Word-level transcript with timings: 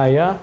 saya 0.00 0.40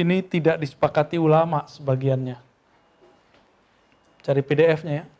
ini 0.00 0.24
tidak 0.24 0.56
disepakati 0.56 1.20
ulama 1.20 1.68
sebagiannya. 1.68 2.40
Cari 4.24 4.40
PDF-nya 4.40 5.04
ya. 5.04 5.17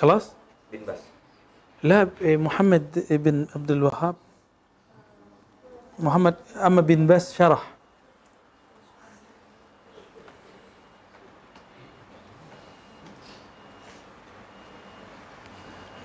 Kelas? 0.00 0.36
bin 0.72 0.84
Bas. 0.84 1.00
لا 1.84 2.08
إيه، 2.20 2.36
محمد 2.36 3.06
بن 3.10 3.46
عبد 3.54 3.70
الوهاب 3.70 4.14
محمد 5.98 6.34
أما 6.56 6.80
بن 6.80 7.06
باز 7.06 7.32
شرح 7.32 7.62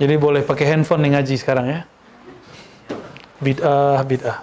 Jadi 0.02 0.18
boleh 0.18 0.41
pakai 0.41 0.66
handphone 0.66 1.05
nih 1.05 1.13
ngaji 1.13 1.38
sekarang 1.38 1.66
ya. 1.70 1.86
Bid'ah, 3.38 4.02
bid'ah. 4.02 4.41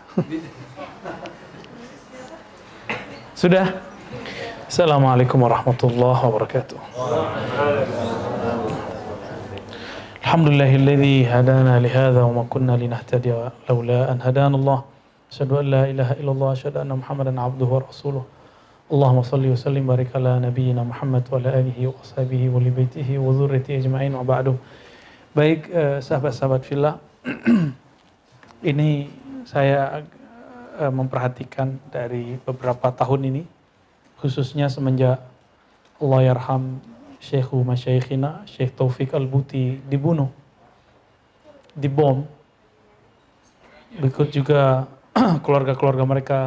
Sudah? 3.35 3.67
Assalamualaikum 4.71 5.35
warahmatullahi 5.43 6.23
wabarakatuh. 6.31 6.79
الحمد 10.34 10.50
لله 10.50 10.76
الذي 10.82 11.18
هدانا 11.30 11.78
لهذا 11.86 12.22
وما 12.26 12.50
كنا 12.50 12.74
لنهتدي 12.74 13.54
لولا 13.70 14.10
أن 14.12 14.18
هدانا 14.18 14.58
الله 14.58 14.80
أشهد 15.30 15.52
أن 15.62 15.66
لا 15.70 15.84
إله 15.86 16.10
إلا 16.18 16.32
الله 16.34 16.50
أشهد 16.58 16.76
أن 16.82 16.90
محمدا 16.90 17.30
عبده 17.38 17.70
ورسوله 17.70 18.26
اللهم 18.90 19.20
صل 19.22 19.46
وسلم 19.54 19.86
وبارك 19.86 20.10
على 20.18 20.34
نبينا 20.50 20.82
محمد 20.90 21.24
وعلى 21.30 21.50
آله 21.60 21.78
وصحبه 21.86 22.42
ولبيته 22.50 23.10
وذريته 23.14 23.78
أجمعين 23.78 24.18
وبعد 24.18 24.58
baik 25.38 25.70
sahabat-sahabat 26.02 26.66
villa 26.66 26.98
ini 28.74 29.14
saya 29.46 30.02
memperhatikan 30.82 31.78
dari 31.94 32.42
beberapa 32.42 32.90
tahun 32.90 33.22
ini 33.30 33.44
khususnya 34.18 34.66
semenjak 34.66 35.22
Allah 36.02 36.22
yarham 36.26 36.82
Syekhu 37.24 37.64
Masyaikhina, 37.64 38.44
Syekh 38.44 38.76
Taufik 38.76 39.16
Al-Buti 39.16 39.80
dibunuh, 39.88 40.28
dibom. 41.72 42.28
Berikut 43.96 44.28
juga 44.28 44.92
keluarga-keluarga 45.48 46.04
mereka, 46.04 46.40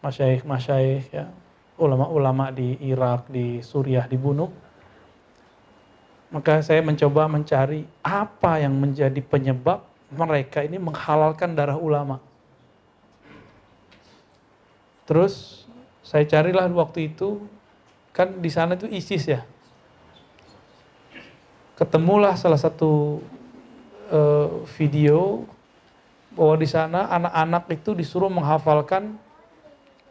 masyaikh-masyaikh, 0.00 1.12
ya, 1.12 1.28
ulama-ulama 1.76 2.48
di 2.48 2.80
Irak, 2.88 3.28
di 3.28 3.60
Suriah 3.60 4.08
dibunuh. 4.08 4.48
Maka 6.32 6.64
saya 6.64 6.80
mencoba 6.80 7.28
mencari 7.28 7.84
apa 8.00 8.64
yang 8.64 8.72
menjadi 8.72 9.20
penyebab 9.20 9.84
mereka 10.08 10.64
ini 10.64 10.80
menghalalkan 10.80 11.52
darah 11.52 11.76
ulama. 11.76 12.16
Terus 15.04 15.66
saya 16.00 16.24
carilah 16.24 16.64
waktu 16.72 17.12
itu, 17.12 17.44
kan 18.16 18.40
di 18.40 18.48
sana 18.48 18.74
itu 18.74 18.90
ISIS 18.90 19.26
ya, 19.28 19.44
ketemulah 21.76 22.34
salah 22.34 22.58
satu 22.58 23.20
uh, 24.08 24.64
video 24.80 25.44
bahwa 26.32 26.56
di 26.60 26.68
sana 26.68 27.08
anak-anak 27.12 27.64
itu 27.72 27.96
disuruh 27.96 28.28
menghafalkan 28.32 29.16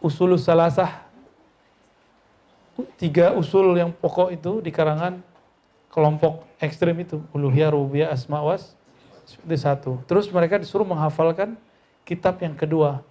usul 0.01 0.37
salasah. 0.37 1.05
Tiga 2.99 3.31
usul 3.33 3.77
yang 3.77 3.93
pokok 3.93 4.35
itu 4.35 4.59
di 4.59 4.69
karangan 4.73 5.21
kelompok 5.89 6.43
ekstrim 6.59 6.97
itu. 7.01 7.21
Uluhiyah 7.31 7.71
rububiyah 7.71 8.09
asma 8.11 8.41
was 8.41 8.75
seperti 9.25 9.57
satu. 9.61 9.91
Terus 10.05 10.27
mereka 10.29 10.59
disuruh 10.59 10.85
menghafalkan 10.85 11.55
kitab 12.03 12.41
yang 12.43 12.53
kedua. 12.53 13.01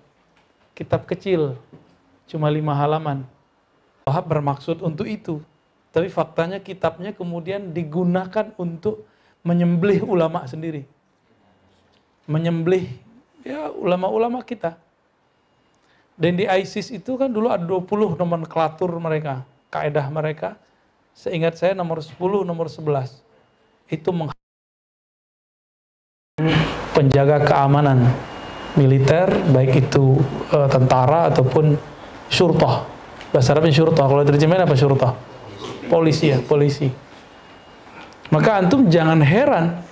Kitab 0.77 1.07
kecil 1.09 1.57
cuma 2.29 2.51
lima 2.51 2.77
halaman. 2.77 3.25
Wahab 4.05 4.27
bermaksud 4.29 4.85
untuk 4.85 5.09
itu 5.09 5.41
tapi 5.95 6.11
faktanya 6.11 6.59
kitabnya 6.59 7.15
kemudian 7.15 7.71
digunakan 7.71 8.51
untuk 8.59 9.07
menyembelih 9.47 10.03
ulama 10.03 10.43
sendiri. 10.43 10.83
Menyembelih 12.27 12.91
ya 13.47 13.71
ulama-ulama 13.71 14.43
kita. 14.43 14.75
Dan 16.19 16.35
di 16.35 16.51
ISIS 16.51 16.91
itu 16.91 17.15
kan 17.15 17.31
dulu 17.31 17.47
ada 17.47 17.63
20 17.63 18.19
nomenklatur 18.19 18.91
mereka, 18.99 19.47
kaedah 19.71 20.11
mereka. 20.11 20.59
Seingat 21.15 21.63
saya 21.63 21.79
nomor 21.79 22.03
10, 22.03 22.43
nomor 22.43 22.67
11. 22.67 23.23
Itu 23.87 24.11
meng 24.11 24.35
penjaga 26.91 27.39
keamanan 27.47 28.11
militer, 28.75 29.31
baik 29.55 29.87
itu 29.87 30.19
e, 30.51 30.59
tentara 30.67 31.31
ataupun 31.31 31.79
syurtah. 32.27 32.83
Bahasa 33.31 33.55
Arabnya 33.55 33.75
syurtah, 33.75 34.07
kalau 34.11 34.23
terjemahin 34.27 34.67
apa 34.67 34.75
syurtah? 34.75 35.34
Polisi 35.89 36.33
ya, 36.33 36.39
polisi. 36.43 36.89
Maka 38.33 38.65
antum 38.65 38.89
jangan 38.89 39.21
heran 39.21 39.85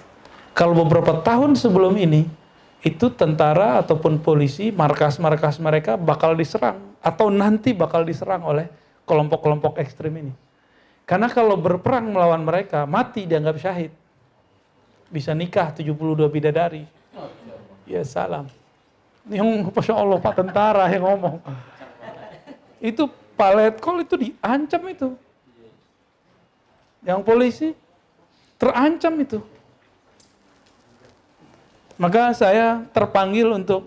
kalau 0.56 0.76
beberapa 0.84 1.20
tahun 1.20 1.54
sebelum 1.54 1.94
ini 2.00 2.26
itu 2.82 3.06
tentara 3.14 3.78
ataupun 3.78 4.18
polisi 4.18 4.74
markas-markas 4.74 5.62
mereka 5.62 5.94
bakal 5.94 6.34
diserang 6.34 6.82
atau 6.98 7.30
nanti 7.30 7.70
bakal 7.70 8.02
diserang 8.02 8.42
oleh 8.42 8.66
kelompok-kelompok 9.06 9.78
ekstrim 9.78 10.14
ini. 10.18 10.32
Karena 11.06 11.30
kalau 11.30 11.58
berperang 11.58 12.14
melawan 12.14 12.42
mereka, 12.42 12.86
mati 12.86 13.26
dianggap 13.26 13.58
syahid. 13.58 13.90
Bisa 15.12 15.36
nikah 15.36 15.74
72 15.74 15.92
bidadari. 16.30 16.88
Ya 17.84 18.00
salam. 18.06 18.48
Yang 19.28 19.70
Masya 19.70 19.94
Allah 19.94 20.18
Pak 20.18 20.34
Tentara 20.34 20.88
yang 20.88 21.04
ngomong. 21.04 21.36
Itu 22.82 23.10
Pak 23.36 23.50
Letkol 23.54 24.02
itu 24.02 24.14
diancam 24.18 24.82
itu 24.90 25.08
yang 27.02 27.20
polisi 27.22 27.74
terancam 28.58 29.14
itu. 29.18 29.38
Maka 31.98 32.34
saya 32.34 32.82
terpanggil 32.90 33.46
untuk 33.52 33.86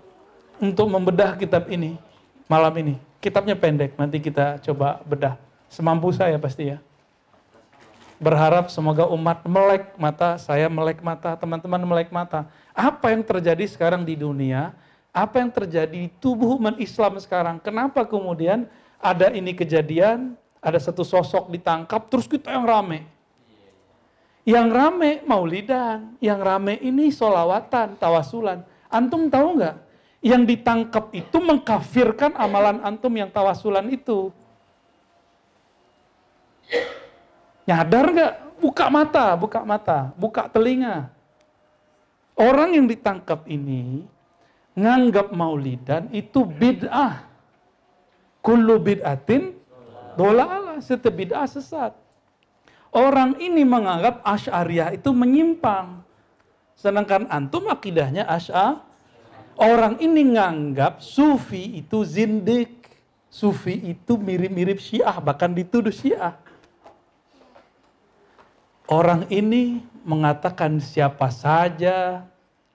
untuk 0.59 0.87
membedah 0.87 1.35
kitab 1.35 1.67
ini 1.67 1.99
malam 2.47 2.71
ini. 2.79 2.95
Kitabnya 3.19 3.57
pendek, 3.57 3.97
nanti 3.97 4.21
kita 4.21 4.61
coba 4.61 5.01
bedah. 5.03 5.35
Semampu 5.67 6.13
saya 6.13 6.37
pasti 6.37 6.71
ya. 6.71 6.77
Berharap 8.21 8.71
semoga 8.71 9.09
umat 9.11 9.43
melek 9.43 9.91
mata, 9.97 10.37
saya 10.39 10.69
melek 10.71 11.03
mata, 11.03 11.35
teman-teman 11.35 11.81
melek 11.83 12.13
mata. 12.13 12.47
Apa 12.71 13.11
yang 13.11 13.25
terjadi 13.25 13.65
sekarang 13.67 14.05
di 14.05 14.15
dunia? 14.15 14.71
Apa 15.11 15.41
yang 15.41 15.51
terjadi 15.51 15.91
di 15.91 16.07
tubuh 16.21 16.55
umat 16.55 16.77
Islam 16.79 17.17
sekarang? 17.19 17.59
Kenapa 17.59 18.05
kemudian 18.07 18.69
ada 19.01 19.33
ini 19.33 19.51
kejadian, 19.51 20.37
ada 20.65 20.81
satu 20.81 21.05
sosok 21.05 21.53
ditangkap, 21.53 22.09
terus 22.09 22.25
kita 22.25 22.49
yang 22.49 22.65
rame. 22.65 23.05
Yang 24.41 24.67
rame 24.73 25.11
maulidan, 25.29 26.17
yang 26.17 26.41
rame 26.41 26.81
ini 26.81 27.13
solawatan, 27.13 27.93
tawasulan. 28.01 28.65
Antum 28.89 29.29
tahu 29.29 29.61
nggak? 29.61 29.77
Yang 30.25 30.41
ditangkap 30.57 31.13
itu 31.13 31.37
mengkafirkan 31.37 32.33
amalan 32.33 32.81
antum 32.81 33.13
yang 33.13 33.29
tawasulan 33.29 33.85
itu. 33.93 34.33
Nyadar 37.69 38.05
nggak? 38.09 38.33
Buka 38.57 38.85
mata, 38.89 39.37
buka 39.37 39.61
mata, 39.61 39.99
buka 40.17 40.49
telinga. 40.49 41.13
Orang 42.33 42.73
yang 42.73 42.89
ditangkap 42.89 43.45
ini 43.45 44.01
nganggap 44.73 45.29
maulidan 45.29 46.09
itu 46.09 46.41
bid'ah. 46.41 47.21
Kullu 48.41 48.81
bid'atin 48.81 49.53
setiap 50.79 51.13
bid'ah 51.13 51.47
sesat. 51.47 51.95
Orang 52.95 53.35
ini 53.43 53.67
menganggap 53.67 54.23
Asy'ariyah 54.23 54.95
itu 54.95 55.11
menyimpang. 55.11 55.99
Sedangkan 56.79 57.27
antum 57.27 57.67
akidahnya 57.67 58.23
Asy'a. 58.23 58.79
Orang 59.55 59.99
ini 59.99 60.35
nganggap 60.35 61.03
Sufi 61.03 61.79
itu 61.79 62.03
zindik. 62.07 62.87
Sufi 63.27 63.75
itu 63.91 64.15
mirip-mirip 64.15 64.79
Syiah, 64.79 65.19
bahkan 65.19 65.51
dituduh 65.51 65.91
Syiah. 65.91 66.39
Orang 68.87 69.27
ini 69.27 69.83
mengatakan 70.07 70.79
siapa 70.79 71.27
saja 71.33 72.23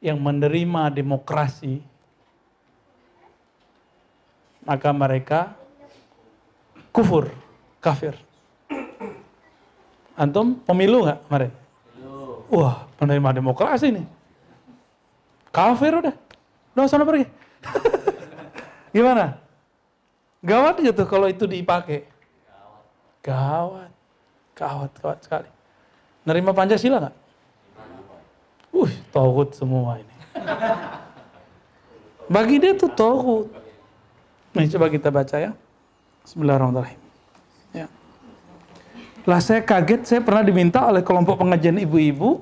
yang 0.04 0.20
menerima 0.20 0.92
demokrasi, 0.92 1.80
maka 4.66 4.90
mereka 4.90 5.54
kufur, 6.90 7.30
kafir. 7.80 8.14
Antum 10.14 10.60
pemilu 10.68 11.08
nggak 11.08 11.18
kemarin? 11.26 11.52
Wah, 12.52 12.84
penerima 13.00 13.30
demokrasi 13.32 13.88
nih. 13.94 14.06
Kafir 15.50 15.96
udah. 15.96 16.14
Udah 16.76 16.86
sana 16.86 17.08
pergi. 17.08 17.26
Gimana? 18.94 19.40
Gawat 20.44 20.82
gitu 20.84 21.02
kalau 21.08 21.26
itu 21.30 21.48
dipakai. 21.48 22.04
Gawat. 23.24 23.90
Gawat, 24.52 24.90
gawat 25.00 25.18
sekali. 25.24 25.48
Nerima 26.26 26.52
Pancasila 26.52 27.00
nggak? 27.00 27.16
Uh, 28.70 28.92
tauhid 29.10 29.50
semua 29.56 29.98
ini. 29.98 30.14
Bagi 32.28 32.56
dia 32.60 32.76
tuh 32.76 32.92
tauhid. 32.92 33.48
Nih 34.58 34.66
coba 34.74 34.86
kita 34.90 35.08
baca 35.08 35.36
ya. 35.38 35.50
Bismillahirrahmanirrahim. 36.26 37.09
Ya. 39.24 39.36
Lah 39.36 39.40
saya 39.40 39.60
kaget, 39.60 40.08
saya 40.08 40.20
pernah 40.24 40.40
diminta 40.40 40.80
oleh 40.88 41.04
kelompok 41.04 41.40
pengajian 41.40 41.76
ibu-ibu 41.76 42.40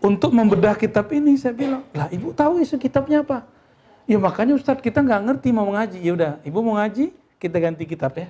untuk 0.00 0.32
membedah 0.32 0.76
kitab 0.76 1.12
ini. 1.12 1.36
Saya 1.36 1.52
bilang, 1.52 1.82
lah 1.92 2.08
ibu 2.08 2.32
tahu 2.32 2.60
isi 2.60 2.76
kitabnya 2.80 3.20
apa? 3.20 3.44
Ya 4.04 4.20
makanya 4.20 4.56
Ustadz 4.56 4.84
kita 4.84 5.00
nggak 5.00 5.20
ngerti 5.32 5.48
mau 5.52 5.68
ngaji. 5.68 5.98
Ya 6.00 6.12
udah, 6.12 6.32
ibu 6.44 6.58
mau 6.60 6.76
ngaji, 6.80 7.12
kita 7.40 7.56
ganti 7.60 7.84
kitab 7.84 8.12
ya. 8.16 8.28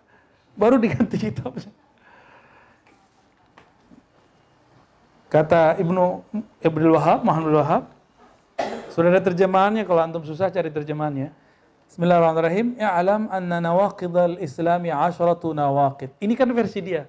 Baru 0.60 0.80
diganti 0.80 1.16
kitabnya. 1.16 1.72
Kata 5.26 5.76
Ibnu 5.76 6.22
Ibnu 6.62 6.88
Wahab, 6.96 7.20
Muhammad 7.26 7.52
Wahab, 7.60 7.82
sudah 8.94 9.12
ada 9.12 9.20
terjemahannya 9.20 9.84
kalau 9.84 10.00
antum 10.00 10.24
susah 10.24 10.48
cari 10.48 10.72
terjemahannya. 10.72 11.28
Bismillahirrahmanirrahim. 11.86 12.76
Ya'lam 12.80 13.28
anna 13.28 13.60
nawaqidal 13.60 14.40
islami 14.40 14.88
asharatu 14.88 15.52
nawaqid. 15.52 16.12
Ini 16.20 16.32
kan 16.32 16.48
versi 16.56 16.80
dia. 16.80 17.04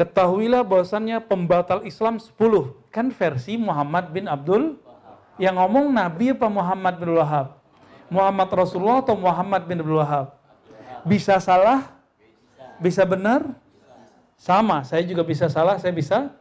Ketahuilah 0.00 0.64
bahwasannya 0.64 1.20
pembatal 1.20 1.84
Islam 1.84 2.16
10. 2.16 2.32
Kan 2.88 3.12
versi 3.12 3.60
Muhammad 3.60 4.08
bin 4.08 4.32
Abdul 4.32 4.80
yang 5.36 5.60
ngomong 5.60 5.92
Nabi 5.92 6.32
apa 6.32 6.48
Muhammad 6.48 6.96
bin 6.96 7.20
Wahab? 7.20 7.60
Muhammad 8.08 8.48
Rasulullah 8.48 9.04
atau 9.04 9.12
Muhammad 9.12 9.68
bin 9.68 9.84
Abdul 9.84 10.00
Wahab? 10.00 10.32
Bisa 11.04 11.36
salah? 11.36 11.92
Bisa 12.80 13.04
benar? 13.04 13.44
Sama, 14.40 14.80
saya 14.88 15.04
juga 15.04 15.20
bisa 15.20 15.52
salah, 15.52 15.76
saya 15.76 15.92
bisa 15.92 16.32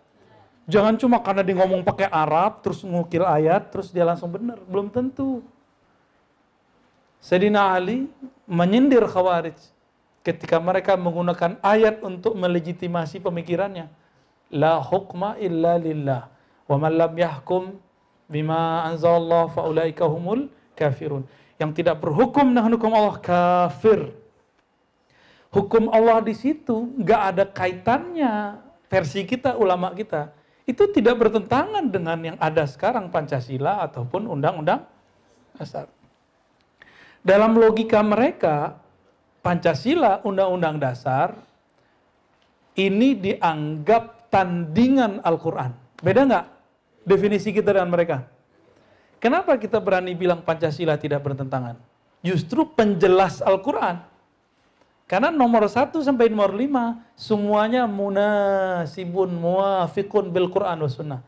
Jangan 0.70 0.96
cuma 1.02 1.18
karena 1.18 1.42
dia 1.42 1.58
ngomong 1.58 1.82
pakai 1.82 2.06
Arab, 2.14 2.62
terus 2.62 2.86
ngukil 2.86 3.26
ayat, 3.26 3.74
terus 3.74 3.90
dia 3.90 4.06
langsung 4.06 4.30
benar. 4.30 4.62
Belum 4.70 4.86
tentu. 4.86 5.42
Sayyidina 7.18 7.74
Ali 7.74 8.06
menyindir 8.46 9.02
Khawarij 9.10 9.58
ketika 10.30 10.62
mereka 10.62 10.94
menggunakan 10.94 11.58
ayat 11.66 12.06
untuk 12.06 12.38
melegitimasi 12.38 13.18
pemikirannya. 13.18 13.90
La 14.54 14.78
hukma 14.78 15.34
illa 15.42 15.82
lillah. 15.82 16.30
Wa 16.70 16.78
man 16.78 16.94
lam 16.94 17.14
yahkum 17.18 17.74
bima 18.30 18.86
anzalallah 18.86 19.50
faulaika 19.50 20.06
humul 20.06 20.54
kafirun. 20.78 21.26
Yang 21.58 21.82
tidak 21.82 21.98
berhukum 21.98 22.54
dengan 22.54 22.70
hukum 22.78 22.94
Allah 22.94 23.18
kafir. 23.18 24.14
Hukum 25.50 25.90
Allah 25.90 26.22
di 26.22 26.38
situ 26.38 26.94
nggak 27.02 27.22
ada 27.34 27.44
kaitannya 27.50 28.62
versi 28.86 29.26
kita 29.26 29.58
ulama 29.58 29.90
kita 29.98 30.30
itu 30.70 30.86
tidak 30.94 31.18
bertentangan 31.18 31.90
dengan 31.90 32.18
yang 32.22 32.38
ada 32.38 32.70
sekarang 32.70 33.10
Pancasila 33.10 33.82
ataupun 33.90 34.30
Undang-Undang 34.30 34.86
Dasar. 35.58 35.90
Dalam 37.26 37.58
logika 37.58 38.06
mereka, 38.06 38.78
Pancasila, 39.40 40.20
Undang-Undang 40.28 40.84
Dasar, 40.84 41.36
ini 42.76 43.16
dianggap 43.16 44.32
tandingan 44.32 45.24
Al-Quran. 45.24 45.72
Beda 46.00 46.24
nggak 46.28 46.46
definisi 47.08 47.52
kita 47.52 47.76
dengan 47.76 47.92
mereka? 47.92 48.28
Kenapa 49.20 49.60
kita 49.60 49.84
berani 49.84 50.16
bilang 50.16 50.40
Pancasila 50.44 50.96
tidak 50.96 51.24
bertentangan? 51.24 51.76
Justru 52.24 52.68
penjelas 52.68 53.44
Al-Quran. 53.44 54.00
Karena 55.10 55.34
nomor 55.34 55.66
satu 55.66 56.00
sampai 56.06 56.30
nomor 56.30 56.54
lima 56.54 57.02
semuanya 57.18 57.90
munasibun 57.90 59.34
muafiqun 59.34 60.30
bil 60.30 60.54
Quran 60.54 60.86
wa 60.86 60.92
sunnah. 60.92 61.22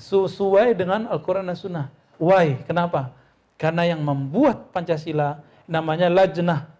Sesuai 0.00 0.72
dengan 0.72 1.04
Al-Quran 1.12 1.44
dan 1.44 1.58
Sunnah. 1.60 1.86
Why? 2.16 2.56
Kenapa? 2.64 3.12
Karena 3.60 3.84
yang 3.84 4.00
membuat 4.00 4.72
Pancasila 4.72 5.44
namanya 5.68 6.08
Lajnah 6.08 6.79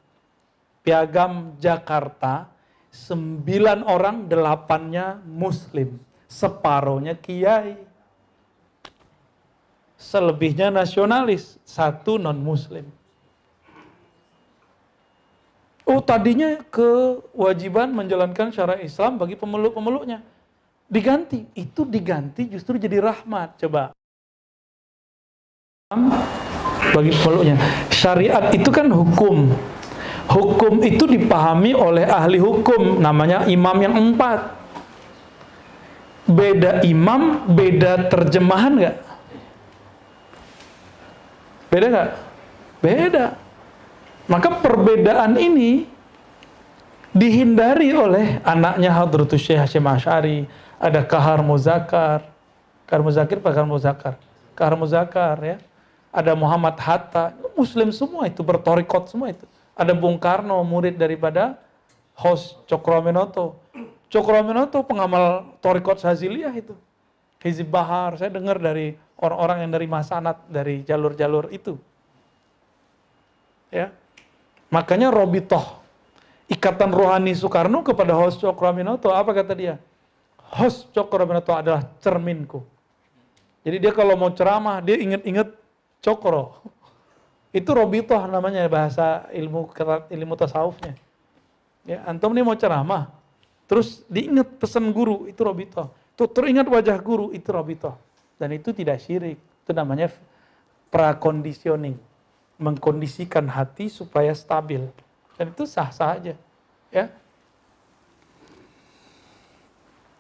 Piagam 0.81 1.57
Jakarta. 1.61 2.49
Sembilan 2.91 3.87
orang, 3.87 4.27
delapannya 4.27 5.23
Muslim. 5.23 5.95
Separohnya 6.27 7.15
Kiai. 7.15 7.79
Selebihnya 9.95 10.75
nasionalis. 10.75 11.61
Satu 11.63 12.19
non-Muslim. 12.19 12.89
Oh 15.91 15.99
tadinya 15.99 16.55
kewajiban 16.71 17.91
menjalankan 17.91 18.55
syara 18.55 18.79
Islam 18.79 19.19
bagi 19.19 19.35
pemeluk-pemeluknya. 19.35 20.23
Diganti. 20.87 21.51
Itu 21.59 21.83
diganti 21.83 22.47
justru 22.47 22.79
jadi 22.79 23.03
rahmat. 23.03 23.59
Coba. 23.59 23.91
Bagi 26.95 27.11
pemeluknya. 27.11 27.59
Syariat 27.91 28.55
itu 28.55 28.71
kan 28.71 28.87
hukum. 28.87 29.51
Hukum 30.31 30.79
itu 30.87 31.11
dipahami 31.11 31.75
oleh 31.75 32.07
ahli 32.07 32.39
hukum. 32.39 33.03
Namanya 33.03 33.51
imam 33.51 33.77
yang 33.83 33.95
empat. 33.99 34.63
Beda 36.31 36.87
imam, 36.87 37.51
beda 37.51 38.07
terjemahan 38.07 38.73
nggak? 38.79 38.97
Beda 41.67 41.87
nggak? 41.91 42.11
Beda. 42.79 43.25
Maka 44.31 44.63
perbedaan 44.63 45.35
ini 45.35 45.91
dihindari 47.11 47.91
oleh 47.91 48.39
anaknya 48.47 48.95
Hadratus 48.95 49.43
Syekh 49.43 49.59
Hashim 49.59 49.83
Ash'ari, 49.83 50.47
ada 50.79 51.03
Kahar 51.03 51.43
Muzakar, 51.43 52.31
Kahar 52.87 53.03
Muzakir 53.03 53.43
Pak 53.43 53.51
Kahar 53.51 53.67
Muzakar, 53.67 54.15
Kahar 54.55 54.75
Muzakar 54.79 55.37
ya. 55.43 55.59
Ada 56.15 56.39
Muhammad 56.39 56.79
Hatta, 56.79 57.35
muslim 57.59 57.91
semua 57.91 58.31
itu, 58.31 58.43
bertorikot 58.43 59.11
semua 59.11 59.31
itu. 59.35 59.47
Ada 59.81 59.97
Bung 59.97 60.21
Karno, 60.21 60.61
murid 60.61 61.01
daripada 61.01 61.57
host 62.13 62.61
Cokroaminoto. 62.69 63.57
Cokroaminoto 64.13 64.85
pengamal 64.85 65.57
torikot 65.65 65.97
Saziliyah 65.97 66.53
itu. 66.53 66.77
Hizib 67.41 67.73
Bahar, 67.73 68.21
saya 68.21 68.29
dengar 68.29 68.61
dari 68.61 68.93
orang-orang 69.17 69.65
yang 69.65 69.73
dari 69.73 69.89
Masanat, 69.89 70.45
dari 70.53 70.85
jalur-jalur 70.85 71.49
itu. 71.49 71.81
Ya, 73.73 73.89
Makanya 74.71 75.11
Robitoh, 75.11 75.83
ikatan 76.47 76.95
rohani 76.95 77.35
Soekarno 77.35 77.83
kepada 77.83 78.15
host 78.15 78.39
Cokroaminoto, 78.39 79.11
apa 79.11 79.35
kata 79.35 79.53
dia? 79.59 79.75
Host 80.39 80.95
Cokroaminoto 80.95 81.51
adalah 81.51 81.83
cerminku. 81.99 82.63
Jadi 83.67 83.77
dia 83.83 83.93
kalau 83.97 84.15
mau 84.15 84.31
ceramah, 84.31 84.79
dia 84.79 84.95
inget-inget 84.97 85.51
Cokro. 86.01 86.63
Itu 87.51 87.75
Robitoh 87.75 88.23
namanya 88.31 88.63
bahasa 88.71 89.27
ilmu 89.35 89.75
ilmu 90.07 90.35
tasawufnya. 90.39 90.95
Ya, 91.83 92.07
antum 92.07 92.31
ini 92.31 92.47
mau 92.47 92.55
ceramah, 92.55 93.11
terus 93.67 94.07
diingat 94.07 94.61
pesan 94.61 94.95
guru, 94.95 95.27
itu 95.27 95.41
Robitoh. 95.43 95.91
Tuh 96.15 96.29
teringat 96.31 96.69
wajah 96.71 96.95
guru, 97.03 97.35
itu 97.35 97.51
Robitoh. 97.51 97.99
Dan 98.39 98.55
itu 98.55 98.71
tidak 98.71 99.03
syirik, 99.03 99.41
itu 99.41 99.71
namanya 99.75 100.13
praconditioning 100.93 101.99
mengkondisikan 102.61 103.49
hati 103.49 103.89
supaya 103.89 104.31
stabil. 104.37 104.85
Dan 105.41 105.51
itu 105.51 105.65
sah-sah 105.65 106.21
aja. 106.21 106.35
Ya. 106.93 107.09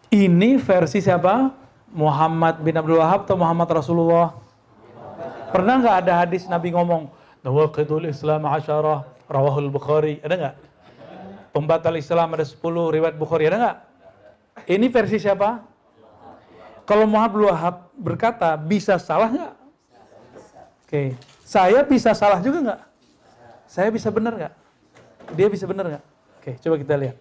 Ini 0.09 0.57
versi 0.59 1.05
siapa? 1.05 1.53
Muhammad 1.93 2.63
bin 2.65 2.75
Abdul 2.75 2.99
Wahab 3.03 3.29
atau 3.29 3.37
Muhammad 3.37 3.69
Rasulullah? 3.69 4.33
Pernah 5.53 5.75
nggak 5.83 5.97
ada 6.07 6.13
hadis 6.25 6.49
Nabi 6.49 6.73
ngomong, 6.73 7.11
Nawaqidul 7.41 8.09
Islam 8.09 8.45
asyarah, 8.45 9.09
rawahul 9.31 9.73
Bukhari. 9.73 10.21
Ada 10.21 10.35
nggak? 10.37 10.57
Pembatal 11.51 11.97
Islam 11.97 12.37
ada 12.37 12.45
10, 12.45 12.61
riwayat 12.93 13.17
Bukhari. 13.17 13.49
Ada 13.49 13.57
nggak? 13.59 13.77
Ini 14.69 14.87
versi 14.93 15.17
siapa? 15.17 15.65
Kalau 16.85 17.07
Muhammad 17.07 17.49
Wahab 17.49 17.77
berkata, 17.97 18.53
bisa 18.59 18.99
salah 19.01 19.31
nggak? 19.31 19.55
Oke. 20.85 20.91
Okay. 20.91 21.09
Saya 21.47 21.83
bisa 21.83 22.15
salah 22.15 22.39
juga 22.43 22.59
nggak? 22.63 22.81
Saya 23.71 23.89
bisa 23.91 24.11
benar 24.11 24.35
nggak? 24.35 24.55
Dia 25.35 25.47
bisa 25.47 25.65
benar 25.67 25.87
nggak? 25.87 26.05
Oke, 26.39 26.51
coba 26.59 26.77
kita 26.79 26.95
lihat. 26.99 27.17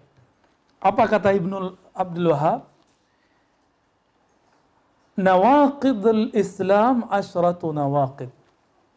Apa 0.81 1.03
kata 1.05 1.33
Ibnu 1.33 1.77
Abdul 1.93 2.29
Wahab? 2.33 2.65
Nawaqid 5.19 6.01
al-Islam 6.01 7.05
asyratu 7.11 7.75
nawaqid. 7.75 8.31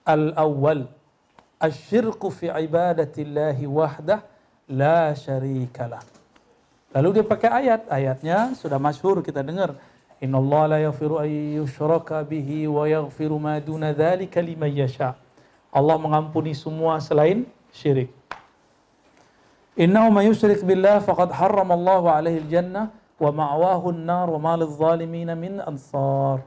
Al-awwal, 0.07 0.87
asyirku 1.63 2.35
fi 2.35 2.51
ibadatillahi 2.51 3.63
wahdah 3.71 4.27
la 4.67 5.15
syarika 5.15 5.87
lah. 5.87 6.03
Lalu 6.93 7.23
dia 7.23 7.25
pakai 7.25 7.51
ayat, 7.65 7.89
ayatnya 7.89 8.53
sudah 8.59 8.77
masyhur 8.83 9.23
kita 9.23 9.41
dengar. 9.41 9.79
Innallaha 10.21 10.77
la 10.77 10.79
yaghfiru 10.91 11.23
an 11.23 11.31
yushraka 11.31 12.21
bihi 12.27 12.67
wa 12.67 12.85
yaghfiru 12.85 13.39
ma 13.39 13.57
duna 13.63 13.95
dzalika 13.95 14.43
liman 14.45 14.71
yasha. 14.71 15.17
Allah 15.73 15.97
mengampuni 15.97 16.53
semua 16.53 17.01
selain 17.01 17.49
syirik. 17.73 18.13
Innahu 19.73 20.13
man 20.13 20.29
yusyrik 20.29 20.61
billah 20.61 21.01
faqad 21.01 21.33
harramallahu 21.33 22.13
alaihi 22.13 22.45
al-jannah 22.45 22.93
wa 23.17 23.31
ma'wahu 23.33 23.89
an-nar 23.89 24.29
wa 24.29 24.37
ma 24.37 24.53
lidh-dhalimin 24.61 25.33
min 25.33 25.65
ansar. 25.65 26.45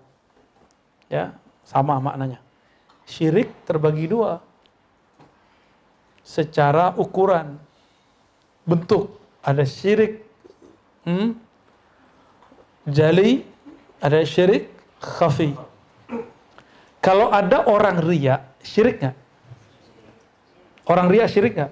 Ya, 1.09 1.33
sama 1.65 1.97
maknanya. 1.97 2.37
Syirik 3.09 3.49
terbagi 3.65 4.05
dua. 4.05 4.45
Secara 6.25 6.97
ukuran 6.97 7.61
bentuk 8.65 9.13
ada 9.45 9.61
syirik 9.61 10.25
hmm, 11.05 11.37
jali, 12.89 13.45
ada 14.01 14.25
syirik 14.25 14.73
khafi. 14.97 15.53
Kalau 16.97 17.29
ada 17.29 17.69
orang 17.69 18.01
ria, 18.01 18.41
syirik 18.65 18.97
nggak? 18.97 19.15
Orang 20.89 21.13
ria 21.13 21.29
syirik 21.29 21.53
nggak? 21.53 21.71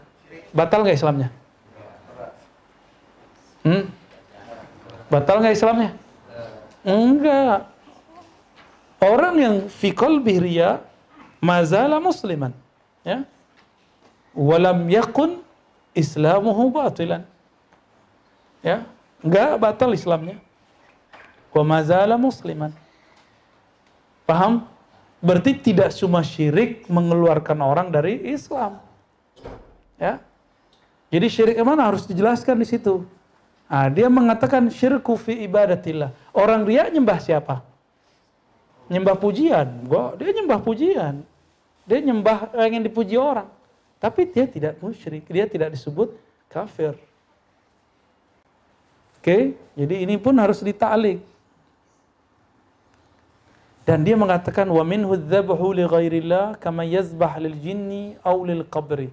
Batal 0.53 0.85
nggak 0.85 0.97
Islamnya? 1.01 1.29
Hmm? 3.65 3.89
Batal 5.09 5.41
nggak 5.41 5.57
Islamnya? 5.57 5.89
Enggak. 6.85 7.73
Orang 9.01 9.35
yang 9.41 9.55
fikol 9.67 10.21
ria 10.21 10.79
mazala 11.41 11.97
musliman, 11.97 12.53
ya. 13.01 13.25
Walam 14.33 14.89
yakun 14.89 15.45
islamuhu 15.93 16.73
batilan. 16.73 17.23
Ya, 18.65 18.89
enggak 19.21 19.61
batal 19.61 19.93
Islamnya. 19.93 20.41
Wa 21.53 21.61
mazala 21.61 22.17
musliman. 22.17 22.73
Paham? 24.25 24.65
Berarti 25.23 25.55
tidak 25.55 25.95
cuma 25.95 26.19
syirik 26.19 26.83
mengeluarkan 26.91 27.61
orang 27.63 27.87
dari 27.93 28.19
Islam. 28.27 28.81
Ya. 29.95 30.19
Jadi 31.13 31.27
syirik 31.29 31.57
mana 31.61 31.87
harus 31.87 32.03
dijelaskan 32.09 32.59
di 32.59 32.67
situ. 32.67 33.05
Nah, 33.69 33.87
dia 33.87 34.09
mengatakan 34.11 34.67
syirku 34.67 35.15
fi 35.15 35.45
ibadatillah. 35.47 36.11
Orang 36.35 36.67
ria 36.67 36.89
nyembah 36.89 37.21
siapa? 37.21 37.63
Nyembah 38.91 39.15
pujian. 39.15 39.87
Gua 39.87 40.17
dia 40.19 40.33
nyembah 40.35 40.59
pujian. 40.59 41.23
Dia 41.87 41.99
nyembah 42.03 42.51
ingin 42.67 42.83
dipuji 42.83 43.15
orang. 43.15 43.47
Tapi 44.03 44.27
dia 44.27 44.43
tidak 44.43 44.83
musyrik, 44.83 45.23
dia 45.31 45.47
tidak 45.47 45.71
disebut 45.71 46.11
kafir. 46.51 46.99
Oke, 49.23 49.55
jadi 49.79 49.95
ini 50.03 50.19
pun 50.19 50.35
harus 50.35 50.59
ditalik. 50.59 51.23
Dan 53.87 54.03
dia 54.03 54.19
mengatakan 54.19 54.67
wa 54.67 54.83
minhu 54.83 55.15
dzabhu 55.15 55.71
li 55.71 55.87
ghairillah 55.87 56.59
kama 56.59 56.83
yazbah 56.83 57.39
lil 57.39 57.55
jinni 57.55 58.19
aw 58.27 58.35
lil 58.43 58.67
qabri. 58.67 59.07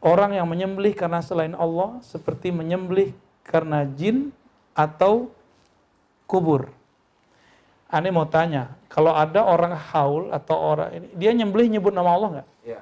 Orang 0.00 0.32
yang 0.32 0.48
menyembelih 0.48 0.96
karena 0.96 1.20
selain 1.20 1.52
Allah 1.52 2.00
seperti 2.00 2.48
menyembelih 2.48 3.12
karena 3.44 3.84
jin 3.84 4.32
atau 4.72 5.28
kubur. 6.24 6.72
Ane 7.92 8.08
mau 8.08 8.24
tanya, 8.24 8.72
kalau 8.88 9.12
ada 9.12 9.44
orang 9.44 9.76
haul 9.76 10.32
atau 10.32 10.56
orang 10.56 10.96
ini, 10.96 11.06
dia 11.16 11.32
nyembelih 11.36 11.68
nyebut 11.76 11.92
nama 11.92 12.12
Allah 12.12 12.28
nggak? 12.40 12.48
Iya. 12.64 12.80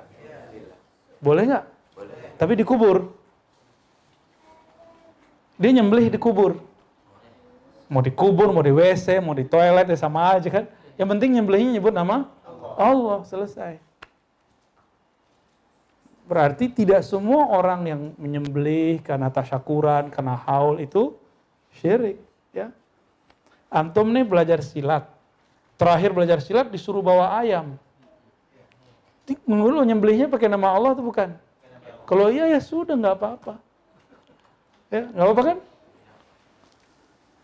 Boleh 1.26 1.42
nggak? 1.50 1.64
Boleh. 1.98 2.16
Tapi 2.38 2.52
dikubur. 2.54 3.10
Dia 5.58 5.74
nyembelih 5.74 6.06
dikubur. 6.14 6.62
Mau 7.90 7.98
dikubur, 7.98 8.54
mau 8.54 8.62
di 8.62 8.70
WC, 8.70 9.18
mau 9.18 9.34
di 9.34 9.42
toilet 9.42 9.90
ya 9.90 9.98
sama 9.98 10.38
aja 10.38 10.46
kan. 10.46 10.70
Yang 10.94 11.08
penting 11.18 11.30
nyembelihnya 11.34 11.82
nyebut 11.82 11.90
nama 11.90 12.30
Allah, 12.78 13.26
selesai. 13.26 13.82
Berarti 16.26 16.70
tidak 16.70 17.06
semua 17.06 17.46
orang 17.50 17.80
yang 17.86 18.00
menyembelih 18.18 18.98
karena 19.02 19.30
tasyakuran, 19.30 20.10
karena 20.10 20.34
haul 20.46 20.82
itu 20.82 21.14
syirik, 21.78 22.18
ya. 22.50 22.74
Antum 23.70 24.10
nih 24.10 24.26
belajar 24.26 24.62
silat. 24.62 25.06
Terakhir 25.78 26.10
belajar 26.10 26.42
silat 26.42 26.70
disuruh 26.70 27.02
bawa 27.02 27.38
ayam. 27.38 27.78
Lo 29.46 29.82
nyembelihnya 29.82 30.30
pakai 30.30 30.46
nama 30.46 30.70
Allah 30.70 30.94
atau 30.94 31.02
bukan? 31.02 31.34
Kalau 32.06 32.30
iya 32.30 32.46
ya 32.46 32.62
sudah 32.62 32.94
nggak 32.94 33.16
apa-apa. 33.18 33.54
Ya, 34.94 35.10
nggak 35.10 35.26
apa-apa 35.26 35.42
kan? 35.42 35.58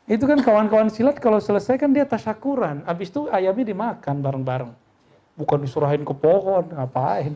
Itu 0.06 0.24
kan 0.30 0.38
kawan-kawan 0.38 0.90
silat 0.90 1.18
kalau 1.18 1.42
selesai 1.42 1.78
kan 1.78 1.90
dia 1.90 2.06
tasyakuran. 2.06 2.86
Habis 2.86 3.10
itu 3.10 3.26
ayamnya 3.30 3.66
dimakan 3.66 4.16
bareng-bareng. 4.22 4.72
Bukan 5.34 5.58
disurahin 5.66 6.06
ke 6.06 6.14
pohon, 6.14 6.70
ngapain. 6.70 7.34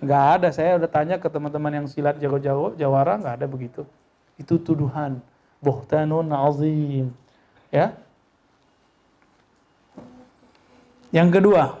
Nggak 0.00 0.24
ada, 0.38 0.48
saya 0.50 0.80
udah 0.80 0.90
tanya 0.90 1.16
ke 1.20 1.28
teman-teman 1.28 1.82
yang 1.82 1.86
silat 1.86 2.16
jago-jago, 2.16 2.72
jawara 2.80 3.20
nggak 3.20 3.34
ada 3.42 3.46
begitu. 3.46 3.82
Itu 4.40 4.56
tuduhan. 4.56 5.20
Buhtanun 5.60 6.32
azim. 6.32 7.12
Ya. 7.68 7.94
Yang 11.12 11.28
kedua, 11.38 11.76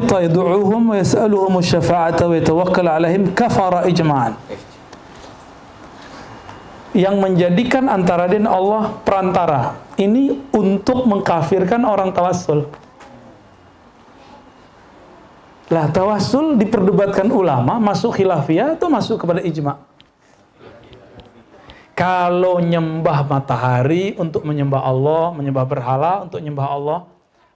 حتى 0.00 0.32
يدعوهم 0.32 0.82
ويسألهم 0.96 1.52
الشفاعة 1.60 2.20
ويتوكل 2.24 2.86
wa 2.88 2.96
كفر 3.36 3.72
alaihim 3.84 4.32
yang 6.90 7.22
menjadikan 7.22 7.86
antara 7.86 8.26
dan 8.26 8.50
Allah 8.50 8.98
perantara. 9.06 9.78
Ini 9.94 10.50
untuk 10.50 11.06
mengkafirkan 11.06 11.86
orang 11.86 12.10
tawassul. 12.10 12.66
Lah 15.70 15.86
tawassul 15.94 16.58
diperdebatkan 16.58 17.30
ulama 17.30 17.78
masuk 17.78 18.18
khilafiyah 18.18 18.74
atau 18.74 18.90
masuk 18.90 19.22
kepada 19.22 19.38
ijma? 19.38 19.78
Kalau 21.94 22.58
nyembah 22.58 23.22
matahari 23.22 24.18
untuk 24.18 24.42
menyembah 24.42 24.82
Allah 24.82 25.30
menyembah 25.36 25.64
berhala 25.68 26.12
untuk 26.26 26.42
menyembah 26.42 26.66
Allah 26.74 26.98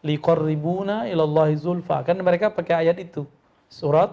liqarribuna 0.05 1.09
ilallahi 1.09 1.57
zulfa. 1.57 2.05
Kan 2.05 2.21
mereka 2.21 2.53
pakai 2.53 2.87
ayat 2.87 3.01
itu. 3.01 3.25
Surat 3.73 4.13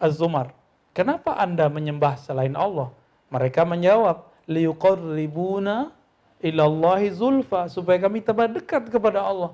Az-Zumar. 0.00 0.56
Kenapa 0.96 1.36
Anda 1.36 1.68
menyembah 1.68 2.18
selain 2.18 2.56
Allah? 2.56 2.90
Mereka 3.30 3.62
menjawab, 3.62 4.26
liqarribuna 4.50 5.94
ilallahi 6.42 7.12
zulfa 7.14 7.68
supaya 7.70 8.00
kami 8.00 8.24
tambah 8.24 8.48
dekat 8.50 8.88
kepada 8.90 9.22
Allah. 9.22 9.52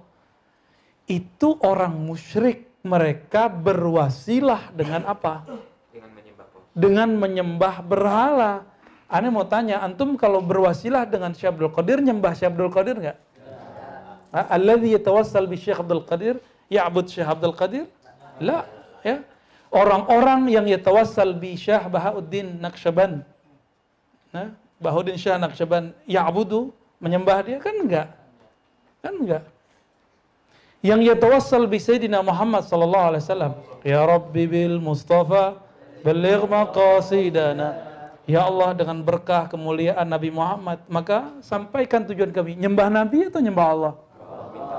Itu 1.11 1.59
orang 1.61 1.93
musyrik. 1.93 2.65
Mereka 2.87 3.51
berwasilah 3.51 4.71
dengan 4.71 5.11
apa? 5.11 5.43
Dengan 5.91 6.11
menyembah. 6.15 6.47
Dengan 6.71 7.09
menyembah 7.19 7.75
berhala. 7.83 8.53
Ane 9.11 9.27
mau 9.27 9.43
tanya, 9.43 9.83
antum 9.83 10.15
kalau 10.15 10.39
berwasilah 10.39 11.03
dengan 11.03 11.35
Syekh 11.35 11.67
Qadir, 11.75 11.99
nyembah 11.99 12.39
Syekh 12.39 12.55
Qadir 12.55 12.95
nggak? 13.03 13.19
Alladhi 14.33 14.95
yatawassal 14.99 15.47
bi 15.47 15.57
Syekh 15.57 15.81
Abdul 15.81 16.05
Qadir, 16.05 16.37
ya'bud 16.71 17.07
Syekh 17.07 17.27
Abdul 17.27 17.55
Qadir? 17.55 17.87
La, 18.43 18.67
ya. 19.07 19.23
Orang-orang 19.73 20.47
yang 20.49 20.67
yatawassal 20.67 21.35
bi 21.37 21.59
Syekh 21.59 21.89
Bahauddin 21.91 22.59
Naqsyaban. 22.63 23.25
Nah, 24.31 24.53
Bahauddin 24.79 25.17
Syekh 25.17 25.37
Naqsyaban 25.41 25.97
ya'budu, 26.05 26.71
menyembah 27.01 27.43
dia 27.45 27.59
kan 27.61 27.75
enggak? 27.75 28.09
Kan 29.01 29.15
enggak? 29.21 29.45
Yang 30.85 31.01
yatawassal 31.17 31.67
bi 31.67 31.81
Sayyidina 31.83 32.23
Muhammad 32.23 32.63
sallallahu 32.69 33.07
alaihi 33.15 33.23
wasallam, 33.25 33.53
ya 33.83 34.01
Rabbi 34.07 34.45
bil 34.47 34.79
Mustafa 34.79 35.59
balligh 36.05 36.45
maqasidana. 36.47 37.83
Ya 38.27 38.43
Allah 38.43 38.75
dengan 38.75 39.07
berkah 39.07 39.47
kemuliaan 39.47 40.03
Nabi 40.03 40.35
Muhammad, 40.35 40.83
maka 40.91 41.31
sampaikan 41.47 42.03
tujuan 42.11 42.35
kami. 42.35 42.59
Nyembah 42.59 42.91
Nabi 42.91 43.31
atau 43.31 43.39
nyembah 43.39 43.67
Allah? 43.71 43.95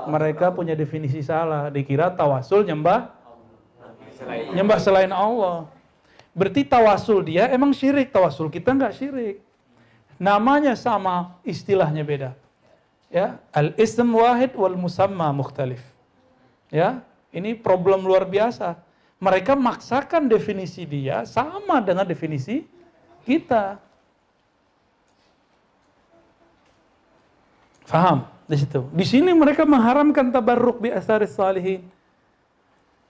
Mereka 0.08 0.50
punya 0.50 0.72
definisi 0.72 1.20
salah. 1.20 1.68
Dikira 1.68 2.10
tawasul 2.10 2.64
nyembah 2.64 3.18
nyembah 4.26 4.78
selain 4.82 5.12
Allah. 5.14 5.68
Berarti 6.34 6.62
tawasul 6.66 7.26
dia 7.26 7.50
emang 7.50 7.74
syirik, 7.74 8.10
tawasul 8.14 8.50
kita 8.50 8.74
nggak 8.74 8.94
syirik. 8.94 9.36
Namanya 10.18 10.74
sama, 10.74 11.38
istilahnya 11.46 12.02
beda. 12.02 12.30
Ya, 13.08 13.38
al-ism 13.54 14.18
wahid 14.18 14.52
wal 14.58 14.74
musamma 14.74 15.30
mukhtalif. 15.30 15.80
Ya, 16.68 17.00
ini 17.30 17.54
problem 17.54 18.04
luar 18.04 18.26
biasa. 18.26 18.76
Mereka 19.18 19.58
maksakan 19.58 20.30
definisi 20.30 20.86
dia 20.86 21.26
sama 21.26 21.82
dengan 21.82 22.06
definisi 22.06 22.66
kita. 23.26 23.82
Faham? 27.88 28.37
Di 28.48 28.56
situ. 28.56 28.80
Di 28.96 29.04
sini 29.04 29.36
mereka 29.36 29.68
mengharamkan 29.68 30.32
tabarruk 30.32 30.80
bi 30.80 30.88
asaris 30.88 31.36
salihin. 31.36 31.84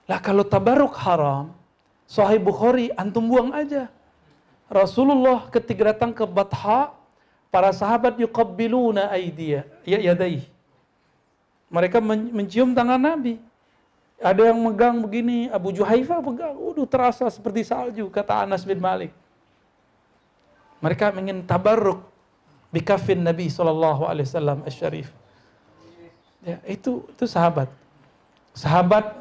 Lah 0.03 0.19
kalau 0.19 0.43
tabarruk 0.43 0.91
haram, 0.99 1.55
Sahih 2.03 2.41
Bukhari 2.41 2.91
antum 2.99 3.23
buang 3.23 3.55
aja. 3.55 3.87
Rasulullah 4.67 5.47
ketika 5.47 5.95
datang 5.95 6.11
ke 6.11 6.27
Batha, 6.27 6.91
para 7.47 7.71
sahabat 7.71 8.19
yuqabbiluna 8.19 9.09
aidiya, 9.15 9.63
ya 9.87 9.97
yadai. 10.11 10.43
Mereka 11.69 12.01
men- 12.03 12.33
mencium 12.35 12.75
tangan 12.75 12.99
Nabi. 12.99 13.39
Ada 14.19 14.51
yang 14.51 14.59
megang 14.59 14.99
begini, 14.99 15.47
Abu 15.47 15.71
Juhaifa 15.71 16.19
pegang, 16.19 16.51
udah 16.51 16.83
terasa 16.83 17.23
seperti 17.31 17.63
salju, 17.63 18.11
kata 18.11 18.43
Anas 18.43 18.67
bin 18.67 18.75
Malik. 18.75 19.15
Mereka 20.83 21.15
ingin 21.15 21.47
tabarruk 21.47 22.03
bikafin 22.73 23.23
Nabi 23.23 23.47
sallallahu 23.47 24.03
alaihi 24.03 24.27
wasallam 24.27 24.59
asy-syarif. 24.67 25.18
Ya, 26.43 26.57
itu 26.63 27.03
itu 27.11 27.25
sahabat. 27.27 27.67
Sahabat 28.55 29.15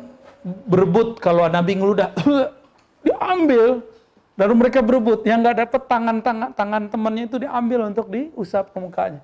berebut 0.66 1.18
kalau 1.18 1.46
Nabi 1.50 1.78
ngeludah, 1.78 2.14
diambil. 3.06 3.82
Lalu 4.38 4.54
mereka 4.54 4.78
berebut, 4.78 5.26
yang 5.26 5.42
nggak 5.42 5.66
dapat 5.66 5.82
tangan 5.90 6.16
tangan 6.22 6.50
tangan 6.54 6.82
temannya 6.86 7.26
itu 7.26 7.42
diambil 7.42 7.90
untuk 7.90 8.06
diusap 8.06 8.70
ke 8.70 8.78
mukanya. 8.78 9.22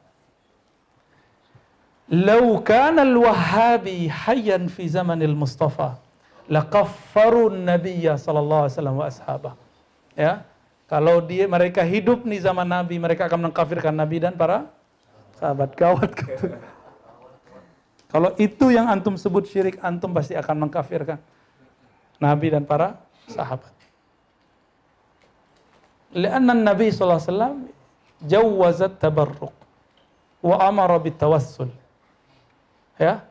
Lau 2.10 2.58
kana 2.66 3.06
al-Wahhabi 3.06 4.10
hayyan 4.10 4.66
fi 4.66 4.90
zamanil 4.90 5.38
Mustafa 5.38 6.02
laqaffarun 6.50 7.64
nabiyya 7.64 8.18
sallallahu 8.18 8.68
alaihi 8.68 8.74
wasallam 8.76 8.96
wa. 8.98 9.54
Ya. 10.18 10.44
Kalau 10.84 11.24
dia 11.24 11.48
mereka 11.48 11.80
hidup 11.80 12.28
di 12.28 12.36
zaman 12.36 12.68
Nabi, 12.68 13.00
mereka 13.00 13.24
akan 13.24 13.48
mengkafirkan 13.48 13.96
Nabi 13.96 14.20
dan 14.20 14.36
para 14.36 14.68
sahabat 15.40 15.72
gawat. 15.78 16.12
Kalau 18.14 18.30
itu 18.38 18.70
yang 18.70 18.86
antum 18.86 19.18
sebut 19.18 19.42
syirik, 19.50 19.82
antum 19.82 20.14
pasti 20.14 20.38
akan 20.38 20.70
mengkafirkan 20.70 21.18
Nabi 22.22 22.54
dan 22.54 22.62
para 22.62 22.94
sahabat. 23.26 23.74
Lianna 26.14 26.54
Nabi 26.54 26.94
SAW 26.94 27.66
jawazat 28.22 29.02
tabarruk 29.02 29.50
wa 30.38 30.56
amara 30.62 30.94
bitawassul. 31.02 31.74
Ya. 33.02 33.26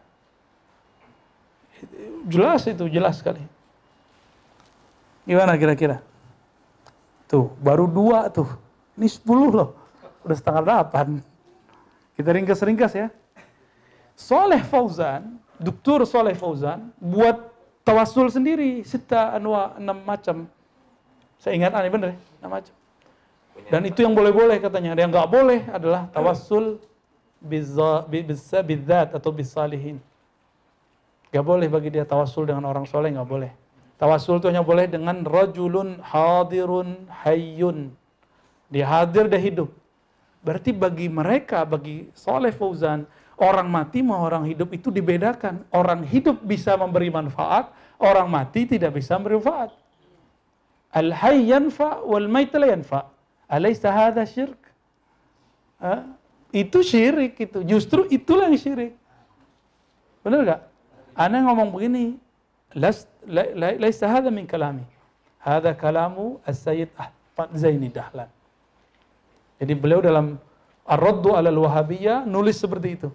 Jelas 2.28 2.68
itu, 2.68 2.84
jelas 2.92 3.24
sekali. 3.24 3.40
Gimana 5.24 5.56
kira-kira? 5.56 6.04
Tuh, 7.32 7.56
baru 7.64 7.88
dua 7.88 8.28
tuh. 8.28 8.52
Ini 9.00 9.08
sepuluh 9.08 9.48
loh. 9.48 9.70
Udah 10.28 10.36
setengah 10.36 10.62
delapan. 10.68 11.24
Kita 12.20 12.36
ringkas-ringkas 12.36 13.00
ya. 13.00 13.08
Soleh 14.14 14.62
Fauzan, 14.62 15.42
Dr. 15.58 16.06
Soleh 16.06 16.38
Fauzan, 16.38 16.94
buat 17.02 17.50
tawasul 17.82 18.30
sendiri. 18.30 18.86
Sita 18.86 19.34
anwa, 19.36 19.74
enam 19.76 20.02
macam. 20.06 20.46
Saya 21.42 21.60
ingat 21.60 21.76
aneh 21.76 21.92
bener 21.92 22.10
ya, 22.16 22.18
enam 22.40 22.52
macam. 22.56 22.74
Dan 23.70 23.82
itu 23.86 24.02
yang 24.02 24.18
boleh-boleh 24.18 24.58
katanya. 24.58 24.98
Yang 24.98 25.12
nggak 25.14 25.30
boleh 25.30 25.60
adalah 25.70 26.10
tawasul 26.10 26.82
bisa 27.44 28.06
bidzat 28.64 29.14
atau 29.14 29.30
bisalihin. 29.30 30.00
Gak 31.34 31.42
boleh 31.42 31.66
bagi 31.66 31.90
dia 31.90 32.06
tawasul 32.06 32.46
dengan 32.46 32.62
orang 32.70 32.86
soleh, 32.86 33.10
nggak 33.10 33.26
boleh. 33.26 33.52
Tawasul 33.98 34.38
itu 34.38 34.54
hanya 34.54 34.62
boleh 34.62 34.86
dengan 34.86 35.26
rajulun 35.26 35.98
hadirun 36.06 37.10
hayyun. 37.10 37.90
Dia 38.70 38.86
hadir, 38.86 39.26
dia 39.26 39.42
hidup. 39.42 39.74
Berarti 40.46 40.70
bagi 40.70 41.10
mereka, 41.10 41.66
bagi 41.66 42.10
soleh 42.14 42.54
Fauzan, 42.54 43.10
orang 43.38 43.68
mati 43.70 44.02
mau 44.06 44.22
orang 44.22 44.46
hidup 44.46 44.74
itu 44.74 44.94
dibedakan. 44.94 45.66
Orang 45.74 46.06
hidup 46.06 46.42
bisa 46.44 46.78
memberi 46.78 47.10
manfaat, 47.10 47.74
orang 47.98 48.28
mati 48.30 48.66
tidak 48.66 48.98
bisa 48.98 49.18
memberi 49.18 49.42
manfaat. 49.42 49.72
Al-hayy 50.94 51.50
yanfa 51.50 52.06
wal 52.06 52.30
mayt 52.30 52.54
la 52.54 52.70
yanfa. 52.70 53.10
Alaysa 53.50 53.90
hadha 53.90 54.26
syirk? 54.26 54.58
Itu 56.54 56.86
syirik 56.86 57.34
itu. 57.42 57.66
Justru 57.66 58.06
itulah 58.14 58.46
yang 58.48 58.62
syirik. 58.62 58.94
Benar 60.22 60.40
gak? 60.46 60.62
Ana 61.18 61.44
ngomong 61.50 61.74
begini, 61.74 62.18
las 62.78 63.10
la- 63.26 63.52
la- 63.54 63.78
laisa 63.78 64.08
min 64.30 64.46
kalami. 64.46 64.86
Hadha 65.42 65.76
kalamu 65.76 66.40
As-Sayyid 66.48 66.94
Ahmad 66.96 67.50
Zaini 67.58 67.90
Dahlan. 67.92 68.30
Jadi 69.60 69.74
beliau 69.76 70.00
dalam 70.00 70.40
Ar-Raddu 70.88 71.36
alal 71.36 71.58
Wahabiyah 71.58 72.24
nulis 72.24 72.56
seperti 72.56 72.96
itu. 72.96 73.10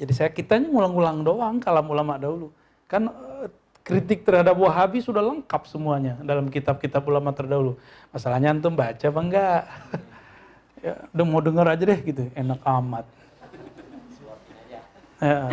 Jadi 0.00 0.12
saya 0.16 0.32
kitanya 0.32 0.72
ngulang-ngulang 0.72 1.20
doang 1.20 1.60
kalam 1.60 1.84
ulama 1.84 2.16
dahulu. 2.16 2.48
Kan 2.88 3.12
eh, 3.12 3.52
kritik 3.84 4.24
terhadap 4.24 4.56
Wahabi 4.56 5.04
sudah 5.04 5.20
lengkap 5.20 5.68
semuanya 5.68 6.16
dalam 6.24 6.48
kitab-kitab 6.48 7.04
ulama 7.04 7.36
terdahulu. 7.36 7.76
Masalahnya 8.08 8.56
antum 8.56 8.72
baca 8.72 9.04
apa 9.04 9.20
enggak? 9.20 9.62
ya, 10.88 10.94
udah 11.12 11.24
mau 11.28 11.44
denger 11.44 11.66
aja 11.68 11.84
deh 11.84 12.00
gitu, 12.00 12.22
enak 12.32 12.60
amat. 12.64 13.04
Ya. 15.20 15.52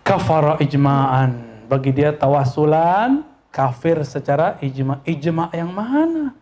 Kafara 0.00 0.56
ijma'an. 0.56 1.52
Bagi 1.68 1.92
dia 1.92 2.16
tawasulan 2.16 3.28
kafir 3.52 4.00
secara 4.08 4.56
ijma. 4.64 5.04
Ijma 5.04 5.52
yang 5.52 5.68
mana? 5.68 6.32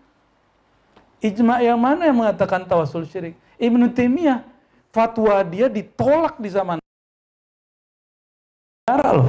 Ijma 1.21 1.61
yang 1.61 1.77
mana 1.77 2.09
yang 2.09 2.17
mengatakan 2.17 2.65
tawasul 2.65 3.05
syirik? 3.05 3.37
Ibnu 3.61 3.93
Taimiyah 3.93 4.41
fatwa 4.89 5.45
dia 5.45 5.69
ditolak 5.69 6.41
di 6.41 6.49
zaman 6.49 6.81
sejarah 8.89 9.13
loh. 9.21 9.29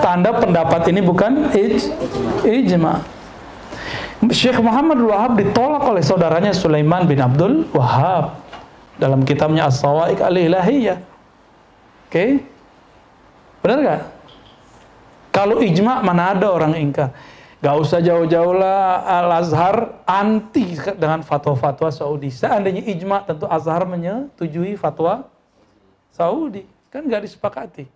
Tanda 0.00 0.30
pendapat 0.32 0.88
ini 0.88 1.02
bukan 1.02 1.50
ij, 1.50 1.90
ijma. 2.46 3.02
Syekh 4.30 4.62
Muhammad 4.62 5.02
Wahab 5.02 5.34
ditolak 5.34 5.82
oleh 5.82 5.98
saudaranya 5.98 6.54
Sulaiman 6.54 7.10
bin 7.10 7.18
Abdul 7.18 7.66
Wahab 7.74 8.38
dalam 8.94 9.26
kitabnya 9.26 9.66
As-Sawa'iq 9.66 10.22
Al-Ilahiyah. 10.22 10.98
Oke? 12.06 12.38
Benar 13.66 13.78
gak? 13.82 14.00
Kalau 15.34 15.58
ijma 15.58 16.06
mana 16.06 16.38
ada 16.38 16.54
orang 16.54 16.78
ingkar. 16.78 17.10
Gak 17.62 17.78
usah 17.78 18.02
jauh-jauh 18.02 18.58
lah 18.58 19.06
Al-Azhar 19.06 20.02
anti 20.02 20.74
dengan 20.98 21.22
fatwa-fatwa 21.22 21.94
Saudi. 21.94 22.26
Seandainya 22.26 22.82
ijma 22.90 23.22
tentu 23.22 23.46
Azhar 23.46 23.86
menyetujui 23.86 24.74
fatwa 24.74 25.30
Saudi. 26.10 26.66
Kan 26.90 27.06
gak 27.06 27.22
disepakati. 27.22 27.86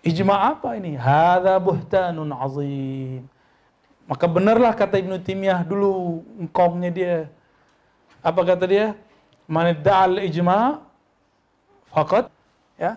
Ijma 0.00 0.56
apa 0.56 0.72
ini? 0.80 0.96
Hada 0.96 1.60
buhtanun 1.60 2.32
azim. 2.32 3.28
Maka 4.08 4.24
benarlah 4.24 4.72
kata 4.72 5.00
Ibnu 5.00 5.20
Timiyah 5.20 5.60
dulu 5.60 6.24
engkongnya 6.40 6.90
dia. 6.92 7.16
Apa 8.24 8.40
kata 8.40 8.64
dia? 8.64 8.96
Man 9.44 9.76
da'al 9.84 10.24
ijma 10.24 10.80
faqat 11.92 12.32
ya. 12.80 12.96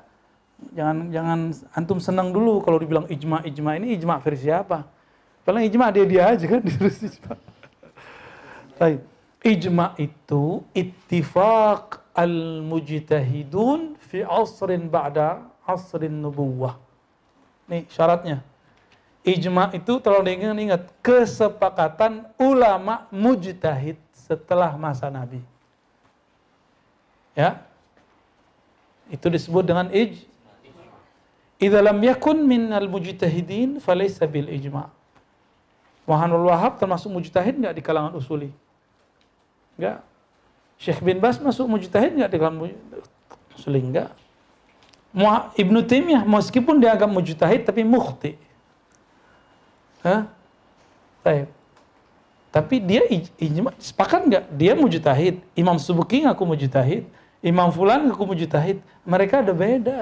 Jangan 0.71 1.11
jangan 1.11 1.39
antum 1.75 1.99
senang 1.99 2.31
dulu 2.31 2.63
kalau 2.63 2.79
dibilang 2.79 3.07
ijma 3.11 3.43
ijma 3.43 3.75
ini 3.75 3.99
ijma 3.99 4.23
versi 4.23 4.47
apa? 4.47 4.87
Paling 5.47 5.63
ijma 5.63 5.87
dia 5.95 6.03
dia 6.03 6.27
aja 6.27 6.43
kan 6.43 6.59
terus 6.67 6.99
ijma. 6.99 7.39
Baik. 8.75 8.99
Ijma 9.47 9.95
itu 9.95 10.59
ittifaq 10.75 12.03
al-mujtahidun 12.11 13.95
fi 13.95 14.27
asrin 14.27 14.91
ba'da 14.91 15.47
asrin 15.63 16.19
nubuwah. 16.19 16.75
Nih 17.71 17.87
syaratnya. 17.87 18.43
Ijma 19.23 19.71
itu 19.71 20.03
tolong 20.03 20.27
diingat-ingat 20.27 20.91
kesepakatan 20.99 22.27
ulama 22.35 23.07
mujtahid 23.07 23.95
setelah 24.11 24.75
masa 24.75 25.07
Nabi. 25.07 25.39
Ya. 27.31 27.63
Itu 29.07 29.31
disebut 29.31 29.63
dengan 29.63 29.87
ij. 29.95 30.27
Idza 31.55 31.79
lam 31.79 32.03
yakun 32.03 32.43
min 32.43 32.67
al-mujtahidin 32.75 33.79
falaysa 33.79 34.27
bil 34.27 34.51
ijma'. 34.51 34.96
Muhammad 36.07 36.39
Wahab 36.47 36.79
termasuk 36.79 37.11
mujtahid 37.11 37.59
enggak 37.59 37.75
di 37.75 37.83
kalangan 37.83 38.15
usuli? 38.15 38.49
Enggak. 39.75 40.01
Syekh 40.79 41.03
bin 41.03 41.19
Bas 41.19 41.35
masuk 41.43 41.67
mujtahid 41.67 42.15
enggak 42.15 42.31
di 42.31 42.37
kalangan 42.39 42.71
usuli? 43.53 43.83
Enggak. 43.83 44.15
Muha- 45.11 45.51
Ibnu 45.59 45.83
Taimiyah 45.83 46.23
meskipun 46.23 46.79
dia 46.79 46.95
agak 46.95 47.11
mujtahid 47.11 47.67
tapi 47.67 47.83
mukhti. 47.83 48.39
Hah? 49.99 50.31
Baik. 51.27 51.51
Tapi 52.55 52.75
dia 52.79 53.03
ij- 53.11 53.33
ijma 53.35 53.75
sepakat 53.75 54.21
nggak? 54.23 54.43
Dia 54.55 54.73
mujtahid. 54.79 55.43
Imam 55.59 55.75
Subuki 55.75 56.23
ngaku 56.23 56.43
mujtahid. 56.47 57.03
Imam 57.43 57.67
Fulan 57.69 58.07
ngaku 58.07 58.23
mujtahid. 58.23 58.79
Mereka 59.03 59.43
ada 59.43 59.51
beda. 59.51 59.99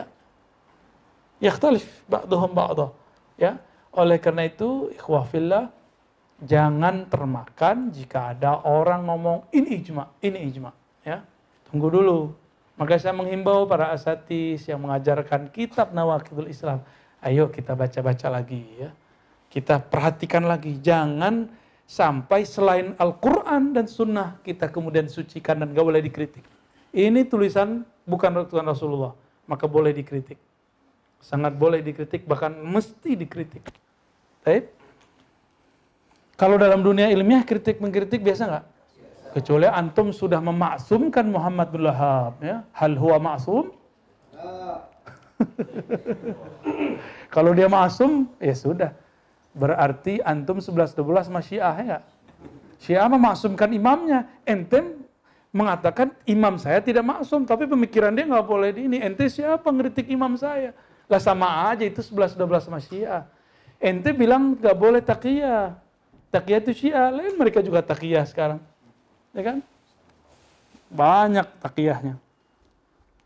Yakhtalif 1.41 1.83
ba'duhum 2.05 2.53
ba'dah. 2.53 2.93
Ya. 3.35 3.57
Oleh 3.89 4.19
karena 4.21 4.45
itu, 4.47 4.91
ikhwah 4.95 5.23
fillah, 5.27 5.71
jangan 6.43 7.07
termakan 7.07 7.95
jika 7.95 8.35
ada 8.35 8.59
orang 8.67 9.07
ngomong 9.07 9.47
ini 9.55 9.79
ijma, 9.79 10.11
ini 10.19 10.51
ijma. 10.51 10.71
Ya. 11.07 11.23
Tunggu 11.71 11.87
dulu. 11.87 12.35
Maka 12.75 12.99
saya 12.99 13.15
menghimbau 13.15 13.63
para 13.71 13.95
asatis 13.95 14.67
yang 14.67 14.83
mengajarkan 14.83 15.47
kitab 15.47 15.95
Nawakidul 15.95 16.51
Islam. 16.51 16.83
Ayo 17.23 17.47
kita 17.49 17.73
baca-baca 17.73 18.29
lagi 18.29 18.61
ya 18.77 18.93
Kita 19.49 19.79
perhatikan 19.79 20.45
lagi, 20.45 20.77
jangan 20.83 21.47
sampai 21.87 22.43
selain 22.43 22.91
Al-Quran 22.99 23.71
dan 23.71 23.87
Sunnah 23.87 24.35
kita 24.43 24.67
kemudian 24.67 25.07
sucikan 25.07 25.63
dan 25.63 25.71
gak 25.71 25.85
boleh 25.85 26.03
dikritik. 26.03 26.43
Ini 26.91 27.23
tulisan 27.31 27.87
bukan 28.03 28.43
tulisan 28.51 28.67
Rasulullah, 28.67 29.15
maka 29.47 29.63
boleh 29.63 29.95
dikritik. 29.95 30.35
Sangat 31.23 31.55
boleh 31.55 31.79
dikritik, 31.79 32.27
bahkan 32.27 32.51
mesti 32.59 33.15
dikritik. 33.15 33.63
Baik? 34.43 34.69
Kalau 36.35 36.59
dalam 36.59 36.83
dunia 36.83 37.07
ilmiah 37.07 37.47
kritik 37.47 37.79
mengkritik 37.79 38.19
biasa 38.19 38.43
nggak? 38.47 38.65
Kecuali 39.39 39.67
antum 39.67 40.15
sudah 40.15 40.39
memaksumkan 40.39 41.27
Muhammad 41.27 41.67
bin 41.71 41.87
Wahab, 41.87 42.39
ya. 42.39 42.63
Hal 42.71 42.95
huwa 42.95 43.19
maksum? 43.19 43.71
Kalau 47.35 47.51
dia 47.51 47.67
maksum, 47.67 48.31
ya 48.39 48.55
sudah. 48.55 48.91
Berarti 49.55 50.19
antum 50.23 50.59
11-12 50.59 51.31
masyiah 51.31 51.75
ya 51.79 51.99
Syiah 52.79 53.07
memaksumkan 53.07 53.71
imamnya. 53.71 54.27
Ente 54.43 54.83
mengatakan 55.55 56.11
imam 56.27 56.59
saya 56.59 56.83
tidak 56.83 57.07
maksum, 57.07 57.47
tapi 57.47 57.63
pemikiran 57.63 58.11
dia 58.11 58.27
nggak 58.27 58.47
boleh 58.47 58.75
di 58.75 58.91
ini. 58.91 58.97
Ente 58.99 59.31
siapa 59.31 59.71
ngeritik 59.71 60.11
imam 60.11 60.35
saya? 60.35 60.75
Lah 61.07 61.21
sama 61.21 61.71
aja 61.71 61.87
itu 61.87 62.03
11-12 62.03 62.67
masyiah. 62.67 63.23
Ente 63.79 64.11
bilang 64.11 64.59
nggak 64.59 64.75
boleh 64.75 64.99
takiyah. 64.99 65.79
Takiyah 66.35 66.59
itu 66.59 66.71
syiah, 66.75 67.07
lain 67.15 67.39
mereka 67.39 67.63
juga 67.63 67.79
takiyah 67.79 68.27
sekarang. 68.27 68.59
Ya 69.31 69.39
kan? 69.39 69.57
Banyak 70.91 71.47
takiyahnya. 71.63 72.19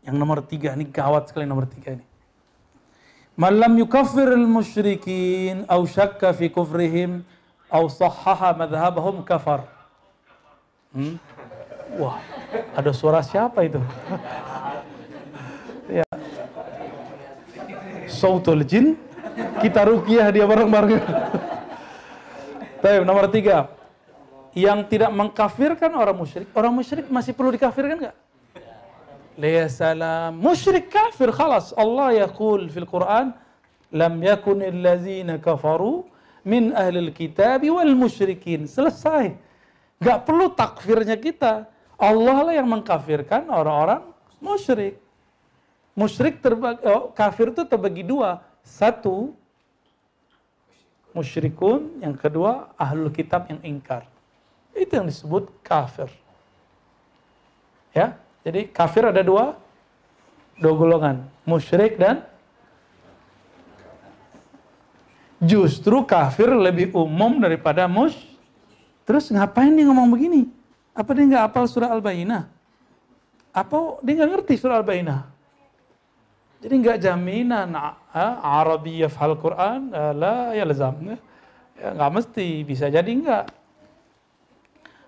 Yang 0.06 0.14
nomor 0.14 0.38
tiga, 0.46 0.78
ini 0.78 0.86
gawat 0.86 1.26
sekali 1.26 1.42
nomor 1.42 1.66
tiga 1.66 1.98
ini. 1.98 2.06
Malam 3.34 3.82
yukafir 3.82 4.30
al-musyrikin 4.30 5.66
au 5.66 5.90
syakka 5.90 6.30
fi 6.30 6.46
kufrihim 6.46 7.26
au 7.66 7.90
sahaha 7.90 8.54
madhabahum 8.54 9.26
kafar. 9.26 9.66
Hmm? 10.94 11.18
Wah, 11.98 12.22
ada 12.78 12.94
suara 12.94 13.26
siapa 13.26 13.66
itu? 13.66 13.82
ya. 15.98 16.06
Sautul 18.06 18.62
jin, 18.62 18.94
kita 19.58 19.82
rukiah 19.82 20.30
dia 20.30 20.46
bareng-bareng. 20.46 21.02
Baik, 22.80 23.04
nomor 23.04 23.28
tiga. 23.28 23.68
Yang 24.56 24.96
tidak 24.96 25.12
mengkafirkan 25.12 25.92
orang 25.92 26.16
musyrik. 26.16 26.48
Orang 26.56 26.72
musyrik 26.74 27.06
masih 27.12 27.36
perlu 27.36 27.52
dikafirkan 27.52 27.96
nggak? 28.08 28.16
Liya 29.36 29.68
salam. 29.68 30.40
Musyrik 30.40 30.88
kafir, 30.88 31.28
khalas. 31.30 31.76
Allah 31.76 32.24
yaqul 32.24 32.72
fil 32.72 32.88
Quran, 32.88 33.36
Lam 33.92 34.22
yakunil 34.22 34.80
lazina 34.80 35.34
kafaru 35.42 36.06
min 36.46 36.70
ahlil 36.72 37.12
kitab 37.12 37.60
wal 37.68 37.94
musyrikin. 37.94 38.64
Selesai. 38.64 39.34
Gak 40.00 40.24
perlu 40.24 40.48
takfirnya 40.56 41.20
kita. 41.20 41.68
Allah 42.00 42.38
lah 42.48 42.54
yang 42.56 42.64
mengkafirkan 42.64 43.44
orang-orang 43.52 44.08
musyrik. 44.40 44.96
Musyrik 45.92 46.40
terbagi, 46.40 46.80
oh, 46.88 47.12
kafir 47.12 47.52
itu 47.52 47.60
terbagi 47.68 48.00
dua. 48.00 48.40
Satu, 48.64 49.36
musyrikun, 51.10 52.02
yang 52.02 52.14
kedua 52.14 52.70
ahlul 52.78 53.10
kitab 53.10 53.50
yang 53.50 53.60
ingkar. 53.66 54.06
Itu 54.74 55.00
yang 55.00 55.06
disebut 55.10 55.50
kafir. 55.62 56.08
Ya, 57.90 58.14
jadi 58.46 58.70
kafir 58.70 59.02
ada 59.02 59.20
dua, 59.20 59.58
dua 60.56 60.74
golongan, 60.78 61.26
musyrik 61.42 61.98
dan 61.98 62.22
justru 65.42 66.04
kafir 66.06 66.52
lebih 66.52 66.94
umum 66.94 67.40
daripada 67.40 67.90
mus. 67.90 68.14
Terus 69.08 69.26
ngapain 69.32 69.74
dia 69.74 69.88
ngomong 69.90 70.06
begini? 70.14 70.46
Apa 70.94 71.16
dia 71.16 71.24
nggak 71.26 71.44
apal 71.50 71.64
surah 71.66 71.90
Al-Bayyinah? 71.90 72.46
Apa 73.50 73.98
dia 74.06 74.22
nggak 74.22 74.30
ngerti 74.38 74.54
surah 74.60 74.78
Al-Bayyinah? 74.78 75.39
Jadi 76.60 76.74
nggak 76.76 76.98
jaminan 77.00 77.72
Arabi 78.44 79.00
yafhal 79.00 79.36
Quran 79.40 79.88
la 79.92 80.52
yalzam. 80.52 81.16
Ya 81.80 81.96
nggak 81.96 82.12
mesti, 82.12 82.60
bisa 82.68 82.92
jadi 82.92 83.08
nggak. 83.08 83.44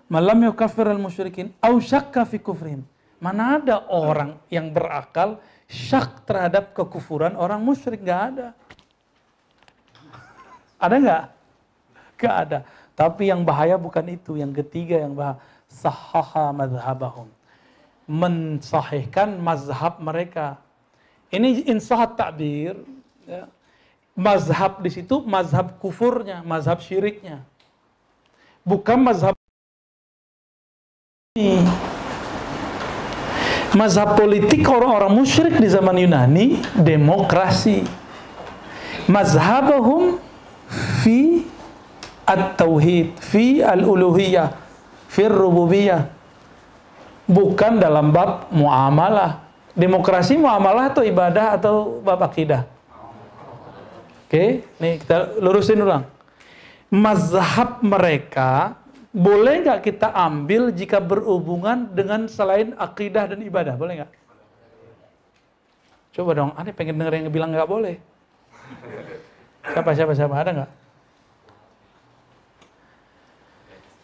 Malam 0.09 0.49
yukafir 0.49 0.89
al 0.89 0.97
musyrikin 0.97 1.53
au 1.61 1.77
syakka 1.77 2.25
fi 2.25 2.41
kufrihim. 2.41 2.81
Mana 3.21 3.61
ada 3.61 3.85
orang 3.87 4.41
yang 4.49 4.73
berakal 4.73 5.37
syak 5.69 6.25
terhadap 6.25 6.73
kekufuran 6.73 7.37
orang 7.37 7.61
musyrik? 7.61 8.01
Nggak 8.01 8.21
ada. 8.33 8.47
Ada 10.81 10.95
nggak? 10.99 11.23
Nggak 12.17 12.35
ada. 12.49 12.59
Tapi 12.97 13.29
yang 13.29 13.45
bahaya 13.45 13.77
bukan 13.77 14.09
itu. 14.09 14.41
Yang 14.41 14.65
ketiga 14.65 15.05
yang 15.05 15.13
bahaya. 15.13 15.37
Sahaha 15.69 16.49
madhabahum. 16.51 17.29
Mensahihkan 18.09 19.37
mazhab 19.39 20.01
mereka 20.01 20.59
ini 21.33 21.65
insahat 21.65 22.13
takbir. 22.13 22.77
Ya. 23.25 23.49
Mazhab 24.13 24.85
di 24.85 24.93
situ 24.93 25.25
mazhab 25.25 25.81
kufurnya, 25.81 26.45
mazhab 26.45 26.77
syiriknya. 26.85 27.41
Bukan 28.61 29.01
mazhab 29.01 29.33
ini. 31.33 31.65
Mazhab 33.73 34.13
politik 34.13 34.61
orang-orang 34.69 35.17
musyrik 35.17 35.57
di 35.57 35.65
zaman 35.65 35.97
Yunani 35.97 36.61
demokrasi. 36.77 37.81
Mazhabahum 39.09 40.21
fi 41.01 41.41
at-tauhid, 42.23 43.17
fi 43.17 43.65
al-uluhiyah, 43.65 44.53
fi 45.09 45.25
rububiyah. 45.25 46.07
Bukan 47.25 47.81
dalam 47.81 48.13
bab 48.13 48.47
muamalah. 48.53 49.42
Demokrasi 49.73 50.37
muamalah 50.37 50.93
atau 50.93 51.01
ibadah 51.01 51.57
atau 51.57 51.97
bab 52.05 52.21
akidah? 52.21 52.69
Oke, 54.29 54.61
nih 54.77 55.01
kita 55.01 55.41
lurusin 55.41 55.81
ulang. 55.81 56.05
Mazhab 56.93 57.81
mereka 57.81 58.77
boleh 59.09 59.65
nggak 59.65 59.81
kita 59.81 60.13
ambil 60.13 60.69
jika 60.69 61.01
berhubungan 61.01 61.89
dengan 61.89 62.29
selain 62.29 62.77
akidah 62.77 63.33
dan 63.33 63.41
ibadah? 63.41 63.73
Boleh 63.73 64.05
nggak? 64.05 64.11
Coba 66.13 66.31
dong, 66.37 66.53
aneh 66.53 66.73
pengen 66.73 67.01
denger 67.01 67.13
yang 67.17 67.33
bilang 67.33 67.49
nggak 67.49 67.65
boleh. 67.65 67.97
Siapa, 69.73 69.89
siapa, 69.97 70.13
siapa? 70.13 70.33
Ada 70.37 70.51
nggak? 70.53 70.71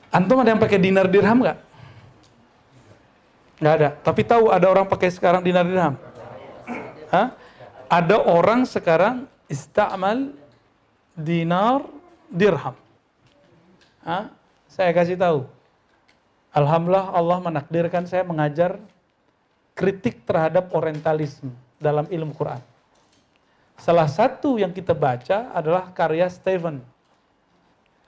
Antum 0.09 0.41
ada 0.41 0.49
yang 0.49 0.61
pakai 0.61 0.81
dinar 0.81 1.05
dirham 1.05 1.45
nggak? 1.45 1.68
Nggak 3.59 3.73
ada. 3.75 3.89
Tapi 3.99 4.21
tahu 4.23 4.47
ada 4.49 4.67
orang 4.71 4.87
pakai 4.87 5.11
sekarang 5.11 5.43
dinar 5.43 5.67
dirham? 5.67 5.95
Hah? 7.11 7.35
Ada 7.91 8.17
orang 8.23 8.63
sekarang 8.63 9.27
istamal 9.51 10.31
dinar 11.11 11.83
dirham. 12.31 12.75
Hah? 13.99 14.31
Saya 14.71 14.95
kasih 14.95 15.19
tahu. 15.19 15.43
Alhamdulillah 16.55 17.11
Allah 17.11 17.37
menakdirkan 17.43 18.07
saya 18.07 18.23
mengajar 18.23 18.79
kritik 19.75 20.23
terhadap 20.23 20.71
orientalisme 20.71 21.51
dalam 21.77 22.07
ilmu 22.07 22.31
Quran. 22.33 22.63
Salah 23.75 24.07
satu 24.07 24.55
yang 24.55 24.71
kita 24.71 24.95
baca 24.95 25.51
adalah 25.51 25.91
karya 25.91 26.31
Stephen. 26.31 26.79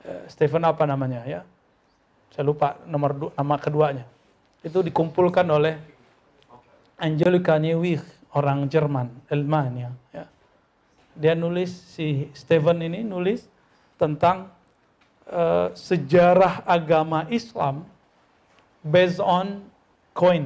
Eh, 0.04 0.24
Stephen 0.32 0.64
apa 0.64 0.88
namanya 0.88 1.24
ya? 1.28 1.44
Saya 2.32 2.48
lupa 2.48 2.80
nomor 2.88 3.36
nama 3.36 3.56
keduanya 3.60 4.08
itu 4.62 4.80
dikumpulkan 4.86 5.46
oleh 5.50 5.78
Angelika 7.02 7.58
Neuwirth, 7.58 8.06
orang 8.38 8.70
Jerman, 8.70 9.10
Elmania. 9.26 9.90
Ya. 10.14 10.30
Dia 11.18 11.34
nulis, 11.34 11.74
si 11.74 12.30
Stephen 12.38 12.86
ini 12.86 13.02
nulis 13.02 13.50
tentang 13.98 14.54
uh, 15.26 15.74
sejarah 15.74 16.62
agama 16.70 17.26
Islam 17.34 17.84
based 18.86 19.18
on 19.18 19.66
coin. 20.14 20.46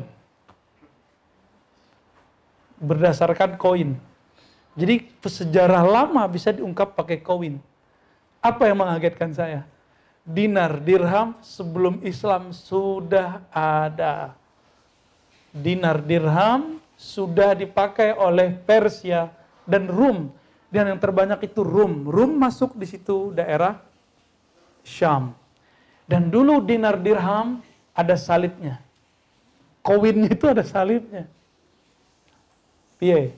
Berdasarkan 2.79 3.59
koin. 3.59 3.99
Jadi 4.75 5.07
sejarah 5.23 5.83
lama 5.83 6.23
bisa 6.27 6.51
diungkap 6.51 6.95
pakai 6.95 7.19
koin. 7.19 7.59
Apa 8.39 8.67
yang 8.71 8.79
mengagetkan 8.79 9.31
saya? 9.31 9.63
Dinar 10.25 10.81
dirham 10.81 11.37
sebelum 11.45 12.01
Islam 12.01 12.49
sudah 12.49 13.45
ada. 13.53 14.33
Dinar 15.53 16.01
dirham 16.01 16.81
sudah 16.97 17.53
dipakai 17.53 18.17
oleh 18.17 18.51
Persia 18.51 19.29
dan 19.63 19.85
Rum. 19.87 20.33
Dan 20.73 20.91
yang 20.91 20.99
terbanyak 20.99 21.45
itu 21.47 21.61
Rum. 21.61 22.09
Rum 22.09 22.35
masuk 22.35 22.73
di 22.75 22.89
situ 22.89 23.31
daerah 23.31 23.79
Syam. 24.83 25.31
Dan 26.09 26.33
dulu 26.33 26.59
dinar 26.59 26.99
dirham 26.99 27.61
ada 27.95 28.17
salibnya. 28.19 28.81
Koinnya 29.85 30.33
itu 30.33 30.45
ada 30.49 30.65
salibnya. 30.65 31.29
Piye? 32.97 33.31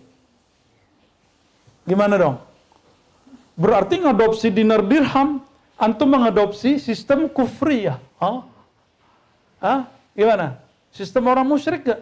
Gimana 1.88 2.16
dong? 2.20 2.38
Berarti 3.58 4.04
ngadopsi 4.04 4.52
dinar 4.52 4.84
dirham, 4.84 5.40
antum 5.78 6.10
mengadopsi 6.10 6.82
sistem 6.82 7.30
kufriyah. 7.30 8.02
Hah? 8.18 8.44
Hah? 9.62 9.80
Gimana? 10.18 10.58
Sistem 10.90 11.30
orang 11.30 11.46
musyrik 11.46 11.86
gak? 11.86 12.02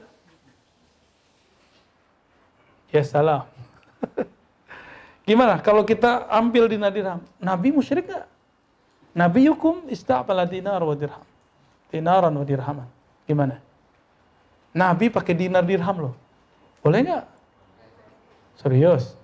Ya 2.89 3.03
salah. 3.03 3.43
Gimana 5.27 5.59
kalau 5.59 5.83
kita 5.83 6.23
ambil 6.31 6.71
dinar 6.71 6.95
dirham? 6.95 7.19
Nabi 7.37 7.75
musyrik 7.75 8.07
gak? 8.07 8.25
Nabi 9.11 9.51
hukum 9.51 9.87
ista'bala 9.91 10.47
dinar 10.47 10.79
wa 10.79 10.95
dirham. 10.95 11.23
Dinaran 11.91 12.31
wa 12.31 12.45
dirhaman. 12.47 12.87
Gimana? 13.27 13.59
Nabi 14.75 15.07
pakai 15.07 15.35
dinar 15.35 15.63
dirham 15.63 16.11
loh. 16.11 16.15
Boleh 16.83 16.99
nggak? 17.07 17.23
Serius. 18.59 19.15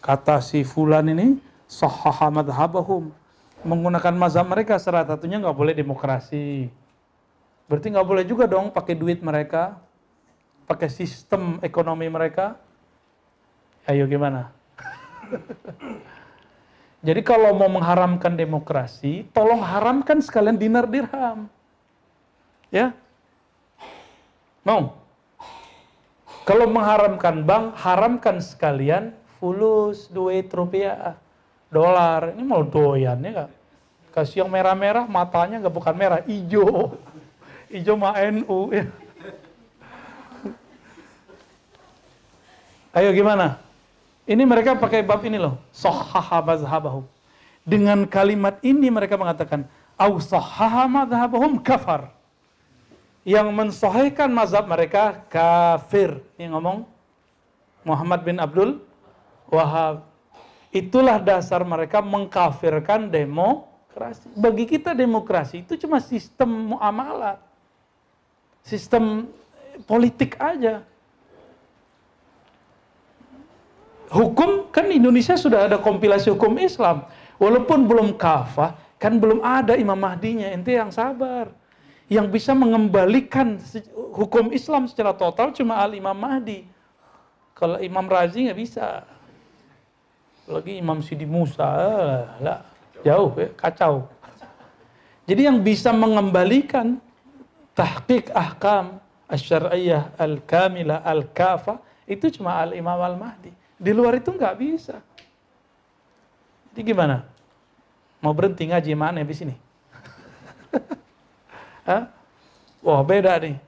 Kata 0.00 0.40
si 0.40 0.64
Fulan 0.64 1.04
ini, 1.12 1.36
sahaha 1.68 2.32
madhabahum. 2.32 3.12
Menggunakan 3.66 4.14
mazhab 4.14 4.46
mereka, 4.46 4.78
salah 4.78 5.06
satunya 5.06 5.42
nggak 5.42 5.56
boleh 5.56 5.74
demokrasi. 5.74 6.70
Berarti 7.66 7.86
nggak 7.90 8.08
boleh 8.08 8.24
juga 8.24 8.46
dong 8.46 8.70
pakai 8.70 8.94
duit 8.94 9.20
mereka, 9.20 9.76
pakai 10.64 10.88
sistem 10.88 11.58
ekonomi 11.60 12.06
mereka. 12.06 12.56
Ayo 13.88 14.06
gimana? 14.06 14.54
Jadi 17.06 17.20
kalau 17.22 17.54
mau 17.54 17.70
mengharamkan 17.70 18.34
demokrasi, 18.34 19.26
tolong 19.30 19.62
haramkan 19.62 20.18
sekalian 20.18 20.58
dinar 20.58 20.86
dirham. 20.86 21.46
Ya, 22.68 22.92
Mau? 24.68 25.00
Kalau 26.44 26.68
mengharamkan 26.68 27.44
bank, 27.48 27.72
haramkan 27.80 28.36
sekalian 28.40 29.16
fulus, 29.40 30.12
duit, 30.12 30.52
rupiah, 30.52 31.16
dolar. 31.72 32.32
Ini 32.34 32.42
mau 32.44 32.64
doyan 32.64 33.20
ya 33.20 33.30
nggak? 33.32 33.50
Kasih 34.12 34.42
yang 34.44 34.50
merah-merah, 34.50 35.04
matanya 35.06 35.62
nggak 35.62 35.74
bukan 35.74 35.94
merah, 35.94 36.20
hijau. 36.24 36.96
Hijau 37.68 37.94
mah 37.94 38.16
NU 38.32 38.58
ya. 38.72 38.84
Ayo 42.96 43.12
gimana? 43.12 43.60
Ini 44.24 44.42
mereka 44.42 44.74
pakai 44.74 45.04
bab 45.04 45.22
ini 45.22 45.36
loh. 45.36 45.60
Sohaha 45.70 46.40
mazhabahum. 46.42 47.04
Dengan 47.68 48.08
kalimat 48.08 48.56
ini 48.64 48.88
mereka 48.88 49.20
mengatakan, 49.20 49.68
Au 49.94 50.16
sohaha 50.22 50.88
mazhabahum 50.88 51.60
kafar 51.60 52.08
yang 53.28 53.52
mensahihkan 53.52 54.32
mazhab 54.32 54.64
mereka 54.64 55.20
kafir. 55.28 56.24
Yang 56.40 56.56
ngomong 56.56 56.78
Muhammad 57.84 58.24
bin 58.24 58.40
Abdul 58.40 58.80
Wahab. 59.52 60.07
Itulah 60.68 61.16
dasar 61.16 61.64
mereka 61.64 62.04
mengkafirkan 62.04 63.08
demokrasi. 63.08 64.28
Bagi 64.36 64.68
kita 64.68 64.92
demokrasi 64.92 65.64
itu 65.64 65.80
cuma 65.80 65.96
sistem 65.98 66.76
muamalat. 66.76 67.40
Sistem 68.60 69.32
politik 69.88 70.36
aja. 70.36 70.84
Hukum 74.12 74.68
kan 74.72 74.88
Indonesia 74.88 75.36
sudah 75.36 75.68
ada 75.68 75.76
kompilasi 75.80 76.32
hukum 76.32 76.56
Islam. 76.60 77.04
Walaupun 77.40 77.88
belum 77.88 78.08
kafah, 78.16 78.76
kan 79.00 79.16
belum 79.16 79.40
ada 79.40 79.72
Imam 79.76 79.96
Mahdinya. 79.96 80.52
Ente 80.52 80.76
yang 80.76 80.92
sabar 80.92 81.48
yang 82.08 82.32
bisa 82.32 82.56
mengembalikan 82.56 83.60
hukum 84.16 84.48
Islam 84.50 84.88
secara 84.88 85.12
total 85.12 85.52
cuma 85.52 85.76
Al 85.76 85.92
Imam 85.92 86.16
Mahdi. 86.16 86.64
Kalau 87.52 87.76
Imam 87.84 88.08
Razi 88.08 88.48
nggak 88.48 88.58
bisa. 88.58 89.04
Lagi 90.48 90.80
Imam 90.80 91.04
Sidi 91.04 91.28
Musa, 91.28 91.68
eh, 91.76 92.20
lah, 92.40 92.64
jauh 93.04 93.36
ya, 93.36 93.52
kacau. 93.52 94.08
Jadi 95.28 95.44
yang 95.44 95.60
bisa 95.60 95.92
mengembalikan 95.92 96.96
tahqiq 97.76 98.32
ahkam 98.32 98.96
asyariyah 99.28 100.16
al-kamilah 100.16 101.04
al-kafa 101.04 101.84
itu 102.08 102.32
cuma 102.40 102.56
al-imam 102.64 102.96
al-mahdi. 102.96 103.52
Di 103.76 103.92
luar 103.92 104.16
itu 104.16 104.32
nggak 104.32 104.56
bisa. 104.56 105.04
Jadi 106.72 106.80
gimana? 106.80 107.28
Mau 108.24 108.32
berhenti 108.32 108.64
ngaji 108.66 108.96
mana 108.96 109.20
di 109.20 109.36
sini? 109.36 109.54
Wah 112.88 113.00
beda 113.04 113.36
nih. 113.36 113.67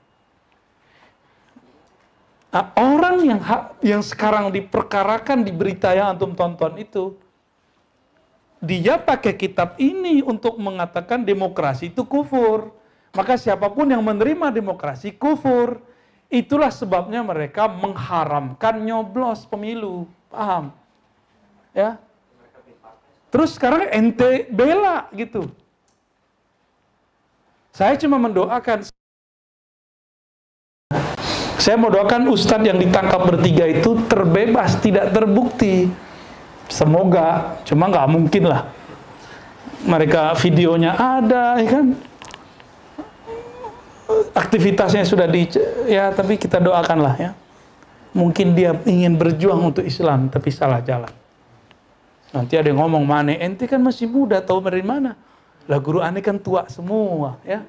Nah, 2.51 2.67
orang 2.75 3.23
yang 3.23 3.39
yang 3.79 4.03
sekarang 4.03 4.51
diperkarakan 4.51 5.47
di 5.47 5.55
berita 5.55 5.95
yang 5.95 6.15
antum 6.15 6.35
tonton 6.35 6.75
itu, 6.75 7.15
dia 8.59 8.99
pakai 8.99 9.33
kitab 9.39 9.79
ini 9.79 10.19
untuk 10.21 10.59
mengatakan 10.59 11.23
demokrasi 11.23 11.89
itu 11.89 12.03
kufur. 12.03 12.75
Maka 13.15 13.39
siapa 13.39 13.71
pun 13.71 13.87
yang 13.87 14.03
menerima 14.03 14.51
demokrasi 14.51 15.15
kufur. 15.15 15.79
Itulah 16.31 16.71
sebabnya 16.71 17.23
mereka 17.23 17.67
mengharamkan 17.67 18.79
nyoblos 18.83 19.43
pemilu. 19.47 20.07
Paham? 20.31 20.71
Ya. 21.75 21.99
Terus 23.31 23.55
sekarang 23.55 23.87
ente 23.91 24.47
bela 24.51 25.07
gitu. 25.15 25.47
Saya 27.71 27.95
cuma 27.95 28.19
mendoakan. 28.19 28.91
Saya 31.61 31.77
mau 31.77 31.93
doakan 31.93 32.25
ustadz 32.33 32.65
yang 32.65 32.81
ditangkap 32.81 33.21
bertiga 33.21 33.69
itu 33.69 33.93
terbebas, 34.09 34.81
tidak 34.81 35.13
terbukti. 35.13 35.93
Semoga, 36.65 37.61
cuma 37.69 37.85
nggak 37.85 38.07
mungkin 38.09 38.49
lah. 38.49 38.73
Mereka 39.85 40.33
videonya 40.41 40.97
ada, 40.97 41.61
ya 41.61 41.69
kan? 41.69 41.85
Aktivitasnya 44.33 45.05
sudah 45.05 45.29
di, 45.29 45.45
ya 45.85 46.09
tapi 46.09 46.41
kita 46.41 46.57
doakanlah 46.57 47.13
ya. 47.21 47.31
Mungkin 48.17 48.57
dia 48.57 48.73
ingin 48.89 49.13
berjuang 49.13 49.61
untuk 49.61 49.85
Islam, 49.85 50.33
tapi 50.33 50.49
salah 50.49 50.81
jalan. 50.81 51.13
Nanti 52.33 52.57
ada 52.57 52.73
yang 52.73 52.81
ngomong, 52.81 53.05
mana 53.05 53.37
ente 53.37 53.69
kan 53.69 53.77
masih 53.77 54.09
muda, 54.09 54.41
tahu 54.41 54.65
dari 54.65 54.81
mana? 54.81 55.13
Lah 55.69 55.77
guru 55.77 56.01
aneh 56.01 56.25
kan 56.25 56.41
tua 56.41 56.65
semua, 56.73 57.37
ya. 57.45 57.61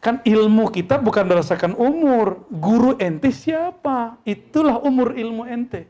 Kan 0.00 0.22
ilmu 0.22 0.70
kita 0.70 1.00
bukan 1.02 1.26
berdasarkan 1.26 1.74
umur. 1.74 2.46
Guru 2.52 2.94
ente 3.00 3.32
siapa? 3.34 4.20
Itulah 4.22 4.78
umur 4.84 5.16
ilmu 5.16 5.44
ente. 5.48 5.88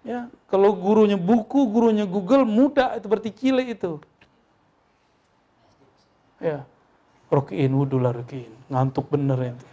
Ya, 0.00 0.32
kalau 0.48 0.72
gurunya 0.72 1.20
buku, 1.20 1.68
gurunya 1.68 2.08
Google, 2.08 2.48
muda 2.48 2.96
itu 2.96 3.04
berarti 3.04 3.30
cilik 3.36 3.76
itu. 3.76 4.00
Ya, 6.40 6.64
rokiin 7.28 7.76
wudhu 7.76 8.00
lah 8.00 8.16
rokiin, 8.16 8.48
ngantuk 8.72 9.12
bener 9.12 9.52
ente. 9.52 9.68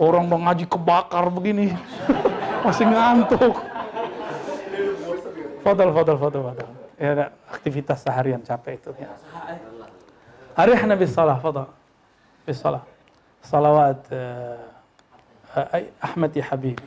Orang 0.00 0.32
mau 0.32 0.40
ngaji 0.40 0.64
kebakar 0.64 1.28
begini, 1.28 1.76
masih 2.64 2.88
ngantuk. 2.88 3.60
Fadal, 5.60 5.92
fadal, 5.92 6.16
fadal, 6.16 6.40
fadal 6.40 6.80
ya 7.00 7.32
aktivitas 7.48 8.04
seharian 8.04 8.44
capek 8.44 8.76
itu 8.76 8.92
ya. 9.00 9.08
Arihna 10.52 10.92
bis 11.00 11.16
salah, 11.16 11.40
fadal. 11.40 11.72
بصلاة 12.50 12.82
صلوات 13.44 14.02
آه، 14.12 14.58
آه، 15.56 15.68
أي 15.74 15.86
أحمد 16.04 16.36
يا 16.36 16.42
حبيبي. 16.42 16.82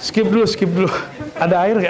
سكيب 0.00 0.34
له 0.34 0.44
سكيب 0.46 0.78
له 0.78 0.90
هذا 1.36 1.56
عير 1.58 1.80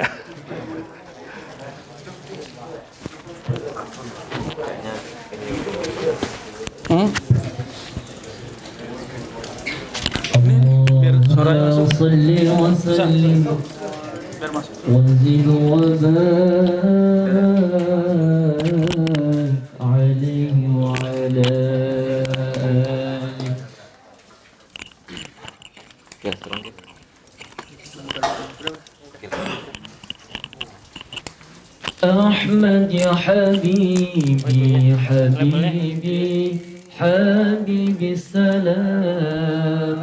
صلي 11.99 12.49
وسلم 12.49 13.61
وزد 14.39 15.47
وبارك 15.47 16.83
عليه 19.81 20.57
وعلى 20.75 21.51
آله 22.63 23.55
أحمد 32.03 32.91
يا 32.91 33.13
حبيبي 33.13 34.97
حبيبي 34.97 36.57
حبيبي 36.99 38.11
السلام 38.13 39.99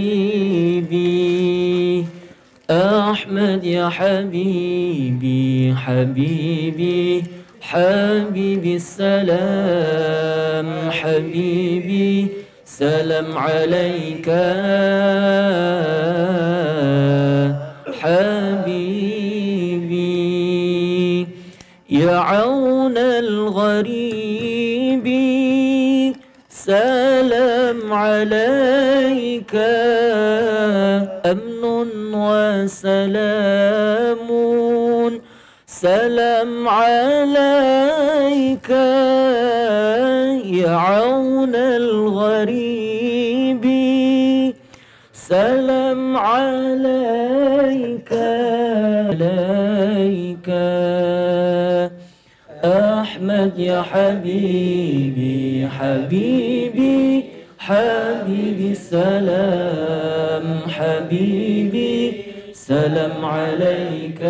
أحمد 2.70 3.64
يا 3.64 3.88
حبيبي 3.88 5.74
حبيبي 5.76 7.24
حبيبي 7.60 8.76
السلام 8.76 10.68
حبيبي 10.90 12.28
سلام 12.64 13.38
عليك. 13.38 14.30
حبيبي 18.00 18.80
يا 21.90 22.16
عون 22.16 22.69
الغريب. 22.86 25.06
سلام 26.50 27.92
عليك. 27.92 29.54
أمن 31.26 32.14
وسلام. 32.14 34.28
سلام 35.66 36.68
عليك 36.68 38.70
يا 40.44 40.70
عون 40.70 41.54
الغريب. 41.54 43.64
سلام 45.12 46.16
عليك. 46.16 48.12
عليك. 49.10 50.50
أحمد 53.00 53.58
يا 53.58 53.82
حبيبي 53.82 55.68
حبيبي 55.78 57.24
حبيبي 57.58 58.74
سلام 58.74 60.44
حبيبي 60.68 62.12
سلام 62.52 63.24
عليك. 63.24 64.20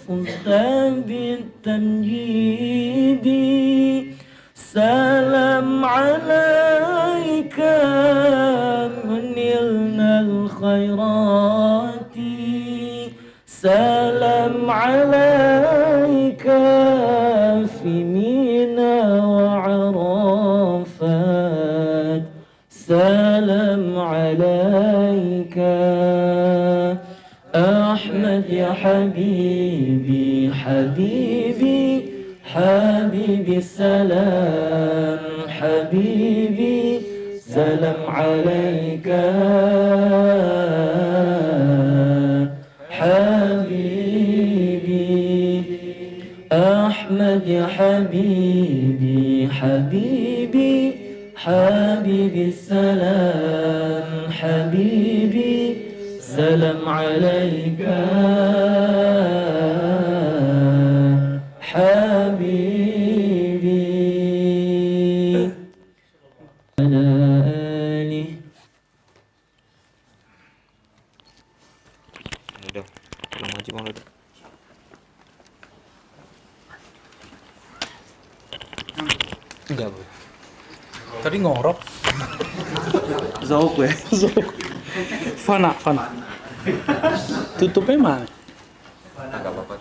فزت 0.04 0.47
بالتمجيد. 1.08 2.23
الخيرات 10.74 12.16
سلام 13.46 14.70
عليك 14.70 16.44
في 17.82 18.04
منى 18.04 19.02
وعرفات 19.24 20.64
سلام 22.70 24.00
عليك 24.00 25.58
أحمد 27.56 28.44
يا 28.50 28.72
حبيبي 28.74 30.52
حبيبي 30.54 32.06
حبيبي 32.54 33.58
السلام 33.58 35.20
حبيبي 35.48 36.43
سلام 37.54 38.02
عليك. 38.08 39.08
حبيبي 42.89 44.24
أحمد 46.52 47.42
يا 47.48 47.66
حبيبي 47.78 49.50
حبيبي 49.60 50.94
حبيبي 51.36 52.44
السلام 52.54 54.10
حبيبي 54.32 55.76
سلام 56.20 56.82
عليك. 56.88 57.82
Maju 73.50 73.70
mau 73.76 73.86
udah. 73.88 74.06
Enggak, 79.72 79.88
Bu. 79.90 80.02
Tadi 81.24 81.38
ngorok. 81.40 81.80
Zauk 83.48 83.80
ya 83.80 83.90
Fana, 85.40 85.72
fana. 85.80 86.12
Tutupnya 87.58 87.98
mana? 87.98 88.28
Enggak 89.18 89.52
apa-apa. 89.52 89.76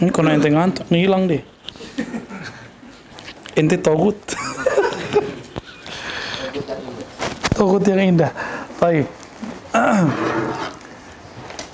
Ini 0.00 0.10
kalau 0.12 0.30
ente 0.32 0.48
ngantuk 0.50 0.90
nih 0.92 1.00
hilang 1.06 1.28
deh. 1.28 1.42
Ente 3.56 3.76
togut. 3.80 4.16
togut 7.56 7.88
yang 7.88 8.16
indah. 8.16 8.32
Baik. 8.76 9.15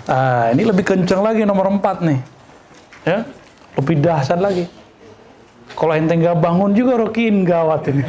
Ah, 0.07 0.51
ini 0.55 0.63
lebih 0.63 0.87
kencang 0.87 1.19
lagi 1.19 1.43
nomor 1.43 1.67
4 1.67 1.99
nih. 2.05 2.19
Ya, 3.03 3.27
lebih 3.75 3.95
dahsyat 3.99 4.39
lagi. 4.39 4.65
Kalau 5.75 5.93
ente 5.93 6.15
nggak 6.15 6.39
bangun 6.39 6.71
juga 6.71 6.95
rokin 6.97 7.43
gawat 7.43 7.91
ini. 7.91 8.03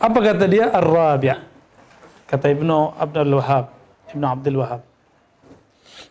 Apa 0.00 0.18
kata 0.22 0.46
dia? 0.48 0.72
Ar-Rabi'. 0.72 1.36
Kata 2.24 2.46
Ibnu 2.48 2.94
Abdul 2.96 3.36
Wahab. 3.36 3.74
Ibnu 4.14 4.26
Abdul 4.26 4.58
Wahab. 4.62 4.82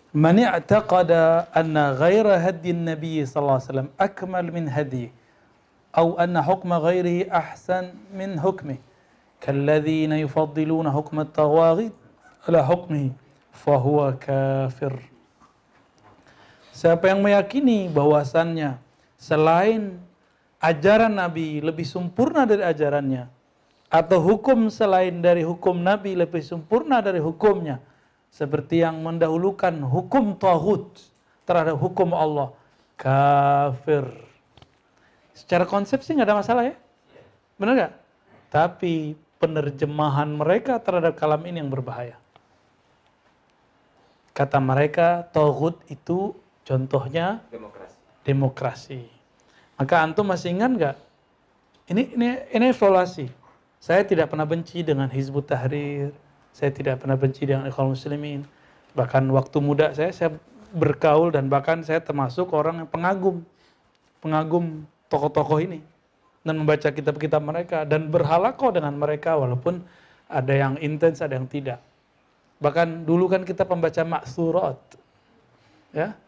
من 0.10 0.41
اعتقد 0.41 1.12
أن 1.54 1.78
غير 1.78 2.26
هدي 2.26 2.74
النبي 2.74 3.26
صلى 3.30 3.41
الله 3.41 3.58
عليه 3.62 3.69
وسلم 3.69 3.88
أكمل 4.02 4.45
من 4.50 4.65
هديه 4.65 5.13
أو 5.93 6.17
أن 6.17 6.34
حكم 6.34 6.65
غيره 6.74 7.30
أحسن 7.30 7.93
من 8.17 8.41
حكمه 8.41 8.78
كالذين 9.38 10.12
يفضلون 10.26 10.86
حكم 10.91 11.15
الطواغيت 11.19 11.93
ala 12.44 12.61
hukmihi 12.61 13.12
fahuwa 13.52 14.16
kafir. 14.20 14.92
Siapa 16.74 17.09
yang 17.09 17.22
meyakini 17.22 17.87
bahwasannya 17.88 18.76
selain 19.16 19.96
ajaran 20.59 21.14
Nabi 21.14 21.62
lebih 21.62 21.87
sempurna 21.87 22.44
dari 22.44 22.66
ajarannya 22.66 23.30
atau 23.88 24.18
hukum 24.18 24.68
selain 24.68 25.22
dari 25.22 25.46
hukum 25.46 25.78
Nabi 25.80 26.18
lebih 26.18 26.42
sempurna 26.42 26.98
dari 26.98 27.22
hukumnya 27.22 27.78
seperti 28.35 28.83
yang 28.83 28.98
mendahulukan 29.00 29.78
hukum 29.87 30.34
tauhid 30.34 30.99
terhadap 31.47 31.78
hukum 31.78 32.11
Allah 32.11 32.51
kafir. 32.99 34.03
Secara 35.30 35.62
konsep 35.62 36.03
sih 36.03 36.18
nggak 36.18 36.26
ada 36.26 36.40
masalah 36.42 36.62
ya, 36.66 36.74
benar 37.55 37.72
nggak? 37.78 37.95
Tapi 38.51 39.14
penerjemahan 39.38 40.30
mereka 40.30 40.82
terhadap 40.82 41.14
kalam 41.14 41.42
ini 41.47 41.62
yang 41.62 41.70
berbahaya 41.70 42.24
kata 44.35 44.59
mereka 44.59 45.24
tauhid 45.30 45.78
itu 45.89 46.35
contohnya 46.66 47.39
Demokrasi. 47.49 47.97
demokrasi. 48.26 49.03
Maka 49.78 50.03
antum 50.03 50.26
masih 50.26 50.51
ingat 50.53 50.70
nggak? 50.74 50.97
Ini 51.95 52.03
ini 52.18 52.28
ini 52.51 52.66
evaluasi. 52.74 53.30
Saya 53.78 54.03
tidak 54.03 54.35
pernah 54.35 54.49
benci 54.49 54.82
dengan 54.82 55.07
Hizbut 55.07 55.47
Tahrir. 55.47 56.11
Saya 56.51 56.70
tidak 56.74 57.03
pernah 57.03 57.14
benci 57.14 57.47
dengan 57.47 57.66
Ikhwan 57.70 57.95
Muslimin. 57.95 58.43
Bahkan 58.95 59.26
waktu 59.30 59.59
muda 59.62 59.95
saya 59.95 60.11
saya 60.11 60.30
bergaul 60.74 61.30
dan 61.30 61.47
bahkan 61.47 61.82
saya 61.87 62.03
termasuk 62.03 62.51
orang 62.51 62.82
yang 62.82 62.91
pengagum 62.91 63.47
pengagum 64.18 64.82
tokoh-tokoh 65.07 65.62
ini 65.62 65.78
dan 66.43 66.59
membaca 66.59 66.91
kitab-kitab 66.91 67.43
mereka 67.45 67.87
dan 67.87 68.11
berhalakoh 68.11 68.74
dengan 68.74 68.99
mereka 68.99 69.39
walaupun 69.39 69.85
ada 70.26 70.55
yang 70.55 70.74
intens 70.82 71.22
ada 71.22 71.39
yang 71.39 71.47
tidak. 71.47 71.78
Bahkan 72.62 73.07
dulu 73.07 73.26
kan 73.30 73.42
kita 73.42 73.66
pembaca 73.66 74.02
maksurat. 74.07 74.78
Ya, 75.94 76.18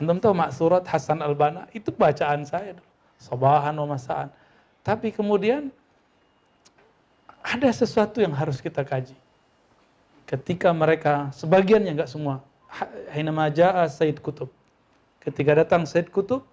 Antum 0.00 0.16
tahu 0.16 0.32
maksurat 0.32 0.80
Hasan 0.88 1.20
Al-Banna 1.20 1.68
itu 1.76 1.92
bacaan 1.92 2.48
saya 2.48 2.72
dulu. 2.72 2.88
Sabahan 3.20 3.76
wa 3.76 3.92
masaan. 3.92 4.32
Tapi 4.80 5.12
kemudian 5.12 5.68
ada 7.44 7.68
sesuatu 7.68 8.24
yang 8.24 8.32
harus 8.32 8.64
kita 8.64 8.80
kaji. 8.80 9.12
Ketika 10.24 10.72
mereka, 10.72 11.28
sebagian 11.36 11.84
yang 11.84 12.00
enggak 12.00 12.08
semua, 12.08 12.40
Hina 13.12 13.28
maja'a 13.28 13.84
Said 13.92 14.24
Kutub. 14.24 14.48
Ketika 15.20 15.52
datang 15.52 15.84
Said 15.84 16.08
Kutub, 16.08 16.48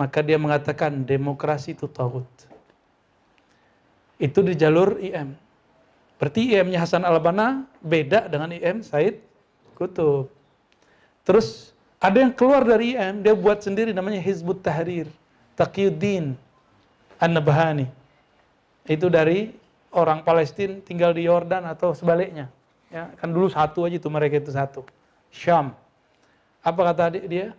maka 0.00 0.24
dia 0.24 0.40
mengatakan 0.40 1.04
demokrasi 1.04 1.76
itu 1.76 1.84
tawud. 1.84 2.24
Itu 4.16 4.40
di 4.40 4.56
jalur 4.56 4.96
IM. 4.96 5.36
Berarti 6.20 6.52
IM-nya 6.52 6.84
Hasan 6.84 7.00
Al-Banna 7.00 7.64
beda 7.80 8.28
dengan 8.28 8.52
IM 8.52 8.84
Said 8.84 9.24
Kutub. 9.72 10.28
Terus 11.24 11.72
ada 11.96 12.20
yang 12.20 12.36
keluar 12.36 12.60
dari 12.60 12.92
IM, 12.92 13.24
dia 13.24 13.32
buat 13.32 13.64
sendiri 13.64 13.96
namanya 13.96 14.20
Hizbut 14.20 14.60
Tahrir, 14.60 15.08
Taqiyuddin 15.56 16.36
An-Nabhani. 17.16 17.88
Itu 18.84 19.08
dari 19.08 19.56
orang 19.96 20.20
Palestina 20.20 20.76
tinggal 20.84 21.16
di 21.16 21.24
Yordan 21.24 21.64
atau 21.64 21.96
sebaliknya. 21.96 22.52
Ya, 22.92 23.08
kan 23.16 23.32
dulu 23.32 23.48
satu 23.48 23.88
aja 23.88 23.96
itu 23.96 24.08
mereka 24.12 24.36
itu 24.36 24.52
satu. 24.52 24.84
Syam. 25.32 25.72
Apa 26.60 26.90
kata 26.92 27.08
adik 27.08 27.24
dia? 27.30 27.56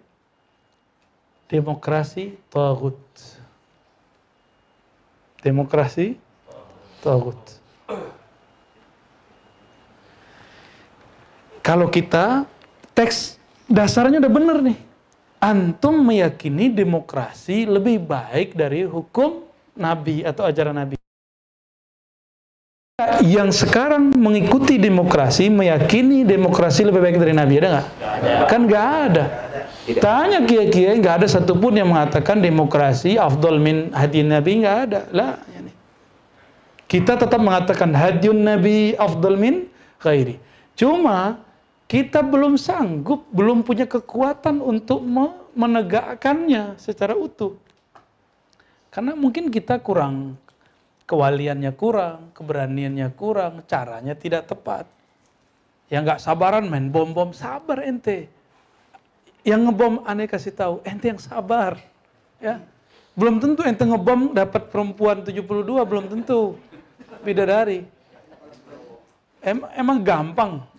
Demokrasi 1.50 2.38
tagut. 2.52 3.00
Demokrasi 5.42 6.20
tagut. 7.02 7.61
Kalau 11.62 11.88
kita 11.94 12.50
teks 12.98 13.38
dasarnya 13.70 14.18
udah 14.18 14.34
bener 14.34 14.58
nih. 14.66 14.78
Antum 15.42 16.06
meyakini 16.06 16.70
demokrasi 16.70 17.66
lebih 17.66 17.98
baik 18.06 18.54
dari 18.54 18.86
hukum 18.86 19.42
Nabi 19.74 20.22
atau 20.22 20.46
ajaran 20.46 20.78
Nabi. 20.78 21.02
Yang 23.26 23.66
sekarang 23.66 24.14
mengikuti 24.14 24.78
demokrasi, 24.78 25.50
meyakini 25.50 26.22
demokrasi 26.22 26.86
lebih 26.86 27.02
baik 27.02 27.18
dari 27.18 27.34
Nabi, 27.34 27.58
ada 27.58 27.70
nggak? 27.74 27.88
Kan 28.46 28.70
nggak 28.70 28.88
ada. 29.10 29.26
Tanya 29.98 30.46
kiai-kiai, 30.46 31.02
nggak 31.02 31.26
ada 31.26 31.28
satupun 31.30 31.74
yang 31.74 31.90
mengatakan 31.90 32.38
demokrasi 32.38 33.18
afdol 33.18 33.58
min 33.58 33.90
hadi 33.90 34.22
Nabi, 34.22 34.62
nggak 34.62 34.78
ada. 34.86 35.00
Lah. 35.10 35.42
Kita 36.86 37.18
tetap 37.18 37.42
mengatakan 37.42 37.90
hadiun 37.90 38.46
Nabi 38.46 38.94
afdol 38.94 39.42
min 39.42 39.66
khairi. 39.98 40.38
Cuma 40.78 41.42
kita 41.92 42.24
belum 42.24 42.56
sanggup, 42.56 43.28
belum 43.36 43.68
punya 43.68 43.84
kekuatan 43.84 44.64
untuk 44.64 45.04
menegakkannya 45.52 46.80
secara 46.80 47.12
utuh. 47.20 47.60
Karena 48.88 49.12
mungkin 49.12 49.52
kita 49.52 49.76
kurang, 49.84 50.40
kewaliannya 51.04 51.76
kurang, 51.76 52.32
keberaniannya 52.32 53.12
kurang, 53.12 53.68
caranya 53.68 54.16
tidak 54.16 54.48
tepat. 54.48 54.88
Yang 55.92 56.02
nggak 56.08 56.22
sabaran 56.24 56.72
main 56.72 56.88
bom-bom, 56.88 57.36
sabar 57.36 57.84
ente. 57.84 58.32
Yang 59.44 59.68
ngebom 59.68 60.08
aneh 60.08 60.32
kasih 60.32 60.56
tahu, 60.56 60.80
ente 60.88 61.12
yang 61.12 61.20
sabar. 61.20 61.76
Ya. 62.40 62.64
Belum 63.20 63.36
tentu 63.44 63.68
ente 63.68 63.84
ngebom 63.84 64.32
dapat 64.32 64.72
perempuan 64.72 65.28
72, 65.28 65.44
belum 65.84 66.08
tentu. 66.08 66.56
Bidadari. 67.20 67.84
Em, 69.44 69.60
emang 69.76 70.00
gampang 70.00 70.71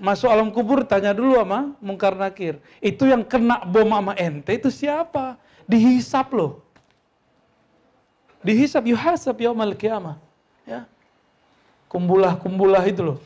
masuk 0.00 0.28
alam 0.28 0.52
kubur 0.52 0.84
tanya 0.84 1.16
dulu 1.16 1.36
sama 1.40 1.72
mungkar 1.80 2.12
nakir. 2.16 2.60
Itu 2.80 3.08
yang 3.08 3.24
kena 3.24 3.64
bom 3.64 3.88
sama 3.90 4.12
ente 4.16 4.52
itu 4.56 4.68
siapa? 4.68 5.40
Dihisap 5.64 6.30
loh. 6.32 6.62
Dihisap, 8.44 8.86
yuhasab 8.86 9.36
yaumal 9.42 9.74
qiyamah. 9.74 10.20
Ya. 10.62 10.86
Kumbulah-kumbulah 11.90 12.84
itu 12.86 13.02
loh. 13.02 13.18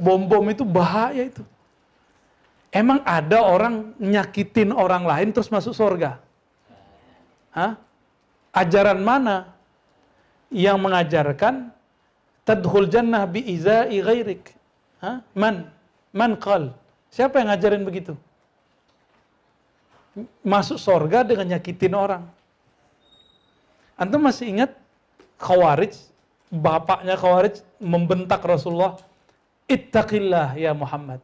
Bom-bom 0.00 0.44
itu 0.48 0.64
bahaya 0.64 1.28
itu. 1.28 1.44
Emang 2.70 3.02
ada 3.02 3.42
orang 3.42 3.92
nyakitin 3.98 4.70
orang 4.70 5.02
lain 5.02 5.34
terus 5.34 5.50
masuk 5.50 5.74
surga? 5.74 6.22
Hah? 7.50 7.74
Ajaran 8.54 9.02
mana 9.02 9.50
yang 10.54 10.78
mengajarkan 10.78 11.74
tadkhul 12.46 12.86
jannah 12.86 13.26
bi 13.26 13.42
izai 13.42 13.98
ghairik? 13.98 14.54
Hah? 15.00 15.24
Man? 15.32 15.68
Man 16.12 16.36
qal? 16.36 16.76
Siapa 17.10 17.40
yang 17.40 17.50
ngajarin 17.50 17.82
begitu? 17.82 18.14
Masuk 20.44 20.76
sorga 20.76 21.24
dengan 21.24 21.56
nyakitin 21.56 21.94
orang. 21.96 22.24
Antum 23.96 24.22
masih 24.22 24.48
ingat 24.48 24.70
Khawarij, 25.40 25.96
bapaknya 26.52 27.16
Khawarij 27.16 27.64
membentak 27.80 28.44
Rasulullah, 28.44 29.00
Ittaqillah 29.66 30.56
ya 30.56 30.76
Muhammad. 30.76 31.22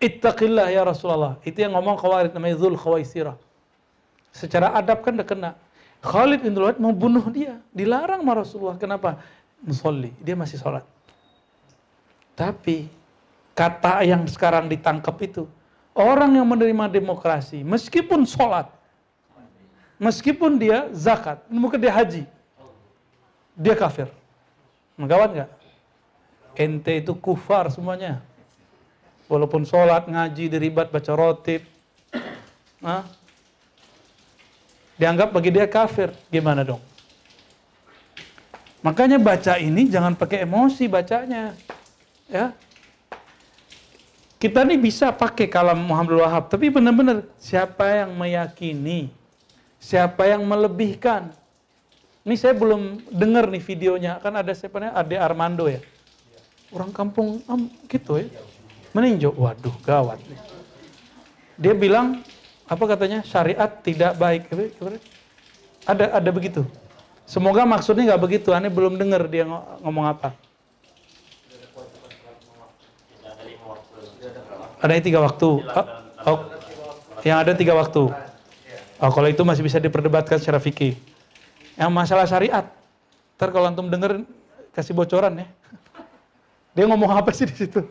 Ittaqillah 0.00 0.72
ya 0.72 0.82
Rasulullah. 0.86 1.36
Itu 1.44 1.60
yang 1.60 1.76
ngomong 1.76 2.00
Khawarij 2.00 2.32
namanya 2.32 2.56
Zul 2.56 2.76
Khawaisirah. 2.80 3.36
Secara 4.32 4.72
adab 4.72 5.02
kan 5.04 5.18
udah 5.18 5.26
kena. 5.26 5.50
Khalid 6.00 6.40
bin 6.40 6.56
Walid 6.56 6.80
mau 6.80 6.96
bunuh 6.96 7.28
dia. 7.28 7.60
Dilarang 7.76 8.24
sama 8.24 8.32
Rasulullah. 8.40 8.76
Kenapa? 8.80 9.20
Musolli. 9.60 10.14
Dia 10.24 10.32
masih 10.32 10.56
sholat. 10.56 10.84
Tapi 12.40 12.88
kata 13.52 14.00
yang 14.00 14.24
sekarang 14.24 14.64
ditangkap 14.64 15.12
itu 15.20 15.44
orang 15.92 16.40
yang 16.40 16.48
menerima 16.48 16.88
demokrasi 16.88 17.60
meskipun 17.60 18.24
sholat, 18.24 18.64
meskipun 20.00 20.56
dia 20.56 20.88
zakat, 20.96 21.44
mungkin 21.52 21.76
dia 21.76 21.92
haji, 21.92 22.24
dia 23.52 23.76
kafir. 23.76 24.08
Menggawat 24.96 25.36
nggak? 25.36 25.50
Ente 26.56 27.04
itu 27.04 27.12
kufar 27.12 27.68
semuanya. 27.68 28.24
Walaupun 29.28 29.68
sholat, 29.68 30.08
ngaji, 30.08 30.48
diribat, 30.48 30.88
baca 30.88 31.12
rotib, 31.12 31.62
nah, 32.80 33.04
dianggap 34.96 35.28
bagi 35.28 35.52
dia 35.52 35.68
kafir. 35.68 36.10
Gimana 36.32 36.64
dong? 36.64 36.80
Makanya 38.80 39.20
baca 39.20 39.60
ini 39.60 39.92
jangan 39.92 40.16
pakai 40.16 40.48
emosi 40.48 40.88
bacanya. 40.88 41.52
Ya. 42.30 42.54
Kita 44.40 44.64
nih 44.64 44.80
bisa 44.80 45.12
pakai 45.12 45.50
kalam 45.52 45.84
Muhammad 45.84 46.24
Wahab, 46.24 46.48
tapi 46.48 46.72
benar-benar 46.72 47.28
siapa 47.36 47.84
yang 47.92 48.16
meyakini, 48.16 49.12
siapa 49.76 50.24
yang 50.24 50.40
melebihkan. 50.48 51.28
Ini 52.24 52.34
saya 52.40 52.56
belum 52.56 53.04
dengar 53.12 53.52
nih 53.52 53.60
videonya, 53.60 54.16
kan 54.16 54.32
ada 54.32 54.56
siapa 54.56 54.80
nih, 54.80 54.96
Ade 54.96 55.20
Armando 55.20 55.68
ya. 55.68 55.84
Orang 56.72 56.88
kampung 56.88 57.44
um, 57.50 57.68
gitu 57.84 58.16
ya. 58.16 58.32
Meninjau, 58.96 59.36
waduh 59.36 59.76
gawat 59.84 60.22
nih. 60.24 60.40
Dia 61.60 61.76
bilang, 61.76 62.24
apa 62.64 62.84
katanya, 62.88 63.20
syariat 63.20 63.68
tidak 63.84 64.16
baik. 64.16 64.48
Ada 65.84 66.16
ada 66.16 66.30
begitu. 66.32 66.64
Semoga 67.28 67.68
maksudnya 67.68 68.14
nggak 68.14 68.22
begitu, 68.24 68.56
aneh 68.56 68.72
belum 68.72 68.96
dengar 68.96 69.28
dia 69.28 69.44
ngomong 69.84 70.08
apa. 70.08 70.32
Ada 74.80 74.96
yang 74.96 75.04
tiga 75.04 75.20
waktu. 75.20 75.48
Oh, 75.60 75.86
oh, 76.24 76.38
yang 77.20 77.36
ada 77.44 77.52
tiga 77.52 77.76
waktu. 77.76 78.08
Oh, 79.00 79.10
kalau 79.12 79.28
itu 79.28 79.44
masih 79.44 79.64
bisa 79.64 79.76
diperdebatkan 79.76 80.40
secara 80.40 80.60
fikih. 80.60 80.96
Yang 81.76 81.90
masalah 81.92 82.24
syariat, 82.28 82.68
ntar 83.36 83.48
kalau 83.52 83.68
antum 83.68 83.88
denger 83.88 84.24
kasih 84.72 84.92
bocoran 84.92 85.44
ya. 85.44 85.46
Dia 86.76 86.84
ngomong 86.88 87.12
apa 87.12 87.32
sih 87.32 87.48
di 87.48 87.56
situ? 87.56 87.84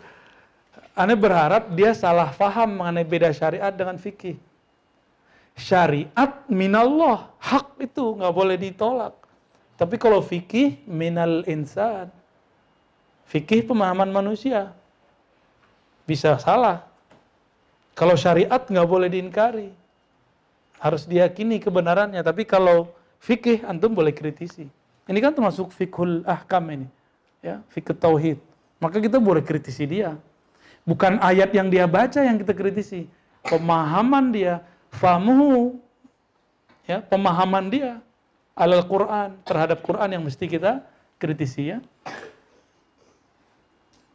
Aneh 1.00 1.16
berharap 1.16 1.72
dia 1.80 1.96
salah 1.96 2.28
faham 2.36 2.84
mengenai 2.84 3.08
beda 3.08 3.32
syariat 3.32 3.72
dengan 3.72 3.96
fikih. 3.96 4.36
Syariat 5.56 6.44
minallah, 6.52 7.32
hak 7.40 7.80
itu 7.80 8.20
nggak 8.20 8.36
boleh 8.36 8.60
ditolak. 8.60 9.16
Tapi 9.80 9.96
kalau 9.96 10.20
fikih 10.20 10.76
minal 10.84 11.48
insan, 11.48 12.12
fikih 13.32 13.64
pemahaman 13.64 14.12
manusia 14.12 14.76
bisa 16.10 16.42
salah. 16.42 16.82
Kalau 17.94 18.18
syariat 18.18 18.58
nggak 18.58 18.90
boleh 18.90 19.06
diingkari. 19.14 19.70
Harus 20.82 21.06
diyakini 21.06 21.62
kebenarannya. 21.62 22.26
Tapi 22.26 22.50
kalau 22.50 22.90
fikih, 23.22 23.62
antum 23.70 23.94
boleh 23.94 24.10
kritisi. 24.10 24.66
Ini 25.06 25.20
kan 25.22 25.38
termasuk 25.38 25.70
fikhul 25.70 26.26
ahkam 26.26 26.66
ini. 26.74 26.88
ya 27.46 27.62
Fikih 27.70 27.94
tauhid. 27.94 28.42
Maka 28.82 28.98
kita 28.98 29.22
boleh 29.22 29.46
kritisi 29.46 29.86
dia. 29.86 30.18
Bukan 30.88 31.22
ayat 31.22 31.54
yang 31.54 31.70
dia 31.70 31.86
baca 31.86 32.24
yang 32.24 32.42
kita 32.42 32.58
kritisi. 32.58 33.06
Pemahaman 33.46 34.32
dia, 34.34 34.64
famuhu, 34.90 35.78
ya, 36.88 37.04
pemahaman 37.06 37.70
dia 37.70 38.02
alal 38.58 38.84
Quran 38.84 39.40
terhadap 39.48 39.80
Quran 39.80 40.10
yang 40.12 40.24
mesti 40.24 40.44
kita 40.50 40.84
kritisi 41.16 41.76
ya. 41.76 41.80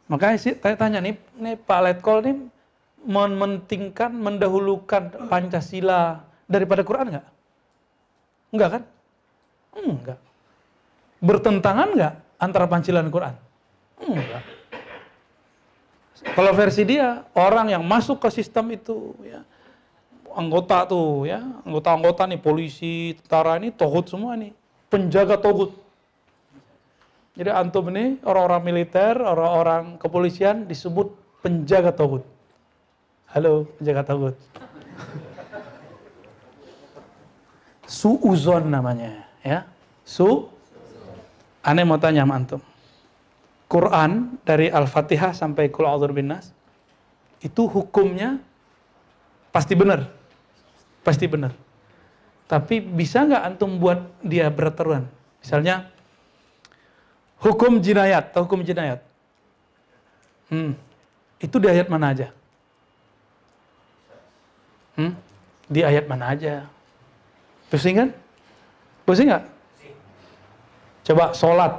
Makanya 0.05 0.37
sih 0.37 0.53
tanya, 0.53 0.77
tanya 0.77 0.99
nih, 1.01 1.15
nih 1.41 1.55
Pak 1.57 1.79
Letkol 1.81 2.17
nih 2.21 2.37
mementingkan, 3.05 4.13
mendahulukan 4.13 5.29
Pancasila 5.29 6.25
daripada 6.45 6.85
Quran 6.85 7.17
nggak? 7.17 7.27
Enggak 8.53 8.69
kan? 8.69 8.83
Enggak. 9.75 10.19
Bertentangan 11.21 11.89
nggak 11.93 12.13
antara 12.37 12.65
Pancasila 12.69 13.01
dan 13.01 13.13
Quran? 13.13 13.35
Enggak. 14.01 14.43
Kalau 16.33 16.51
versi 16.57 16.83
dia, 16.87 17.21
orang 17.37 17.69
yang 17.69 17.83
masuk 17.85 18.17
ke 18.23 18.29
sistem 18.33 18.73
itu, 18.73 19.13
ya, 19.21 19.45
anggota 20.33 20.87
tuh, 20.87 21.27
ya, 21.27 21.43
anggota-anggota 21.67 22.25
nih, 22.25 22.39
polisi, 22.39 23.13
tentara 23.21 23.59
ini, 23.61 23.69
tohut 23.69 24.09
semua 24.09 24.33
nih, 24.33 24.55
penjaga 24.89 25.37
tohut. 25.37 25.84
Jadi 27.35 27.51
antum 27.51 27.91
ini 27.91 28.15
orang-orang 28.23 28.63
militer, 28.63 29.19
orang-orang 29.19 29.99
kepolisian 29.99 30.71
disebut 30.71 31.11
penjaga 31.43 31.91
tohut. 31.91 32.23
Halo, 33.27 33.67
penjaga 33.75 34.07
tohut. 34.07 34.35
Suuzon 37.99 38.71
namanya, 38.71 39.27
ya. 39.43 39.67
Su. 40.07 40.47
Aneh 41.59 41.83
mau 41.83 41.99
tanya 41.99 42.23
sama 42.23 42.39
antum. 42.39 42.63
Quran 43.65 44.37
dari 44.45 44.69
Al-Fatihah 44.71 45.33
sampai 45.33 45.73
Qul 45.73 45.89
A'udzu 45.89 46.13
Nas 46.21 46.53
itu 47.43 47.67
hukumnya 47.67 48.39
pasti 49.51 49.75
benar. 49.75 50.07
Pasti 51.03 51.27
benar. 51.27 51.51
Tapi 52.45 52.79
bisa 52.79 53.25
nggak 53.25 53.43
antum 53.43 53.81
buat 53.81 54.05
dia 54.21 54.47
beraturan? 54.53 55.09
Misalnya 55.41 55.89
hukum 57.45 57.77
jinayat, 57.77 58.33
atau 58.33 58.49
hukum 58.49 58.65
jinayat. 58.65 59.05
Hmm. 60.49 60.73
Itu 61.37 61.61
di 61.61 61.69
ayat 61.69 61.85
mana 61.85 62.09
aja? 62.09 62.33
Hmm? 64.97 65.13
Di 65.69 65.85
ayat 65.85 66.09
mana 66.09 66.33
aja? 66.33 66.65
Pusing 67.69 67.95
kan? 68.01 68.09
Pusing 69.05 69.29
nggak? 69.29 69.45
Coba 71.05 71.29
sholat. 71.37 71.73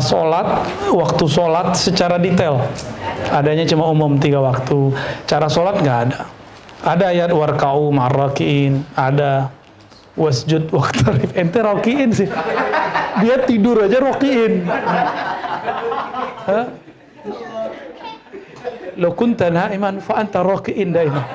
Sholat, 0.00 0.66
waktu 0.90 1.24
sholat 1.28 1.76
secara 1.76 2.16
detail. 2.18 2.58
Adanya 3.30 3.68
cuma 3.68 3.86
umum 3.92 4.16
tiga 4.18 4.42
waktu. 4.42 4.90
Cara 5.28 5.46
sholat 5.46 5.78
nggak 5.78 5.98
ada. 6.08 6.18
Ada 6.80 7.04
ayat 7.12 7.30
warkau 7.36 7.92
marrakiin, 7.92 8.80
ada 8.96 9.52
wasjud 10.16 10.72
waktu 10.72 11.04
ente 11.40 11.60
rokiin 11.60 12.10
sih. 12.16 12.26
Dia 13.18 13.42
tidur 13.42 13.82
aja 13.82 13.98
rokiin. 13.98 14.62
Lo 19.00 19.16
kunta 19.18 19.50
na'iman 19.50 19.98
fa 19.98 20.22
anta 20.22 20.46
rokiin 20.46 20.94
daima. 20.94 21.20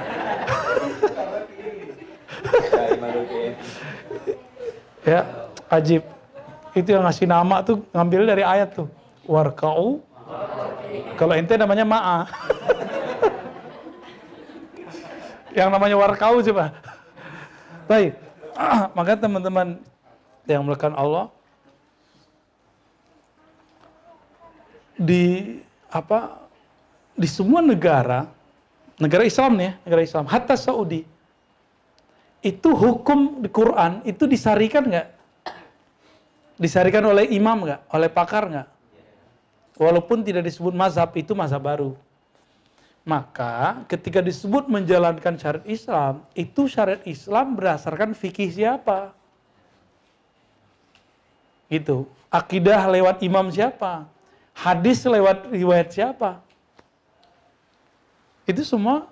ya, 5.12 5.52
ajib. 5.68 6.08
Itu 6.76 6.92
yang 6.96 7.08
ngasih 7.08 7.28
nama 7.28 7.64
tuh 7.64 7.84
ngambil 7.92 8.26
dari 8.28 8.44
ayat 8.44 8.76
tuh. 8.76 8.88
Warkau. 9.28 10.00
Kalau 11.20 11.36
ente 11.36 11.58
namanya 11.60 11.84
ma'a. 11.84 12.26
yang 15.58 15.72
namanya 15.72 15.96
warkau 15.96 16.44
coba. 16.44 16.72
Baik. 17.88 18.14
Maka 18.98 19.16
teman-teman 19.16 19.80
yang 20.46 20.62
melakukan 20.64 20.94
Allah 20.94 21.35
di 24.96 25.60
apa 25.92 26.40
di 27.16 27.28
semua 27.28 27.64
negara 27.64 28.28
negara 29.00 29.28
Islam 29.28 29.60
nih, 29.60 29.66
ya, 29.68 29.74
negara 29.84 30.02
Islam, 30.04 30.26
hatta 30.28 30.56
Saudi 30.56 31.04
itu 32.46 32.70
hukum 32.78 33.42
di 33.42 33.50
Quran 33.50 34.06
itu 34.06 34.30
disarikan 34.30 34.86
nggak? 34.86 35.08
Disarikan 36.62 37.04
oleh 37.10 37.26
imam 37.34 37.66
nggak? 37.66 37.90
Oleh 37.90 38.10
pakar 38.14 38.46
nggak? 38.46 38.68
Walaupun 39.82 40.22
tidak 40.24 40.46
disebut 40.46 40.72
mazhab 40.72 41.12
itu 41.18 41.34
mazhab 41.34 41.60
baru. 41.66 41.98
Maka 43.02 43.86
ketika 43.90 44.22
disebut 44.22 44.66
menjalankan 44.70 45.38
syariat 45.38 45.66
Islam, 45.66 46.26
itu 46.38 46.66
syariat 46.70 47.02
Islam 47.06 47.58
berdasarkan 47.58 48.14
fikih 48.14 48.50
siapa? 48.50 49.14
Gitu. 51.70 52.06
Akidah 52.30 52.82
lewat 52.90 53.22
imam 53.26 53.50
siapa? 53.50 54.06
Hadis 54.56 55.04
lewat 55.04 55.52
riwayat 55.52 55.92
siapa? 55.92 56.40
Itu 58.48 58.64
semua 58.64 59.12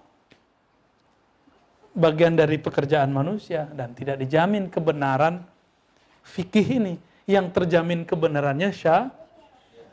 bagian 1.93 2.33
dari 2.33 2.57
pekerjaan 2.57 3.13
manusia 3.13 3.69
dan 3.75 3.93
tidak 3.93 4.17
dijamin 4.23 4.71
kebenaran 4.71 5.45
fikih 6.25 6.81
ini 6.81 6.95
yang 7.29 7.51
terjamin 7.51 8.07
kebenarannya 8.07 8.71
syah, 8.71 9.11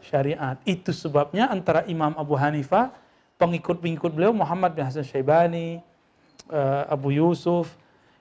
syariat. 0.00 0.56
Itu 0.64 0.94
sebabnya 0.94 1.50
antara 1.50 1.84
Imam 1.90 2.14
Abu 2.16 2.38
Hanifah, 2.38 2.94
pengikut-pengikut 3.36 4.10
beliau 4.14 4.32
Muhammad 4.32 4.72
bin 4.72 4.86
Hasan 4.86 5.04
Syaibani, 5.04 5.82
uh, 6.48 6.88
Abu 6.88 7.12
Yusuf, 7.14 7.74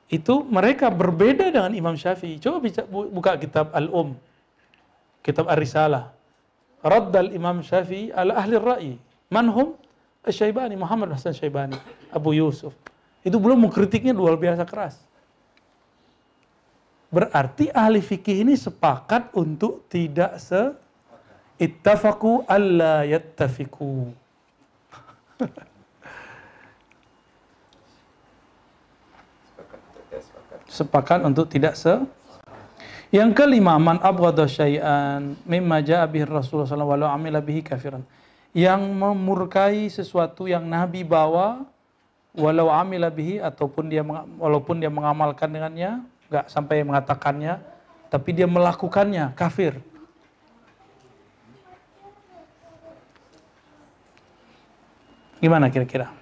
itu 0.10 0.42
mereka 0.50 0.90
berbeda 0.90 1.54
dengan 1.54 1.72
Imam 1.72 1.94
Syafi'i. 1.94 2.42
Coba 2.42 2.66
buka 2.90 3.38
kitab 3.38 3.70
Al-Um, 3.72 4.18
kitab 5.22 5.46
Ar-Risalah. 5.46 6.19
Raddal 6.80 7.36
Imam 7.36 7.60
Syafi'i 7.60 8.12
ala 8.16 8.40
ahli 8.40 8.56
ra'i. 8.56 8.94
Manhum? 9.30 9.76
Syaibani, 10.30 10.76
Muhammad 10.78 11.10
Hasan 11.16 11.34
Syaibani, 11.34 11.80
Abu 12.14 12.38
Yusuf. 12.38 12.76
Itu 13.26 13.42
belum 13.42 13.66
mengkritiknya 13.66 14.14
luar 14.14 14.38
biasa 14.38 14.62
keras. 14.68 15.00
Berarti 17.10 17.74
ahli 17.74 17.98
fikih 18.04 18.46
ini 18.46 18.54
sepakat 18.54 19.34
untuk 19.34 19.90
tidak 19.90 20.38
se 20.38 20.78
ittafaku 21.58 22.46
alla 22.46 23.02
yattafiku. 23.10 24.14
sepakat 30.70 31.26
untuk 31.26 31.50
tidak 31.50 31.74
se 31.74 31.98
yang 33.10 33.34
kelima 33.34 33.74
man 33.82 33.98
abghadha 34.06 34.46
syai'an 34.46 35.34
mimma 35.50 35.82
ja'a 35.82 36.06
bihi 36.06 36.30
Rasulullah 36.30 36.70
sallallahu 36.70 36.94
alaihi 36.94 37.10
wasallam 37.10 37.42
amila 37.42 37.42
kafiran. 37.66 38.04
Yang 38.54 38.82
memurkai 38.86 39.90
sesuatu 39.90 40.46
yang 40.46 40.66
nabi 40.66 41.02
bawa 41.02 41.66
walau 42.38 42.70
amila 42.70 43.10
bihi 43.10 43.42
ataupun 43.42 43.90
dia 43.90 44.06
walaupun 44.38 44.78
dia 44.78 44.94
mengamalkan 44.94 45.50
dengannya 45.50 46.06
nggak 46.30 46.46
sampai 46.54 46.86
mengatakannya 46.86 47.58
tapi 48.14 48.30
dia 48.34 48.46
melakukannya 48.46 49.34
kafir. 49.34 49.78
Gimana 55.42 55.72
kira-kira? 55.74 56.14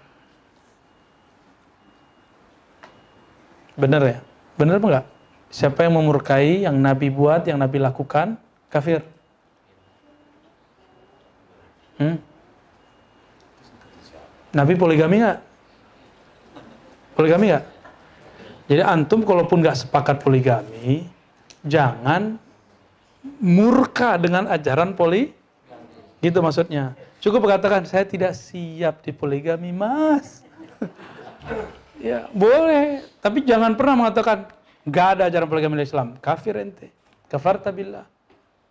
Benar 3.75 4.01
ya? 4.07 4.19
Benar 4.55 4.79
apa 4.79 4.87
enggak 4.87 5.16
siapa 5.47 5.87
yang 5.87 5.95
memurkai 5.95 6.67
yang 6.67 6.75
nabi 6.75 7.07
buat 7.11 7.47
yang 7.47 7.59
nabi 7.59 7.79
lakukan 7.79 8.35
kafir 8.67 9.03
hmm? 11.99 12.17
nabi 14.51 14.73
poligami 14.75 15.23
nggak 15.23 15.39
poligami 17.15 17.45
nggak 17.55 17.77
jadi 18.67 18.83
antum 18.83 19.23
kalaupun 19.23 19.63
nggak 19.63 19.87
sepakat 19.87 20.19
poligami, 20.19 21.07
jangan 21.63 22.35
murka 23.39 24.19
dengan 24.19 24.51
ajaran 24.51 24.91
poli. 24.91 25.31
Gitu 26.19 26.35
maksudnya. 26.43 26.91
Cukup 27.23 27.47
katakan 27.47 27.87
saya 27.87 28.03
tidak 28.03 28.35
siap 28.35 28.99
di 29.07 29.15
poligami, 29.15 29.71
Mas. 29.71 30.43
ya, 32.07 32.27
boleh, 32.35 33.07
tapi 33.23 33.47
jangan 33.47 33.73
pernah 33.79 33.95
mengatakan 34.05 34.51
nggak 34.87 35.07
ada 35.19 35.23
ajaran 35.27 35.47
poligami 35.51 35.75
di 35.77 35.85
Islam. 35.85 36.15
Kafir 36.23 36.55
ente. 36.55 36.87
Kafar 37.27 37.59
tabillah. 37.59 38.07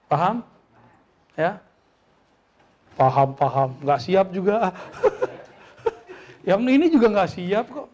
Paham? 0.09 0.41
Ya? 1.37 1.61
Paham, 2.97 3.37
paham. 3.37 3.77
Nggak 3.85 4.01
siap 4.01 4.33
juga. 4.33 4.73
Yang 6.49 6.61
ini 6.73 6.87
juga 6.89 7.07
nggak 7.13 7.31
siap 7.37 7.67
kok. 7.69 7.89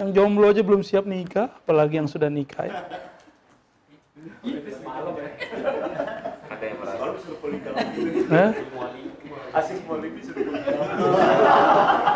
Yang 0.00 0.08
jomblo 0.16 0.48
aja 0.48 0.64
belum 0.64 0.80
siap 0.80 1.04
nikah, 1.04 1.52
apalagi 1.52 2.00
yang 2.00 2.08
sudah 2.08 2.32
nikah 2.32 2.64
ya. 2.64 2.80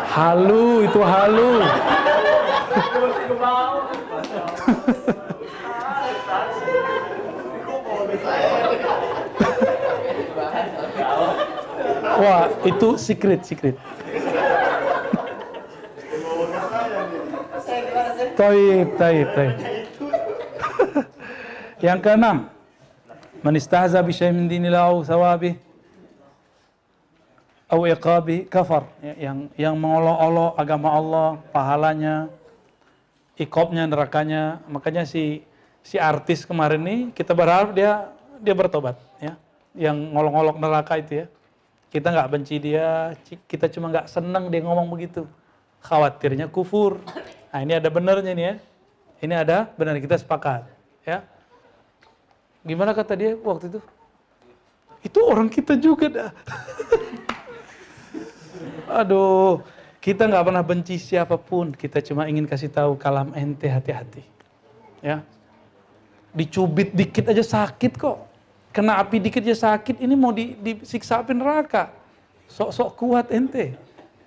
Halu, 0.09 0.89
itu 0.89 0.99
halu. 1.05 1.51
Wah, 12.17 12.49
itu 12.65 12.97
secret, 12.97 13.45
secret. 13.45 13.77
Taib, 18.33 18.87
taib, 18.97 19.27
taib. 19.37 19.55
Yang 21.77 21.99
keenam, 22.01 22.49
man 23.45 23.53
istahza 23.53 24.01
bi 24.01 24.09
syai' 24.09 24.33
min 24.33 24.49
dinillah 24.49 24.89
au 24.89 25.05
thawabi 25.05 25.61
au 27.69 27.85
iqabi 27.85 28.49
kafar. 28.49 28.89
Yang 29.01 29.53
yang 29.53 29.77
mengolok-olok 29.77 30.57
agama 30.57 30.89
Allah 30.89 31.27
pahalanya 31.53 32.33
ikopnya 33.37 33.85
nerakanya. 33.85 34.65
Makanya 34.65 35.05
si 35.05 35.45
si 35.85 36.01
artis 36.01 36.49
kemarin 36.49 36.81
ini 36.81 36.97
kita 37.13 37.37
berharap 37.37 37.77
dia 37.77 38.09
dia 38.41 38.57
bertobat 38.57 38.97
ya. 39.21 39.37
Yang 39.77 39.97
ngolok-ngolok 40.17 40.57
neraka 40.57 40.97
itu 40.97 41.13
ya. 41.21 41.27
Kita 41.87 42.11
nggak 42.11 42.29
benci 42.29 42.59
dia, 42.59 43.15
kita 43.47 43.71
cuma 43.71 43.87
nggak 43.87 44.11
senang 44.11 44.51
dia 44.51 44.59
ngomong 44.59 44.91
begitu. 44.91 45.23
Khawatirnya 45.79 46.51
kufur. 46.51 46.99
Nah 47.53 47.59
ini 47.63 47.79
ada 47.79 47.87
benernya 47.87 48.33
nih 48.35 48.45
ya. 48.45 48.55
Ini 49.17 49.33
ada 49.33 49.71
benar 49.79 49.97
kita 49.97 50.19
sepakat 50.19 50.67
ya. 51.07 51.23
Gimana 52.67 52.91
kata 52.91 53.15
dia 53.15 53.39
waktu 53.39 53.71
itu? 53.71 53.79
Itu 54.99 55.23
orang 55.23 55.47
kita 55.47 55.79
juga 55.79 56.11
dah. 56.11 56.31
Aduh, 58.99 59.63
kita 60.03 60.27
nggak 60.27 60.43
pernah 60.43 60.63
benci 60.63 60.99
siapa 60.99 61.39
pun. 61.39 61.71
Kita 61.71 62.03
cuma 62.03 62.27
ingin 62.27 62.43
kasih 62.43 62.67
tahu 62.67 62.99
kalam 62.99 63.31
ente 63.31 63.71
hati-hati. 63.71 64.23
Ya, 64.99 65.23
dicubit 66.35 66.91
dikit 66.91 67.31
aja 67.31 67.41
sakit 67.41 67.95
kok. 67.95 68.26
Kena 68.77 69.01
api 69.01 69.17
dikit 69.17 69.41
aja 69.41 69.73
sakit. 69.73 69.97
Ini 69.97 70.13
mau 70.13 70.29
di, 70.29 70.53
disiksa 70.53 71.25
api 71.25 71.33
neraka. 71.33 71.89
Sok-sok 72.45 72.93
kuat 72.93 73.33
ente. 73.33 73.73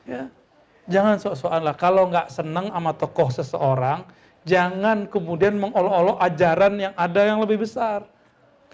Ya, 0.02 0.26
jangan 0.90 1.22
sok-sokan 1.22 1.62
lah. 1.62 1.78
Kalau 1.78 2.10
nggak 2.10 2.34
senang 2.34 2.66
sama 2.66 2.90
tokoh 2.90 3.30
seseorang, 3.30 4.02
jangan 4.42 5.06
kemudian 5.06 5.54
mengolok-olok 5.54 6.18
ajaran 6.18 6.74
yang 6.82 6.90
ada 6.98 7.22
yang 7.22 7.38
lebih 7.38 7.62
besar. 7.62 8.02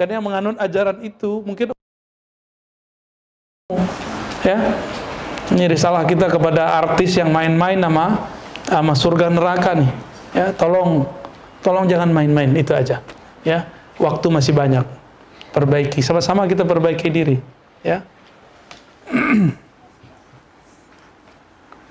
Karena 0.00 0.16
yang 0.16 0.24
menganut 0.24 0.56
ajaran 0.56 1.04
itu 1.04 1.44
mungkin 1.44 1.76
ya 4.46 4.58
ini 5.52 5.64
risalah 5.66 6.08
kita 6.08 6.32
kepada 6.32 6.80
artis 6.80 7.20
yang 7.20 7.34
main-main 7.34 7.76
sama 7.82 8.30
sama 8.64 8.92
surga 8.94 9.26
neraka 9.26 9.74
nih 9.74 9.90
ya 10.38 10.46
tolong 10.54 11.02
tolong 11.66 11.90
jangan 11.90 12.14
main-main 12.14 12.54
itu 12.54 12.70
aja 12.70 13.02
ya 13.42 13.66
waktu 13.98 14.26
masih 14.30 14.54
banyak 14.54 14.86
perbaiki 15.55 15.99
sama-sama 15.99 16.47
kita 16.47 16.63
perbaiki 16.63 17.07
diri 17.11 17.37
ya 17.83 18.03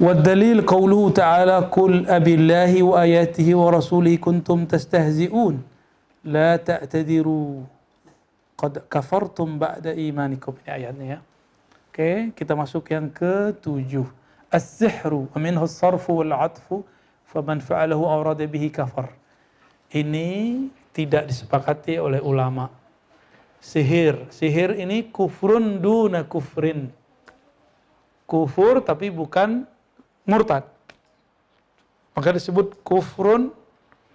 والدليل 0.00 0.64
قوله 0.64 1.12
تعالى 1.12 1.56
قل 1.68 2.08
أبي 2.08 2.34
الله 2.40 2.72
وآياته 2.82 3.48
ورسوله 3.52 4.16
كنتم 4.16 4.64
تستهزئون 4.64 5.54
لا 6.24 6.56
تعتذروا 6.56 7.52
قد 8.56 8.72
كفرتم 8.88 9.48
بعد 9.60 9.92
إيمانكم 9.92 10.52
ini 10.64 10.72
ayatnya 10.72 11.04
ya 11.04 11.20
Oke, 11.90 12.30
kita 12.38 12.54
masuk 12.54 12.86
yang 12.94 13.10
ketujuh. 13.10 14.06
As-sihru 14.46 15.26
wa 15.26 15.38
minhu 15.42 15.66
as-sarfu 15.66 16.22
wal 16.22 16.32
'atfu 16.32 16.86
faman 17.26 17.58
fa'alahu 17.58 18.06
awrada 18.06 18.46
bihi 18.46 18.70
kafar. 18.70 19.10
Ini 19.90 20.70
tidak 20.94 21.26
disepakati 21.26 21.98
oleh 21.98 22.22
ulama. 22.22 22.70
Sihir, 23.65 24.29
sihir 24.29 24.77
ini 24.77 25.09
kufrun 25.09 25.81
duna 25.81 26.21
kufrin. 26.21 26.93
Kufur 28.29 28.77
tapi 28.85 29.09
bukan 29.09 29.65
murtad. 30.21 30.69
Maka 32.13 32.37
disebut 32.37 32.77
kufrun 32.85 33.49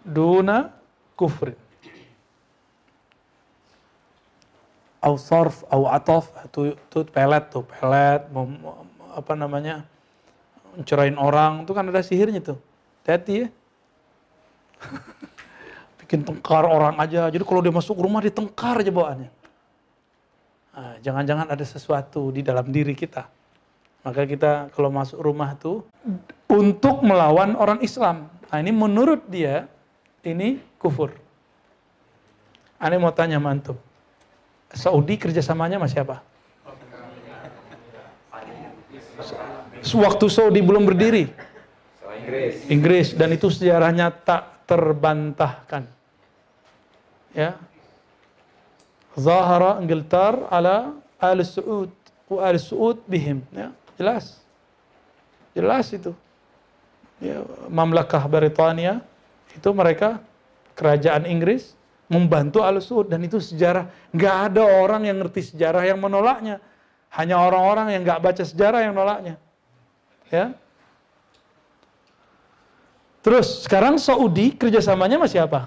duna 0.07 0.71
kufrin. 1.19 1.59
au 5.01 5.17
sarf 5.17 5.65
au 5.73 5.89
ataf 5.89 6.29
itu 6.45 6.77
itu 6.77 6.99
pelet 7.09 7.45
tuh 7.49 7.65
pelet 7.65 8.21
apa 9.17 9.33
namanya 9.33 9.89
mencerain 10.77 11.17
orang 11.17 11.65
itu 11.65 11.73
kan 11.73 11.89
ada 11.89 12.05
sihirnya 12.05 12.45
tuh 12.45 12.61
hati 13.09 13.43
ya 13.43 13.49
bikin 16.05 16.21
tengkar 16.23 16.69
orang 16.69 17.01
aja 17.01 17.33
jadi 17.33 17.43
kalau 17.43 17.65
dia 17.65 17.73
masuk 17.75 17.97
rumah 17.97 18.21
ditengkar 18.21 18.85
aja 18.85 18.93
bawaannya 18.93 19.40
jangan-jangan 21.01 21.51
ada 21.51 21.65
sesuatu 21.67 22.31
di 22.31 22.41
dalam 22.47 22.69
diri 22.71 22.95
kita 22.95 23.27
maka 24.01 24.25
kita 24.25 24.73
kalau 24.73 24.89
masuk 24.89 25.21
rumah 25.21 25.53
tuh 25.59 25.85
untuk 26.49 27.03
melawan 27.05 27.59
orang 27.59 27.83
Islam 27.83 28.31
nah 28.49 28.59
ini 28.59 28.73
menurut 28.73 29.27
dia 29.27 29.67
ini 30.25 30.63
kufur 30.79 31.13
Aneh 32.81 32.97
mau 32.97 33.13
tanya 33.13 33.37
mantu 33.37 33.77
Saudi 34.71 35.19
kerjasamanya 35.19 35.83
sama 35.83 35.89
siapa? 35.91 36.17
Waktu 39.81 40.27
Saudi 40.31 40.61
belum 40.63 40.87
berdiri. 40.87 41.27
Inggris. 42.71 43.19
dan 43.19 43.35
itu 43.35 43.51
sejarahnya 43.51 44.15
tak 44.23 44.63
terbantahkan. 44.71 45.83
Ya. 47.35 47.59
Zahara 49.21 49.77
Ingiltar 49.85 50.49
ala 50.49 50.97
al 51.21 51.45
Saud 51.45 51.93
wa 52.33 52.41
al 52.41 52.57
Saud 52.57 53.05
bihim. 53.05 53.45
Ya, 53.53 53.77
jelas. 54.01 54.41
Jelas 55.53 55.93
itu. 55.93 56.17
Ya, 57.21 57.45
Mamlakah 57.69 58.25
Britania 58.25 59.05
itu 59.53 59.69
mereka 59.77 60.25
kerajaan 60.73 61.29
Inggris 61.29 61.77
membantu 62.09 62.65
al 62.65 62.81
Saud 62.81 63.13
dan 63.13 63.21
itu 63.21 63.37
sejarah. 63.37 63.93
Nggak 64.17 64.37
ada 64.51 64.65
orang 64.65 65.05
yang 65.05 65.21
ngerti 65.21 65.53
sejarah 65.53 65.85
yang 65.85 66.01
menolaknya. 66.01 66.57
Hanya 67.13 67.43
orang-orang 67.43 67.93
yang 67.93 68.07
nggak 68.07 68.23
baca 68.23 68.43
sejarah 68.47 68.87
yang 68.87 68.95
nolaknya 68.95 69.35
ya. 70.31 70.55
Terus 73.21 73.69
sekarang 73.69 74.01
Saudi 74.01 74.57
kerjasamanya 74.57 75.21
sama 75.21 75.29
siapa? 75.29 75.61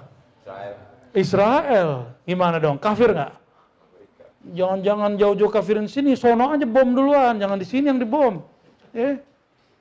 Israel. 1.14 2.10
Gimana 2.26 2.58
dong? 2.58 2.80
Kafir 2.82 3.14
nggak 3.14 3.43
jangan-jangan 4.52 5.16
jauh-jauh 5.16 5.48
kafirin 5.48 5.88
sini 5.88 6.12
sono 6.12 6.52
aja 6.52 6.68
bom 6.68 6.92
duluan. 6.92 7.40
Jangan 7.40 7.56
di 7.56 7.64
sini 7.64 7.88
yang 7.88 7.96
dibom. 7.96 8.44
Ya 8.92 9.16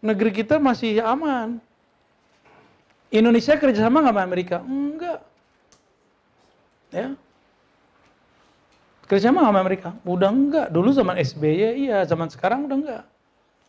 negeri 0.04 0.32
kita 0.36 0.60
masih 0.60 1.00
aman. 1.00 1.64
Indonesia 3.08 3.56
kerjasama 3.56 4.04
nggak 4.04 4.16
sama 4.16 4.24
Amerika? 4.28 4.58
Enggak. 4.68 5.20
Ya. 6.92 7.08
Kerjasama 9.08 9.48
sama 9.48 9.60
Amerika? 9.64 9.90
Udah 10.04 10.30
enggak. 10.30 10.68
Dulu 10.72 10.92
zaman 10.92 11.16
SBY 11.16 11.88
iya. 11.88 12.04
Zaman 12.04 12.28
sekarang 12.28 12.68
udah 12.68 12.78
enggak. 12.78 13.04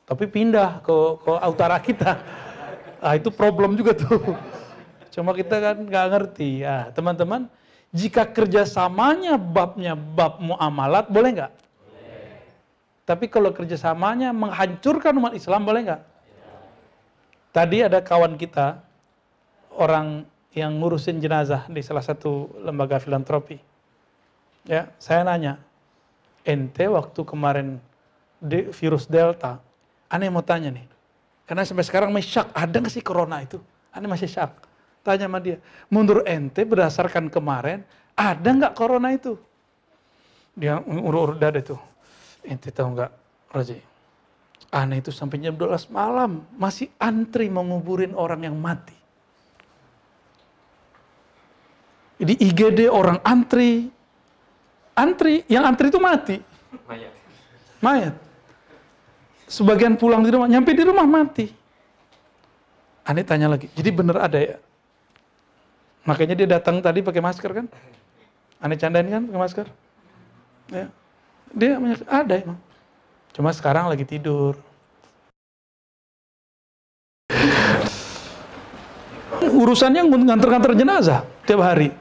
Tapi 0.04 0.24
pindah 0.26 0.82
ke 0.82 0.96
ke 1.22 1.32
utara 1.46 1.78
kita. 1.78 2.18
Ah 2.98 3.14
itu 3.14 3.30
problem 3.30 3.78
juga 3.78 3.94
tuh. 3.94 4.34
Cuma 5.14 5.30
kita 5.36 5.60
kan 5.60 5.76
nggak 5.86 6.06
ngerti. 6.10 6.64
Ya 6.64 6.90
teman-teman 6.90 7.46
jika 7.94 8.26
kerjasamanya 8.26 9.38
babnya 9.38 9.94
bab 9.94 10.42
muamalat 10.42 11.06
boleh 11.06 11.30
nggak 11.38 11.52
tapi 13.06 13.30
kalau 13.30 13.54
kerjasamanya 13.54 14.34
menghancurkan 14.34 15.14
umat 15.16 15.32
Islam 15.38 15.62
boleh 15.62 15.80
nggak 15.86 16.02
tadi 17.54 17.86
ada 17.86 18.02
kawan 18.02 18.34
kita 18.34 18.82
orang 19.78 20.26
yang 20.54 20.78
ngurusin 20.78 21.18
jenazah 21.18 21.66
di 21.66 21.82
salah 21.82 22.02
satu 22.02 22.62
lembaga 22.62 23.02
filantropi. 23.02 23.58
Ya, 24.64 24.88
saya 24.96 25.26
nanya, 25.26 25.60
ente 26.46 26.86
waktu 26.86 27.20
kemarin 27.26 27.82
de, 28.38 28.70
virus 28.70 29.04
Delta, 29.10 29.60
aneh 30.08 30.30
mau 30.30 30.40
tanya 30.40 30.72
nih, 30.72 30.86
karena 31.44 31.66
sampai 31.66 31.84
sekarang 31.84 32.14
masih 32.14 32.40
syak, 32.40 32.48
ada 32.54 32.76
nggak 32.80 32.94
sih 32.94 33.04
corona 33.04 33.42
itu? 33.44 33.60
Aneh 33.92 34.08
masih 34.08 34.30
syak. 34.30 34.54
Tanya 35.04 35.28
sama 35.28 35.36
dia, 35.36 35.60
menurut 35.92 36.24
ente 36.24 36.64
berdasarkan 36.64 37.28
kemarin, 37.28 37.84
ada 38.16 38.48
nggak 38.48 38.72
corona 38.72 39.12
itu? 39.12 39.36
Dia 40.56 40.80
urut-urut 40.80 41.36
dada 41.36 41.60
itu. 41.60 41.76
Ente 42.40 42.72
tahu 42.72 42.96
nggak, 42.96 43.12
Roji? 43.52 43.78
Aneh 44.72 45.04
itu 45.04 45.12
sampai 45.12 45.44
jam 45.44 45.52
12 45.52 45.92
malam, 45.92 46.40
masih 46.56 46.88
antri 46.96 47.52
mau 47.52 47.60
nguburin 47.62 48.16
orang 48.16 48.48
yang 48.48 48.56
mati. 48.56 48.96
Di 52.16 52.34
IGD 52.40 52.88
orang 52.88 53.20
antri. 53.20 53.92
Antri, 54.96 55.44
yang 55.52 55.68
antri 55.68 55.92
itu 55.92 56.00
mati. 56.00 56.40
Mayat. 56.88 57.12
Mayat. 57.84 58.14
Sebagian 59.50 60.00
pulang 60.00 60.24
di 60.24 60.32
rumah, 60.32 60.48
nyampe 60.48 60.72
di 60.72 60.80
rumah 60.86 61.04
mati. 61.04 61.50
Aneh 63.04 63.20
tanya 63.20 63.52
lagi, 63.52 63.68
jadi 63.76 63.92
bener 63.92 64.16
ada 64.16 64.38
ya? 64.40 64.56
Makanya 66.04 66.34
dia 66.36 66.48
datang 66.48 66.84
tadi 66.84 67.00
pakai 67.00 67.24
masker 67.24 67.50
kan? 67.50 67.66
Aneh 68.60 68.76
candain 68.76 69.08
kan 69.08 69.22
pakai 69.24 69.40
masker? 69.40 69.66
Ya. 70.72 70.86
Dia 71.54 71.76
ada 72.08 72.34
emang. 72.36 72.58
Cuma 73.32 73.50
sekarang 73.52 73.88
lagi 73.88 74.04
tidur. 74.04 74.56
urusannya 79.54 80.02
nganter-nganter 80.08 80.72
jenazah 80.74 81.20
tiap 81.46 81.62
hari 81.62 81.94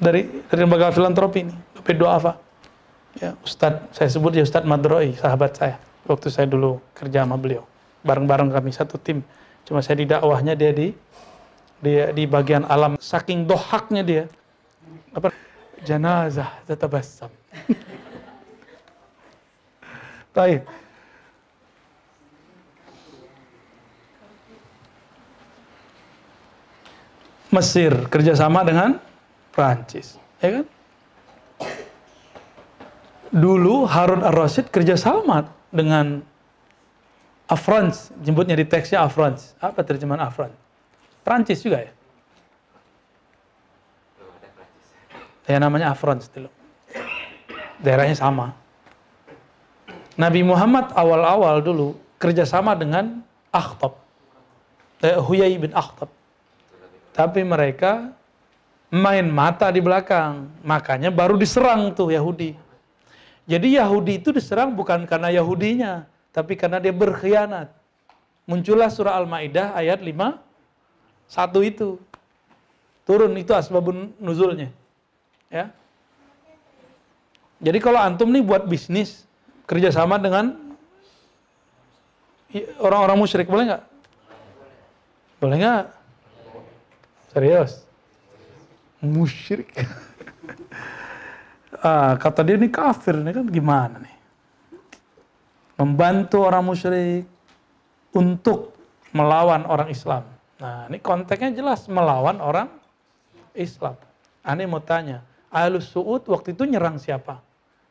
dari 0.00 0.44
dari 0.48 0.60
lembaga 0.64 0.88
filantropi 0.94 1.44
ini 1.44 1.54
BP 1.76 2.00
Doafa 2.00 2.40
ya 3.20 3.36
Ustadz 3.44 3.92
saya 3.92 4.08
sebut 4.08 4.32
ya 4.32 4.42
Ustadz 4.42 4.68
Madroi 4.68 5.14
sahabat 5.18 5.60
saya 5.60 5.76
waktu 6.08 6.32
saya 6.32 6.48
dulu 6.48 6.80
kerja 6.96 7.26
sama 7.26 7.36
beliau 7.36 7.68
bareng-bareng 8.06 8.48
kami 8.48 8.72
satu 8.72 8.96
tim 8.96 9.20
cuma 9.68 9.84
saya 9.84 10.00
di 10.00 10.06
dakwahnya 10.08 10.56
dia 10.56 10.72
di 10.72 10.96
dia 11.80 12.12
di 12.12 12.28
bagian 12.28 12.68
alam 12.68 13.00
saking 13.00 13.48
dohaknya 13.48 14.02
dia 14.04 14.24
apa 15.16 15.32
janazah 15.82 16.52
tatabassam 16.68 17.32
Baik. 20.30 20.62
Mesir 27.50 27.90
kerjasama 28.06 28.62
dengan 28.62 29.02
Prancis, 29.50 30.14
ya 30.38 30.62
kan? 30.62 30.66
Dulu 33.34 33.90
Harun 33.90 34.22
ar-Rasyid 34.22 34.70
kerjasama 34.70 35.50
dengan 35.74 36.22
Afrans, 37.50 38.14
jemputnya 38.22 38.54
di 38.54 38.62
teksnya 38.62 39.02
Afrans. 39.02 39.58
Apa 39.58 39.82
terjemahan 39.82 40.30
Afrans? 40.30 40.59
Prancis 41.24 41.60
juga 41.60 41.84
ya? 41.84 41.92
Ya 45.50 45.58
namanya 45.58 45.90
Afrans 45.90 46.30
dulu. 46.30 46.46
Daerahnya 47.82 48.14
sama. 48.14 48.54
Nabi 50.14 50.44
Muhammad 50.44 50.92
awal-awal 50.94 51.64
dulu 51.64 51.98
kerjasama 52.20 52.76
dengan 52.76 53.24
Akhtab. 53.50 53.96
Eh, 55.00 55.16
Huyai 55.16 55.56
bin 55.56 55.72
Akhtab. 55.72 56.12
Tapi 57.16 57.40
mereka 57.42 58.12
main 58.92 59.26
mata 59.26 59.72
di 59.72 59.80
belakang. 59.80 60.46
Makanya 60.62 61.08
baru 61.08 61.34
diserang 61.40 61.90
tuh 61.96 62.12
Yahudi. 62.12 62.54
Jadi 63.48 63.80
Yahudi 63.80 64.22
itu 64.22 64.30
diserang 64.30 64.76
bukan 64.76 65.02
karena 65.10 65.34
Yahudinya, 65.34 66.06
tapi 66.30 66.54
karena 66.54 66.78
dia 66.78 66.94
berkhianat. 66.94 67.66
Muncullah 68.46 68.86
surah 68.86 69.18
Al-Maidah 69.18 69.74
ayat 69.74 69.98
5 69.98 70.49
satu 71.30 71.62
itu. 71.62 71.94
Turun 73.06 73.30
itu 73.38 73.54
asbabun 73.54 74.10
nuzulnya. 74.18 74.74
Ya. 75.46 75.70
Jadi 77.62 77.78
kalau 77.78 78.02
antum 78.02 78.34
nih 78.34 78.42
buat 78.42 78.66
bisnis 78.66 79.22
kerjasama 79.70 80.18
dengan 80.18 80.58
orang-orang 82.82 83.18
musyrik 83.18 83.46
boleh 83.46 83.70
nggak? 83.70 83.84
Boleh 85.38 85.56
nggak? 85.62 85.84
Serius? 87.30 87.86
Musyrik. 88.98 89.70
ah, 91.86 92.18
kata 92.18 92.42
dia 92.42 92.58
ini 92.58 92.68
kafir, 92.68 93.22
ini 93.22 93.30
kan 93.30 93.46
gimana 93.46 94.02
nih? 94.02 94.16
Membantu 95.78 96.44
orang 96.44 96.66
musyrik 96.66 97.24
untuk 98.12 98.74
melawan 99.14 99.64
orang 99.64 99.88
Islam. 99.88 100.26
Nah, 100.60 100.86
ini 100.92 101.00
konteksnya 101.00 101.56
jelas 101.56 101.88
melawan 101.88 102.36
orang 102.38 102.68
Islam. 103.56 103.96
Aneh 104.44 104.68
mau 104.68 104.80
tanya, 104.80 105.24
Ahlus 105.48 105.88
Su'ud 105.88 106.24
waktu 106.28 106.52
itu 106.52 106.68
nyerang 106.68 107.00
siapa? 107.00 107.40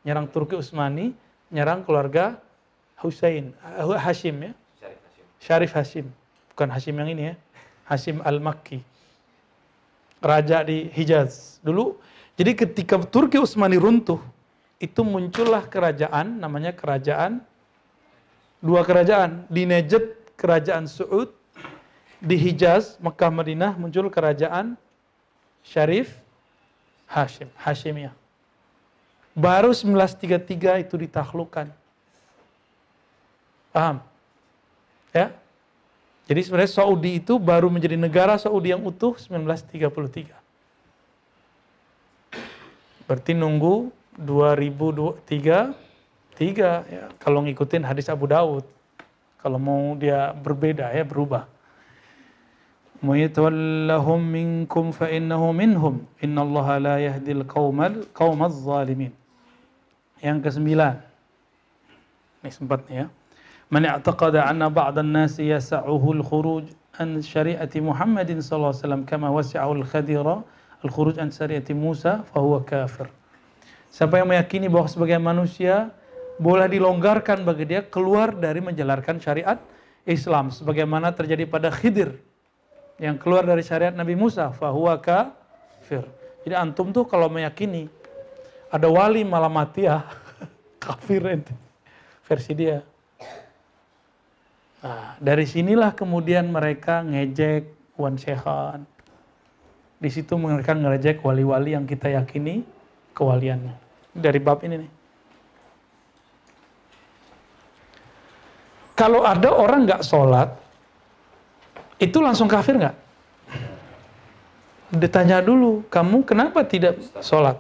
Nyerang 0.06 0.30
Turki 0.30 0.54
Utsmani, 0.54 1.12
nyerang 1.50 1.82
keluarga 1.82 2.38
Husain, 3.02 3.52
Hashim 3.98 4.50
ya? 4.50 4.52
Syarif 5.42 5.74
Hashim. 5.74 6.06
Bukan 6.54 6.70
Hashim 6.70 6.94
yang 6.98 7.10
ini 7.10 7.34
ya. 7.34 7.36
Hashim 7.90 8.22
Al-Makki 8.22 8.86
raja 10.24 10.64
di 10.64 10.92
Hijaz 10.92 11.64
dulu. 11.64 11.96
Jadi 12.40 12.56
ketika 12.56 12.96
Turki 13.04 13.40
Utsmani 13.40 13.76
runtuh, 13.76 14.20
itu 14.80 15.04
muncullah 15.04 15.68
kerajaan 15.68 16.40
namanya 16.40 16.72
kerajaan 16.72 17.44
dua 18.64 18.84
kerajaan 18.88 19.44
di 19.52 19.68
Najd 19.68 20.16
kerajaan 20.40 20.88
Saud 20.88 21.36
di 22.20 22.36
Hijaz 22.36 23.00
Mekah 23.00 23.32
Madinah 23.32 23.74
muncul 23.80 24.12
kerajaan 24.12 24.76
Syarif 25.64 26.16
Hashim 27.08 27.48
Hashimiyah 27.56 28.16
baru 29.36 29.72
1933 29.72 30.84
itu 30.84 30.96
ditaklukkan 31.00 31.72
paham 33.72 34.04
ya 35.16 35.32
jadi 36.30 36.46
sebenarnya 36.46 36.70
Saudi 36.70 37.18
itu 37.18 37.42
baru 37.42 37.74
menjadi 37.74 37.98
negara 37.98 38.38
Saudi 38.38 38.70
yang 38.70 38.86
utuh 38.86 39.18
1933. 39.18 40.30
Berarti 43.10 43.34
nunggu 43.34 43.90
2003 44.14 45.74
tiga 46.38 46.86
ya 46.86 47.10
kalau 47.18 47.42
ngikutin 47.42 47.82
hadis 47.82 48.14
Abu 48.14 48.30
Daud. 48.30 48.62
Kalau 49.42 49.58
mau 49.58 49.98
dia 49.98 50.30
berbeda 50.38 50.94
ya 50.94 51.02
berubah 51.02 51.50
muhitallahum 53.00 54.20
منكم 54.20 54.92
fa 54.92 55.08
منهم 55.08 55.54
minhum 55.56 55.96
innallaha 56.20 56.80
لا 56.84 56.96
yahdil 57.00 57.48
qaumal 57.48 58.04
qaumaz 58.12 58.60
zalimin 58.60 59.16
yang 60.20 60.44
kesembilan. 60.44 61.00
Ini 62.44 62.52
sempat 62.52 62.84
ya. 62.92 63.08
Man 63.72 63.88
i'taqada 63.88 64.44
anna 64.48 64.68
ba'dan 64.68 65.12
nas 65.16 65.40
yas'uhu 65.40 66.20
al-khuruj 66.20 66.76
an 67.00 67.24
syari'ati 67.24 67.80
Muhammadin 67.80 68.44
sallallahu 68.44 68.76
alaihi 68.76 68.84
wasallam 68.84 69.04
kama 69.08 69.28
wasi'ahu 69.32 69.72
al-khadira 69.80 70.44
al-khuruj 70.84 71.16
an 71.20 71.32
syari'ati 71.32 71.72
siapa 73.90 74.14
yang 74.22 74.28
meyakini 74.30 74.68
bahwa 74.70 74.88
sebagai 74.88 75.18
manusia 75.18 75.92
boleh 76.40 76.68
dilonggarkan 76.72 77.44
bagi 77.44 77.68
dia 77.68 77.82
keluar 77.84 78.32
dari 78.32 78.64
menjalankan 78.64 79.20
syariat 79.20 79.60
Islam 80.08 80.50
sebagaimana 80.50 81.12
terjadi 81.12 81.44
pada 81.46 81.70
Khidir 81.70 82.29
yang 83.00 83.16
keluar 83.16 83.48
dari 83.48 83.64
syariat 83.64 83.96
Nabi 83.96 84.14
Musa 84.14 84.52
fahuwa 84.52 85.00
kafir. 85.00 86.04
Jadi 86.44 86.56
antum 86.56 86.92
tuh 86.92 87.08
kalau 87.08 87.32
meyakini 87.32 87.88
ada 88.70 88.92
wali 88.92 89.24
malah 89.24 89.50
mati 89.50 89.88
ya 89.88 90.04
kafir 90.84 91.24
ente 91.26 91.56
versi 92.28 92.54
dia. 92.54 92.84
Nah, 94.80 95.20
dari 95.20 95.44
sinilah 95.44 95.92
kemudian 95.92 96.48
mereka 96.52 97.04
ngejek 97.04 97.68
Wan 98.00 98.16
Sehan. 98.16 98.88
Di 100.00 100.08
situ 100.08 100.40
mereka 100.40 100.72
ngejek 100.72 101.20
wali-wali 101.20 101.76
yang 101.76 101.84
kita 101.84 102.08
yakini 102.08 102.64
kewaliannya. 103.12 103.76
Dari 104.16 104.40
bab 104.40 104.64
ini 104.64 104.76
nih. 104.80 104.92
Kalau 108.96 109.24
ada 109.24 109.52
orang 109.52 109.88
nggak 109.88 110.04
sholat, 110.04 110.52
itu 112.00 112.18
langsung 112.24 112.48
kafir 112.48 112.80
nggak? 112.80 112.96
Ditanya 114.96 115.44
dulu, 115.44 115.86
kamu 115.92 116.26
kenapa 116.26 116.66
tidak 116.66 116.98
sholat? 117.22 117.60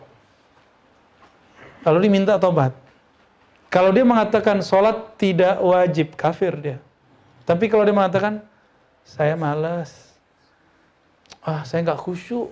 Lalu 1.85 2.09
diminta 2.09 2.41
tobat. 2.41 2.73
Kalau 3.69 3.93
dia 3.93 4.01
mengatakan 4.01 4.65
sholat 4.65 5.13
tidak 5.19 5.61
wajib, 5.61 6.17
kafir 6.17 6.57
dia. 6.57 6.77
Tapi 7.45 7.69
kalau 7.69 7.85
dia 7.85 7.93
mengatakan, 7.93 8.41
saya 9.05 9.37
malas, 9.37 10.09
ah 11.45 11.61
saya 11.61 11.85
nggak 11.85 12.01
khusyuk, 12.01 12.49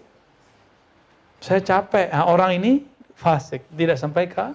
saya 1.41 1.57
capek. 1.63 2.13
Nah, 2.13 2.29
orang 2.29 2.61
ini 2.61 2.85
fasik, 3.17 3.65
tidak 3.73 3.97
sampai 3.97 4.29
ke 4.29 4.45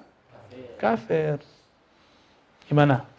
kafir. 0.78 1.43
Gimana? 2.70 3.11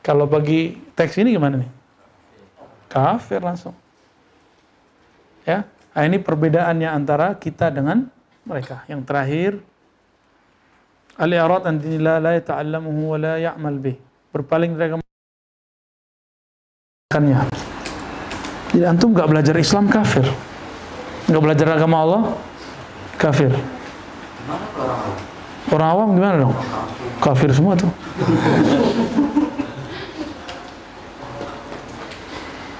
Kalau 0.00 0.24
bagi 0.24 0.80
teks 0.96 1.20
ini 1.20 1.36
gimana 1.36 1.60
nih? 1.60 1.70
Kafir 2.88 3.44
langsung. 3.44 3.76
Ya, 5.44 5.64
nah, 5.92 6.02
ini 6.04 6.16
perbedaannya 6.20 6.88
antara 6.88 7.36
kita 7.36 7.68
dengan 7.68 8.08
mereka. 8.44 8.84
Yang 8.88 9.00
terakhir, 9.04 9.50
al-i'rad 11.20 11.68
an 11.68 11.76
dinillah 11.80 12.16
la 12.18 12.32
yata'allamuhu 12.36 13.16
wa 13.16 13.18
la 13.20 13.34
ya'mal 13.40 13.76
bih. 13.76 13.96
Berpaling 14.30 14.76
dari 14.76 14.94
agama 14.94 15.04
jadi 18.70 18.86
antum 18.86 19.10
nggak 19.10 19.26
belajar 19.26 19.58
Islam 19.58 19.90
kafir. 19.90 20.22
Nggak 21.26 21.42
belajar 21.42 21.66
agama 21.74 21.96
Allah 22.06 22.22
kafir. 23.18 23.50
Orang 25.74 25.88
awam 25.90 26.08
gimana 26.14 26.46
dong? 26.46 26.54
Kafir 27.18 27.50
semua 27.50 27.74
tuh 27.74 27.90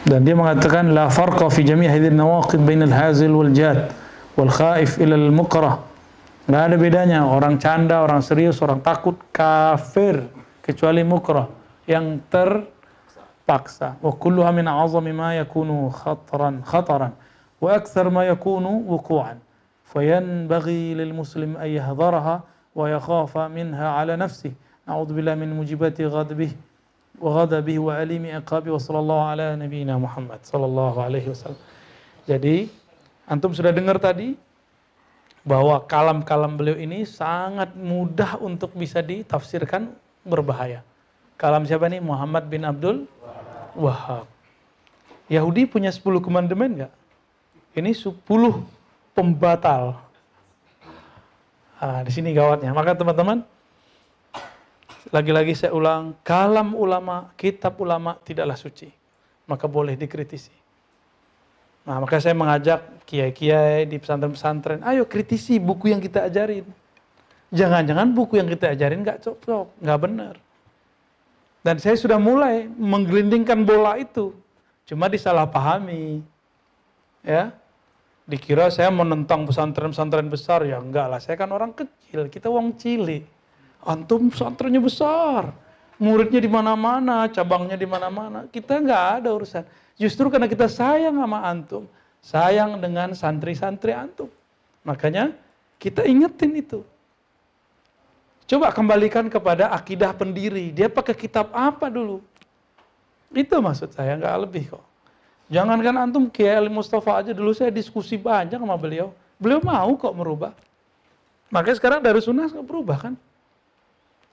dan 0.07 0.24
dia 0.24 0.36
mengatakan 0.36 0.94
la 0.94 1.09
farqa 1.11 1.51
fi 1.51 1.64
jami' 1.64 1.88
hadhihi 1.88 2.14
nawaqid 2.14 2.61
bain 2.64 2.82
al-hazil 2.84 3.32
wal 3.34 3.53
jad 3.53 3.92
wal 4.36 4.48
khaif 4.48 4.96
ila 5.03 5.14
al-mukrah 5.16 5.76
nggak 6.48 6.62
ada 6.66 6.76
bedanya 6.76 7.20
orang 7.26 7.61
canda 7.61 8.03
orang 8.03 8.24
serius 8.24 8.61
orang 8.64 8.80
takut 8.80 9.16
kafir 9.30 10.24
kecuali 10.64 11.05
mukrah 11.05 11.46
yang 11.86 12.22
terpaksa 12.30 12.80
paksa. 13.51 13.98
Wa 13.98 14.14
kulluha 14.14 14.55
min 14.55 14.70
azami 14.70 15.11
ma 15.11 15.34
yakunu 15.34 15.90
khataran 15.90 16.62
khataran 16.62 17.12
wa 17.59 17.74
akthar 17.74 18.07
ma 18.11 18.22
yakunu 18.22 18.86
wuqu'an. 18.86 19.42
Fayanbaghi 19.90 20.94
lil 20.94 21.11
muslim 21.11 21.59
an 21.59 21.66
yahdharaha 21.66 22.46
wa 22.74 22.84
yakhafa 22.86 23.51
minha 23.51 23.98
ala 23.98 24.14
nafsihi. 24.16 24.55
A'udzu 24.86 25.14
billahi 25.18 25.38
min 25.42 25.51
ghadabihi 27.20 27.80
wa 27.80 27.92
alimi 28.00 28.32
iqabi 28.32 28.72
wa 28.72 28.80
sallallahu 28.80 29.22
ala 29.36 29.46
nabiyyina 29.60 30.00
Muhammad 30.00 30.40
sallallahu 30.40 30.98
alaihi 31.04 31.28
wasallam. 31.28 31.60
Jadi 32.24 32.72
antum 33.28 33.52
sudah 33.52 33.70
dengar 33.70 34.00
tadi 34.00 34.34
bahwa 35.44 35.80
kalam-kalam 35.84 36.56
beliau 36.56 36.76
ini 36.76 37.04
sangat 37.04 37.72
mudah 37.76 38.40
untuk 38.40 38.72
bisa 38.76 39.04
ditafsirkan 39.04 39.92
berbahaya. 40.24 40.84
Kalam 41.40 41.64
siapa 41.64 41.88
nih? 41.88 42.04
Muhammad 42.04 42.48
bin 42.52 42.64
Abdul 42.68 43.08
Wahab. 43.72 44.28
Yahudi 45.30 45.64
punya 45.64 45.88
10 45.88 46.20
komandemen 46.20 46.84
nggak? 46.84 46.92
Ini 47.78 47.94
10 47.94 48.20
pembatal. 49.14 49.96
Nah, 51.80 52.00
di 52.04 52.12
sini 52.12 52.36
gawatnya. 52.36 52.76
Maka 52.76 52.92
teman-teman, 52.92 53.40
lagi-lagi 55.11 55.54
saya 55.58 55.74
ulang, 55.74 56.14
kalam 56.22 56.74
ulama, 56.74 57.34
kitab 57.34 57.78
ulama 57.82 58.18
tidaklah 58.22 58.54
suci. 58.54 58.90
Maka 59.50 59.66
boleh 59.66 59.98
dikritisi. 59.98 60.54
Nah, 61.86 61.98
maka 61.98 62.22
saya 62.22 62.38
mengajak 62.38 63.02
kiai-kiai 63.08 63.88
di 63.90 63.98
pesantren-pesantren, 63.98 64.86
ayo 64.86 65.02
kritisi 65.11 65.58
buku 65.58 65.90
yang 65.90 65.98
kita 65.98 66.30
ajarin. 66.30 66.62
Jangan-jangan 67.50 68.14
buku 68.14 68.38
yang 68.38 68.46
kita 68.46 68.70
ajarin 68.70 69.02
nggak 69.02 69.26
cocok, 69.26 69.66
nggak 69.82 69.98
benar. 69.98 70.34
Dan 71.61 71.76
saya 71.82 71.98
sudah 71.98 72.16
mulai 72.16 72.70
menggelindingkan 72.70 73.66
bola 73.66 73.98
itu. 73.98 74.32
Cuma 74.88 75.11
disalahpahami. 75.11 76.22
Ya. 77.26 77.52
Dikira 78.24 78.70
saya 78.70 78.88
menentang 78.94 79.44
pesantren-pesantren 79.44 80.30
besar. 80.30 80.62
Ya 80.64 80.78
enggak 80.78 81.11
lah, 81.11 81.18
saya 81.18 81.34
kan 81.34 81.50
orang 81.50 81.74
kecil. 81.74 82.30
Kita 82.30 82.46
uang 82.48 82.78
cilik. 82.78 83.26
Antum 83.85 84.28
pesantrennya 84.28 84.81
besar. 84.81 85.53
Muridnya 86.01 86.41
di 86.41 86.49
mana-mana, 86.49 87.28
cabangnya 87.28 87.76
di 87.76 87.85
mana-mana. 87.85 88.49
Kita 88.49 88.81
nggak 88.81 89.05
ada 89.20 89.28
urusan. 89.37 89.64
Justru 90.01 90.33
karena 90.33 90.49
kita 90.49 90.64
sayang 90.64 91.16
sama 91.20 91.45
antum. 91.45 91.85
Sayang 92.24 92.81
dengan 92.81 93.12
santri-santri 93.12 93.93
antum. 93.93 94.33
Makanya 94.85 95.37
kita 95.76 96.05
ingetin 96.09 96.57
itu. 96.57 96.81
Coba 98.49 98.72
kembalikan 98.72 99.28
kepada 99.28 99.70
akidah 99.70 100.11
pendiri. 100.16 100.72
Dia 100.72 100.89
pakai 100.89 101.14
kitab 101.14 101.53
apa 101.53 101.87
dulu? 101.93 102.24
Itu 103.31 103.62
maksud 103.62 103.95
saya, 103.95 104.18
nggak 104.18 104.37
lebih 104.49 104.74
kok. 104.74 104.85
Jangankan 105.51 105.97
antum 105.99 106.24
Kiai 106.31 106.59
Ali 106.59 106.70
Mustafa 106.70 107.22
aja 107.22 107.35
dulu 107.35 107.51
saya 107.55 107.70
diskusi 107.74 108.18
banyak 108.18 108.59
sama 108.59 108.74
beliau. 108.74 109.14
Beliau 109.39 109.59
mau 109.62 109.91
kok 109.99 110.14
merubah. 110.14 110.55
Makanya 111.51 111.76
sekarang 111.78 112.01
dari 112.03 112.22
sunnah 112.22 112.47
berubah 112.51 112.99
kan? 113.11 113.14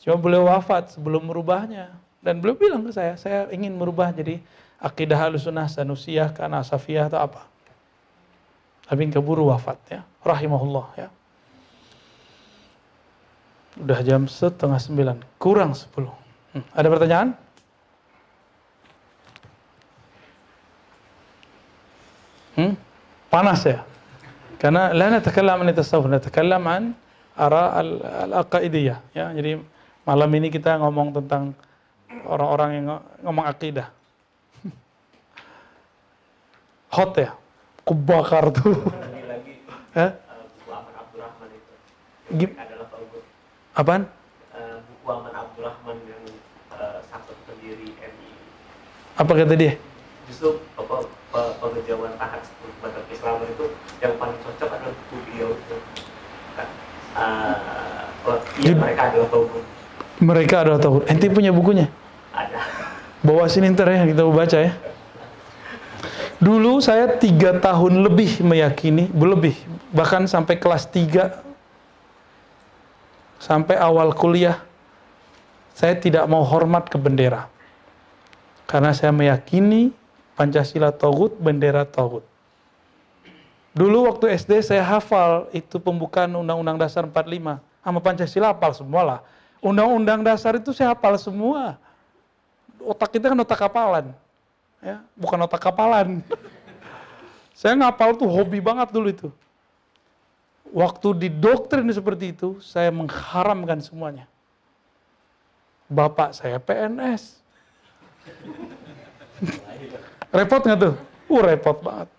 Cuma 0.01 0.15
beliau 0.15 0.45
wafat 0.47 0.93
sebelum 0.93 1.25
merubahnya. 1.25 1.93
Dan 2.21 2.41
beliau 2.41 2.57
bilang 2.57 2.81
ke 2.83 2.91
saya, 2.91 3.13
saya 3.15 3.47
ingin 3.53 3.77
merubah 3.77 4.11
jadi 4.11 4.41
akidah 4.77 5.31
sunnah 5.37 5.69
sanusiyah, 5.69 6.33
karena 6.33 6.61
asafiyah 6.61 7.09
atau 7.09 7.19
apa. 7.21 7.41
Tapi 8.87 9.09
keburu 9.11 9.51
wafat 9.51 9.77
ya, 9.89 10.01
rahimahullah 10.23 10.87
ya. 10.95 11.09
Udah 13.77 13.99
jam 14.01 14.25
setengah 14.25 14.81
sembilan, 14.81 15.17
kurang 15.37 15.77
sepuluh. 15.77 16.09
Hmm. 16.55 16.65
Ada 16.73 16.87
pertanyaan? 16.89 17.29
Hmm? 22.57 22.73
Panas 23.29 23.61
ya? 23.69 23.85
Karena 24.57 24.89
la 24.89 25.13
natakallam 25.13 25.61
an 25.61 25.69
tasawuf, 25.77 26.09
natakallam 26.09 26.63
an 26.65 26.83
ara 27.37 27.77
al-aqaidiyah. 28.25 28.97
Ya, 29.13 29.29
jadi 29.37 29.61
malam 30.07 30.31
ini 30.39 30.47
kita 30.47 30.79
ngomong 30.79 31.11
tentang 31.11 31.51
orang-orang 32.23 32.69
yang 32.79 32.85
ngomong 33.27 33.43
akidah. 33.43 33.91
Hot 36.95 37.11
ya? 37.19 37.35
Kebakar 37.83 38.55
tuh. 38.55 38.87
Lagi-lagi 38.87 39.67
Hah? 39.91 40.15
uh, 40.15 40.43
buku 40.47 40.69
Aman 40.71 40.93
Abdurrahman 40.95 41.49
itu 41.51 41.73
Gim- 42.39 42.55
adalah 42.55 42.87
Tauhid. 42.87 43.23
Apaan? 43.75 44.03
Uh, 44.55 44.79
buku 44.79 45.07
Aman 45.11 45.33
Abdurrahman 45.35 45.97
yang 46.07 46.23
uh, 46.71 47.03
pendiri 47.43 47.91
MI. 47.91 48.31
Apa 49.19 49.31
kata 49.35 49.55
dia? 49.59 49.75
Justru 50.31 50.63
apa 50.79 51.03
pe- 51.07 51.55
pengejauhan 51.59 52.15
tahat 52.15 52.47
kepada 52.47 52.99
Keislaman 53.11 53.47
itu 53.51 53.65
yang 53.99 54.15
paling 54.15 54.39
cocok 54.39 54.69
adalah 54.71 54.95
buku 54.95 55.15
beliau 55.27 55.51
itu. 55.51 55.77
Kan, 56.55 56.67
uh, 57.15 58.07
oh, 58.23 58.39
iya 58.63 58.71
Jud- 58.71 58.79
mereka 58.79 59.11
adalah 59.11 59.27
Tauhid. 59.27 59.67
Mereka 60.17 60.65
adalah 60.65 60.81
tauhid. 60.81 61.05
Ente 61.09 61.29
punya 61.29 61.53
bukunya? 61.53 61.89
Ada. 62.33 62.61
Bawa 63.21 63.45
sini 63.49 63.69
ntar 63.73 63.89
ya, 63.89 64.05
kita 64.05 64.25
baca 64.25 64.57
ya. 64.57 64.73
Dulu 66.37 66.77
saya 66.81 67.17
tiga 67.17 67.57
tahun 67.57 68.05
lebih 68.05 68.45
meyakini, 68.45 69.09
berlebih, 69.09 69.57
bahkan 69.89 70.29
sampai 70.29 70.61
kelas 70.61 70.85
tiga, 70.85 71.41
sampai 73.41 73.73
awal 73.73 74.13
kuliah, 74.13 74.61
saya 75.73 75.97
tidak 75.97 76.29
mau 76.29 76.45
hormat 76.45 76.85
ke 76.85 76.97
bendera. 77.01 77.49
Karena 78.69 78.93
saya 78.93 79.09
meyakini 79.09 79.89
Pancasila 80.37 80.93
Togut, 80.93 81.33
bendera 81.41 81.89
Togut. 81.89 82.21
Dulu 83.73 84.09
waktu 84.09 84.33
SD 84.37 84.61
saya 84.61 84.85
hafal 84.85 85.49
itu 85.53 85.77
pembukaan 85.81 86.33
Undang-Undang 86.33 86.81
Dasar 86.81 87.05
45. 87.05 87.61
Sama 87.61 87.99
Pancasila 88.01 88.53
hafal 88.53 88.73
semua 88.77 89.01
lah. 89.05 89.19
Undang-Undang 89.61 90.21
Dasar 90.21 90.57
itu 90.57 90.69
saya 90.73 90.93
hafal 90.93 91.17
semua. 91.17 91.77
Otak 92.81 93.17
kita 93.17 93.33
kan 93.33 93.39
otak 93.41 93.57
kapalan. 93.57 94.13
Ya, 94.79 95.01
bukan 95.17 95.41
otak 95.41 95.61
kapalan. 95.61 96.21
saya 97.59 97.73
ngapal 97.73 98.13
tuh 98.13 98.29
hobi 98.29 98.61
banget 98.61 98.93
dulu 98.93 99.09
itu. 99.09 99.29
Waktu 100.69 101.27
didoktrin 101.27 101.87
seperti 101.89 102.35
itu, 102.35 102.59
saya 102.61 102.91
mengharamkan 102.91 103.81
semuanya. 103.81 104.29
Bapak 105.87 106.35
saya 106.35 106.59
PNS. 106.59 107.39
repot 110.37 110.59
nggak 110.59 110.79
tuh? 110.79 110.95
Uh, 111.31 111.41
repot 111.41 111.77
banget. 111.79 112.09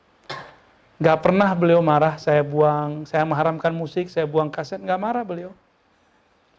Nggak 0.98 1.18
pernah 1.22 1.54
beliau 1.54 1.78
marah, 1.78 2.18
saya 2.18 2.42
buang, 2.42 3.06
saya 3.06 3.22
mengharamkan 3.22 3.70
musik, 3.70 4.10
saya 4.10 4.26
buang 4.26 4.50
kaset, 4.50 4.82
nggak 4.82 4.98
marah 4.98 5.22
beliau. 5.22 5.54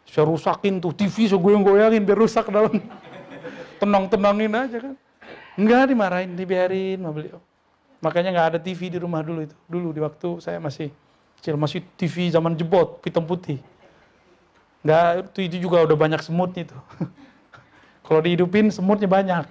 Saya 0.09 0.25
rusakin 0.25 0.81
tuh 0.81 0.89
TV, 0.89 1.29
saya 1.29 1.37
goyang-goyangin 1.37 2.01
biar 2.01 2.17
rusak 2.17 2.49
dalam. 2.49 2.81
Tenang-tenangin 3.77 4.51
aja 4.51 4.77
kan. 4.81 4.95
Enggak 5.53 5.93
dimarahin, 5.93 6.33
dibiarin 6.33 6.97
sama 6.97 7.13
beliau. 7.13 7.39
Makanya 8.01 8.29
nggak 8.33 8.47
ada 8.55 8.59
TV 8.59 8.89
di 8.89 8.97
rumah 8.97 9.21
dulu 9.21 9.45
itu. 9.45 9.55
Dulu 9.69 9.93
di 9.93 10.01
waktu 10.01 10.29
saya 10.41 10.57
masih 10.57 10.89
kecil, 11.37 11.55
masih 11.59 11.85
TV 11.93 12.33
zaman 12.33 12.57
jebot, 12.57 12.97
hitam 13.05 13.21
putih. 13.21 13.61
Nggak, 14.81 15.35
itu, 15.35 15.39
itu 15.45 15.55
juga 15.69 15.83
udah 15.85 15.97
banyak 15.99 16.21
semutnya 16.25 16.65
itu. 16.65 16.77
Kalau 18.07 18.19
dihidupin 18.25 18.73
semutnya 18.73 19.05
banyak. 19.05 19.45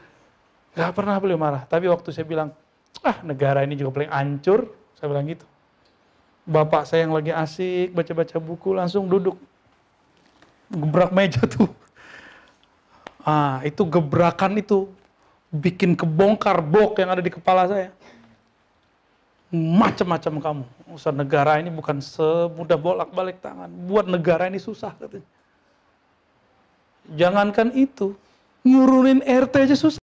Nggak 0.74 0.90
pernah 0.96 1.20
beliau 1.20 1.36
marah. 1.36 1.62
Tapi 1.68 1.90
waktu 1.92 2.08
saya 2.14 2.24
bilang, 2.24 2.54
ah 3.04 3.20
negara 3.20 3.60
ini 3.66 3.76
juga 3.76 4.00
paling 4.00 4.10
hancur, 4.10 4.70
saya 4.96 5.12
bilang 5.12 5.28
gitu. 5.28 5.44
Bapak 6.48 6.88
saya 6.88 7.04
yang 7.04 7.12
lagi 7.12 7.34
asik 7.34 7.92
baca-baca 7.92 8.36
buku 8.40 8.72
langsung 8.72 9.10
duduk. 9.10 9.36
Gebrak 10.72 11.10
meja 11.12 11.42
tuh. 11.44 11.68
Ah, 13.24 13.64
itu 13.64 13.84
gebrakan 13.88 14.60
itu 14.60 14.88
bikin 15.48 15.96
kebongkar 15.96 16.60
bok 16.60 17.00
yang 17.00 17.14
ada 17.14 17.22
di 17.24 17.32
kepala 17.32 17.64
saya. 17.64 17.88
Macam-macam 19.54 20.34
kamu. 20.42 20.64
Usaha 20.92 21.14
negara 21.14 21.62
ini 21.62 21.70
bukan 21.70 22.02
semudah 22.02 22.76
bolak-balik 22.76 23.38
tangan. 23.38 23.70
Buat 23.86 24.10
negara 24.10 24.50
ini 24.50 24.58
susah. 24.58 24.92
Jangankan 27.14 27.70
itu, 27.76 28.16
ngurunin 28.66 29.22
RT 29.22 29.54
aja 29.70 29.76
susah. 29.76 30.02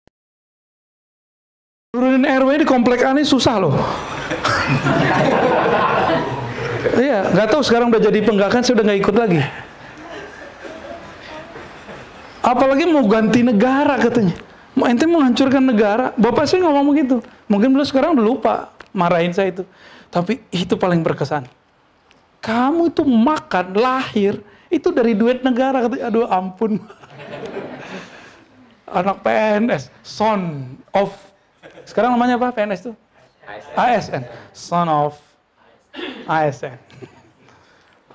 Nurunin 1.96 2.28
RW 2.28 2.62
di 2.62 2.68
komplek 2.68 3.02
aneh 3.02 3.26
susah 3.26 3.56
loh. 3.58 3.74
Iya, 6.98 7.30
nggak 7.30 7.48
tahu 7.54 7.62
sekarang 7.62 7.94
udah 7.94 8.02
jadi 8.02 8.26
penggakan, 8.26 8.66
saya 8.66 8.80
udah 8.80 8.86
nggak 8.90 9.00
ikut 9.06 9.16
lagi. 9.18 9.42
Apalagi 12.48 12.88
mau 12.88 13.04
ganti 13.04 13.44
negara 13.44 14.00
katanya. 14.00 14.40
Mau 14.72 14.88
ente 14.88 15.04
mau 15.04 15.20
hancurkan 15.20 15.60
negara. 15.60 16.16
Bapak 16.16 16.48
saya 16.48 16.64
ngomong 16.64 16.96
begitu. 16.96 17.20
Mungkin 17.52 17.76
beliau 17.76 17.84
sekarang 17.84 18.16
udah 18.16 18.24
lupa 18.24 18.54
marahin 18.96 19.36
saya 19.36 19.52
itu. 19.52 19.68
Tapi 20.08 20.40
itu 20.56 20.80
paling 20.80 21.04
berkesan. 21.04 21.44
Kamu 22.40 22.88
itu 22.88 23.04
makan, 23.04 23.76
lahir, 23.76 24.40
itu 24.72 24.88
dari 24.96 25.12
duit 25.12 25.44
negara. 25.44 25.84
Katanya, 25.84 26.08
aduh 26.08 26.24
ampun. 26.32 26.80
anak 28.88 29.20
PNS, 29.20 29.92
son 30.00 30.72
of 30.96 31.12
sekarang 31.84 32.16
namanya 32.16 32.36
apa 32.36 32.52
PNS 32.52 32.92
tuh? 32.92 32.96
ASN, 33.76 34.24
son 34.52 34.88
of 34.88 35.16
ASN. 36.28 36.76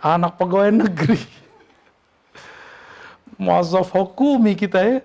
Anak 0.01 0.37
pegawai 0.37 0.73
negeri. 0.73 1.42
Muazzaf 3.43 3.91
hukumi 3.91 4.55
kita 4.55 4.79
ya. 4.79 4.99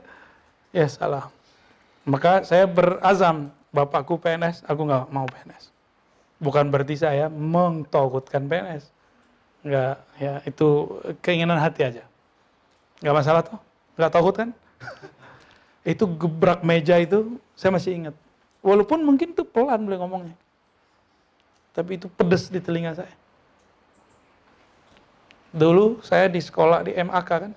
Ya 0.69 0.85
salah. 0.85 1.33
Maka 2.05 2.45
saya 2.45 2.69
berazam, 2.69 3.49
bapakku 3.73 4.21
PNS, 4.21 4.61
aku 4.69 4.85
nggak 4.85 5.09
mau 5.09 5.25
PNS. 5.25 5.73
Bukan 6.37 6.69
berarti 6.69 6.95
saya 7.01 7.27
mengtogutkan 7.33 8.45
PNS. 8.45 8.93
Nggak, 9.65 9.95
ya 10.21 10.33
itu 10.45 10.67
keinginan 11.25 11.57
hati 11.57 11.81
aja. 11.83 12.03
Nggak 13.01 13.15
masalah 13.17 13.41
tuh, 13.41 13.59
nggak 13.97 14.11
takut 14.13 14.35
kan? 14.37 14.49
itu 15.97 16.05
gebrak 16.05 16.61
meja 16.61 16.95
itu, 17.01 17.41
saya 17.57 17.73
masih 17.73 17.91
ingat. 17.97 18.15
Walaupun 18.61 19.01
mungkin 19.01 19.33
itu 19.33 19.43
pelan 19.43 19.83
boleh 19.83 19.97
ngomongnya. 19.99 20.37
Tapi 21.73 21.99
itu 21.99 22.07
pedes 22.09 22.49
di 22.49 22.57
telinga 22.57 22.95
saya. 22.97 23.13
Dulu 25.53 26.01
saya 26.01 26.29
di 26.29 26.41
sekolah 26.41 26.85
di 26.85 26.93
MAK 26.95 27.29
kan. 27.29 27.51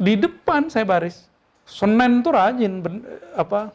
Di 0.00 0.16
depan 0.16 0.72
saya 0.72 0.88
baris. 0.88 1.28
Senin 1.68 2.24
tuh 2.24 2.32
rajin 2.32 2.80
ben- 2.80 3.04
apa 3.36 3.68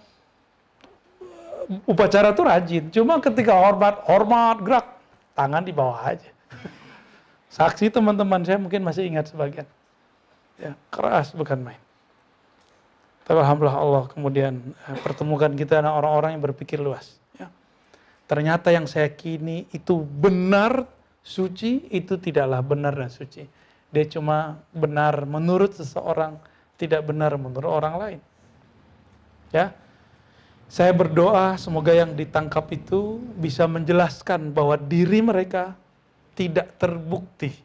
upacara 1.86 2.34
tuh 2.34 2.50
rajin. 2.50 2.90
Cuma 2.90 3.22
ketika 3.22 3.54
hormat, 3.54 4.02
hormat 4.10 4.58
gerak 4.66 4.86
tangan 5.38 5.62
di 5.62 5.72
bawah 5.72 6.02
aja. 6.02 6.30
Saksi 7.54 7.94
teman-teman 7.94 8.44
saya 8.44 8.60
mungkin 8.60 8.84
masih 8.84 9.08
ingat 9.08 9.32
sebagian. 9.32 9.64
Ya, 10.60 10.76
keras 10.92 11.32
bukan 11.32 11.62
main. 11.62 11.82
Tapi 13.26 13.38
alhamdulillah 13.42 13.80
Allah 13.80 14.04
kemudian 14.12 14.60
eh, 14.92 14.98
pertemukan 15.02 15.50
kita 15.56 15.80
dengan 15.82 15.98
orang-orang 15.98 16.38
yang 16.38 16.44
berpikir 16.44 16.78
luas. 16.78 17.18
Ya. 17.40 17.48
Ternyata 18.28 18.70
yang 18.76 18.86
saya 18.86 19.10
kini 19.10 19.66
itu 19.72 20.04
benar 20.04 20.86
suci, 21.26 21.90
itu 21.90 22.20
tidaklah 22.22 22.62
benar 22.62 22.94
dan 22.94 23.10
suci. 23.10 23.50
Dia 23.96 24.04
cuma 24.12 24.60
benar 24.76 25.24
menurut 25.24 25.72
seseorang, 25.72 26.36
tidak 26.76 27.08
benar 27.08 27.32
menurut 27.40 27.72
orang 27.72 27.96
lain. 27.96 28.20
Ya, 29.56 29.72
saya 30.68 30.92
berdoa 30.92 31.56
semoga 31.56 31.96
yang 31.96 32.12
ditangkap 32.12 32.68
itu 32.76 33.24
bisa 33.40 33.64
menjelaskan 33.72 34.52
bahwa 34.52 34.76
diri 34.76 35.24
mereka 35.24 35.80
tidak 36.36 36.76
terbukti 36.76 37.56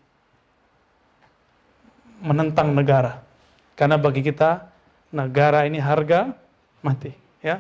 menentang 2.23 2.71
negara. 2.71 3.27
Karena 3.75 3.99
bagi 3.99 4.23
kita 4.23 4.71
negara 5.11 5.67
ini 5.67 5.83
harga 5.83 6.31
mati, 6.79 7.11
ya. 7.43 7.59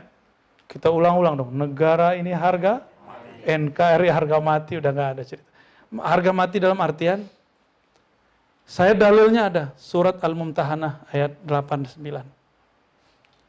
Kita 0.70 0.86
ulang-ulang 0.94 1.34
dong, 1.34 1.50
negara 1.50 2.14
ini 2.14 2.30
harga 2.30 2.86
NKRI 3.42 4.06
harga 4.06 4.38
mati 4.38 4.78
udah 4.78 4.90
nggak 4.94 5.10
ada 5.18 5.22
cerita. 5.26 5.50
Harga 5.98 6.30
mati 6.30 6.62
dalam 6.62 6.78
artian 6.78 7.26
saya 8.70 8.94
dalilnya 8.94 9.50
ada 9.50 9.64
surat 9.74 10.22
Al-Mumtahanah 10.22 11.02
ayat 11.10 11.34
89. 11.42 12.06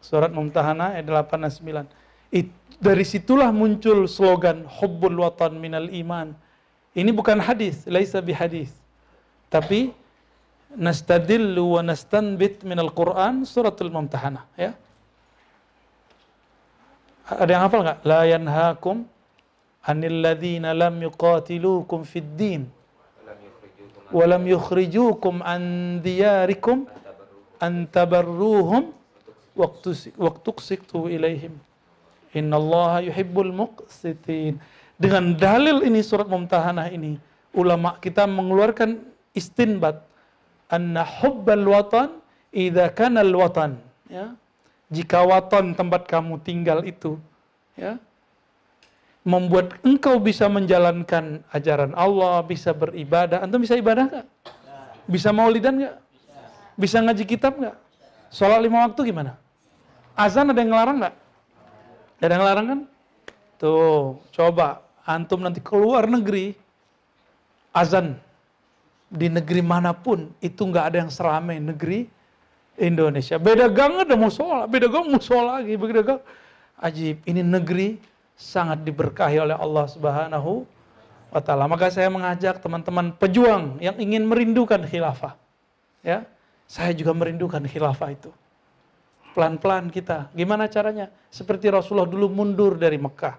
Surat 0.02 0.34
Mumtahanah 0.34 0.98
ayat 0.98 1.06
8 1.06 1.46
dan 1.46 1.86
9. 1.86 2.34
It, 2.34 2.50
dari 2.82 3.06
situlah 3.06 3.54
muncul 3.54 4.10
slogan 4.10 4.66
hubbul 4.66 5.22
watan 5.22 5.62
minal 5.62 5.86
iman. 5.94 6.34
Ini 6.98 7.14
bukan 7.14 7.38
hadis, 7.38 7.86
laisa 7.86 8.18
bihadis. 8.18 8.74
Tapi 9.46 9.94
nastadillu 10.74 11.78
wa 11.78 11.86
nastanbit 11.86 12.66
minal 12.66 12.90
Quran 12.90 13.46
suratul 13.46 13.94
Mumtahanah 13.94 14.50
ya. 14.58 14.74
Ada 17.30 17.62
yang 17.62 17.64
hafal 17.70 17.86
nggak? 17.86 18.00
La 18.10 18.26
yanhaakum 18.26 19.06
anil 19.86 20.18
ladzina 20.18 20.74
lam 20.74 20.98
yuqatilukum 20.98 22.10
fid 22.10 22.26
din 22.34 22.66
wa 24.12 24.26
lam 24.28 24.44
yukhrijukum 24.46 25.40
an 25.42 25.62
diyarikum 26.04 26.88
an 27.60 27.88
tabarruhum 27.88 28.92
waqtu 29.56 29.96
waqtuqsitu 30.16 31.08
ilaihim. 31.12 31.56
Innallaha 32.32 33.04
yuhibbul 33.04 33.52
muqsitin. 33.52 34.60
Dengan 34.96 35.34
dalil 35.36 35.82
ini 35.84 36.00
surat 36.06 36.30
Mumtahanah 36.30 36.94
ini, 36.94 37.18
ulama 37.52 37.98
kita 38.00 38.30
mengeluarkan 38.30 39.02
istinbat 39.34 40.00
anna 40.72 41.04
hubbal 41.04 41.66
watan 41.68 42.22
idza 42.54 42.88
kana 42.94 43.26
al 43.26 43.34
watan 43.36 43.82
ya. 44.08 44.36
Jika 44.92 45.24
watan 45.24 45.72
tempat 45.76 46.04
kamu 46.08 46.40
tinggal 46.44 46.84
itu 46.84 47.16
ya 47.80 47.96
membuat 49.22 49.78
engkau 49.86 50.18
bisa 50.18 50.50
menjalankan 50.50 51.46
ajaran 51.54 51.94
Allah, 51.94 52.42
bisa 52.42 52.74
beribadah. 52.74 53.46
Antum 53.46 53.62
bisa 53.62 53.78
ibadah 53.78 54.10
nggak? 54.10 54.28
Bisa 55.06 55.30
maulidan 55.30 55.78
nggak? 55.78 55.96
Bisa 56.78 56.98
ngaji 57.02 57.24
kitab 57.30 57.58
nggak? 57.62 57.78
Sholat 58.34 58.64
lima 58.64 58.88
waktu 58.90 59.14
gimana? 59.14 59.38
Azan 60.18 60.50
ada 60.50 60.58
yang 60.58 60.74
ngelarang 60.74 60.98
nggak? 61.06 61.16
Ada 62.22 62.32
yang 62.34 62.42
ngelarang 62.42 62.66
kan? 62.66 62.80
Tuh, 63.62 64.18
coba 64.34 64.82
antum 65.06 65.42
nanti 65.46 65.62
keluar 65.62 66.10
negeri, 66.10 66.58
azan 67.70 68.18
di 69.12 69.28
negeri 69.28 69.62
mana 69.62 69.94
pun 69.94 70.32
itu 70.42 70.64
nggak 70.66 70.86
ada 70.94 70.98
yang 71.06 71.12
seramai 71.14 71.62
negeri 71.62 72.10
Indonesia. 72.80 73.38
Beda 73.38 73.70
gang 73.70 74.02
ada 74.02 74.16
musola, 74.18 74.66
beda 74.66 74.90
gang 74.90 75.14
musola 75.14 75.62
lagi, 75.62 75.78
beda 75.78 76.02
gang. 76.02 76.22
Ajib, 76.82 77.22
ini 77.30 77.46
negeri 77.46 78.02
sangat 78.42 78.82
diberkahi 78.82 79.38
oleh 79.38 79.54
Allah 79.54 79.86
Subhanahu 79.86 80.66
wa 81.30 81.42
taala. 81.46 81.70
Maka 81.70 81.94
saya 81.94 82.10
mengajak 82.10 82.58
teman-teman 82.58 83.14
pejuang 83.14 83.78
yang 83.78 83.94
ingin 84.02 84.26
merindukan 84.26 84.82
khilafah. 84.82 85.38
Ya. 86.02 86.26
Saya 86.66 86.98
juga 86.98 87.14
merindukan 87.14 87.62
khilafah 87.62 88.10
itu. 88.10 88.34
Pelan-pelan 89.38 89.94
kita. 89.94 90.34
Gimana 90.34 90.66
caranya? 90.66 91.14
Seperti 91.30 91.70
Rasulullah 91.70 92.10
dulu 92.10 92.28
mundur 92.28 92.76
dari 92.76 92.98
Mekah. 92.98 93.38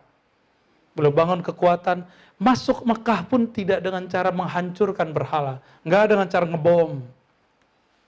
Beliau 0.95 1.13
bangun 1.13 1.41
kekuatan. 1.43 2.05
Masuk 2.37 2.85
Mekah 2.85 3.25
pun 3.27 3.49
tidak 3.49 3.83
dengan 3.83 4.05
cara 4.07 4.31
menghancurkan 4.31 5.11
berhala. 5.11 5.59
Nggak 5.83 6.05
dengan 6.13 6.27
cara 6.29 6.45
ngebom. 6.49 7.01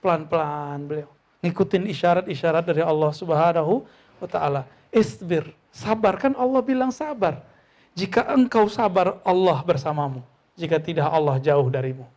Pelan-pelan 0.01 0.79
beliau. 0.85 1.09
Ngikutin 1.41 1.89
isyarat-isyarat 1.89 2.63
dari 2.65 2.81
Allah 2.85 3.11
subhanahu 3.13 3.85
wa 4.21 4.27
ta'ala. 4.29 4.61
Isbir. 4.93 5.49
Sabar. 5.75 6.15
Kan 6.15 6.39
Allah 6.39 6.63
bilang 6.63 6.95
sabar. 6.95 7.43
Jika 7.91 8.23
engkau 8.31 8.71
sabar, 8.71 9.19
Allah 9.27 9.59
bersamamu. 9.59 10.23
Jika 10.55 10.79
tidak, 10.79 11.11
Allah 11.11 11.35
jauh 11.43 11.67
darimu. 11.67 12.07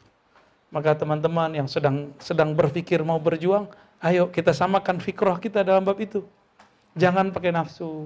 Maka 0.71 0.95
teman-teman 0.95 1.51
yang 1.59 1.67
sedang 1.67 2.15
sedang 2.23 2.55
berpikir 2.55 3.01
mau 3.03 3.19
berjuang, 3.19 3.67
ayo 4.05 4.29
kita 4.29 4.53
samakan 4.55 5.01
fikroh 5.03 5.35
kita 5.41 5.65
dalam 5.67 5.83
bab 5.83 5.97
itu. 5.97 6.23
Jangan 6.93 7.33
pakai 7.33 7.55
nafsu, 7.57 8.05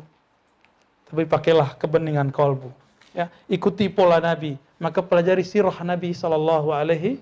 tapi 1.11 1.27
pakailah 1.27 1.75
kebeningan 1.75 2.31
kolbu. 2.31 2.71
Ya, 3.13 3.29
ikuti 3.51 3.91
pola 3.91 4.23
Nabi, 4.23 4.57
maka 4.79 5.03
pelajari 5.05 5.43
sirah 5.43 5.75
Nabi 5.85 6.15
Shallallahu 6.15 6.71
Alaihi 6.71 7.21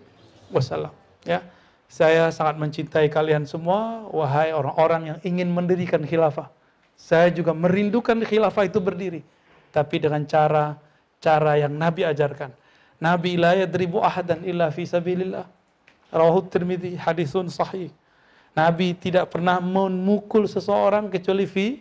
Wasallam. 0.53 0.93
Ya, 1.25 1.41
saya 1.89 2.29
sangat 2.31 2.61
mencintai 2.61 3.09
kalian 3.09 3.49
semua, 3.49 4.07
wahai 4.13 4.53
orang-orang 4.53 5.15
yang 5.15 5.19
ingin 5.25 5.49
mendirikan 5.51 6.05
khilafah. 6.05 6.53
Saya 7.01 7.33
juga 7.33 7.57
merindukan 7.57 8.21
khilafah 8.21 8.69
itu 8.69 8.77
berdiri, 8.77 9.25
tapi 9.73 9.97
dengan 9.97 10.21
cara 10.29 10.77
cara 11.21 11.57
yang 11.61 11.73
Nabi 11.73 12.05
ajarkan. 12.05 12.53
Nabi 13.01 13.41
la 13.41 13.57
yadribu 13.57 14.05
ahadan 14.05 14.45
illa 14.45 14.69
fi 14.69 14.85
sabilillah. 14.85 15.49
Rawahu 16.11 16.51
Tirmidzi 16.53 16.99
hadisun 16.99 17.49
sahih. 17.49 17.89
Nabi 18.53 18.93
tidak 18.99 19.31
pernah 19.31 19.63
memukul 19.63 20.45
seseorang 20.45 21.07
kecuali 21.09 21.47
fi 21.47 21.79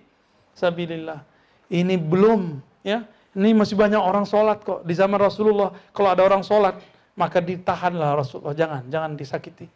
sabilillah. 0.53 1.19
Ini 1.67 1.97
belum 1.97 2.61
ya. 2.85 3.03
Ini 3.33 3.53
masih 3.53 3.77
banyak 3.77 4.01
orang 4.01 4.25
sholat 4.25 4.61
kok 4.61 4.81
di 4.85 4.93
zaman 4.93 5.17
Rasulullah. 5.17 5.73
Kalau 5.93 6.09
ada 6.11 6.23
orang 6.25 6.41
sholat 6.41 6.77
maka 7.13 7.43
ditahanlah 7.43 8.15
Rasulullah. 8.15 8.55
Jangan, 8.55 8.87
jangan 8.89 9.11
disakiti. 9.13 9.67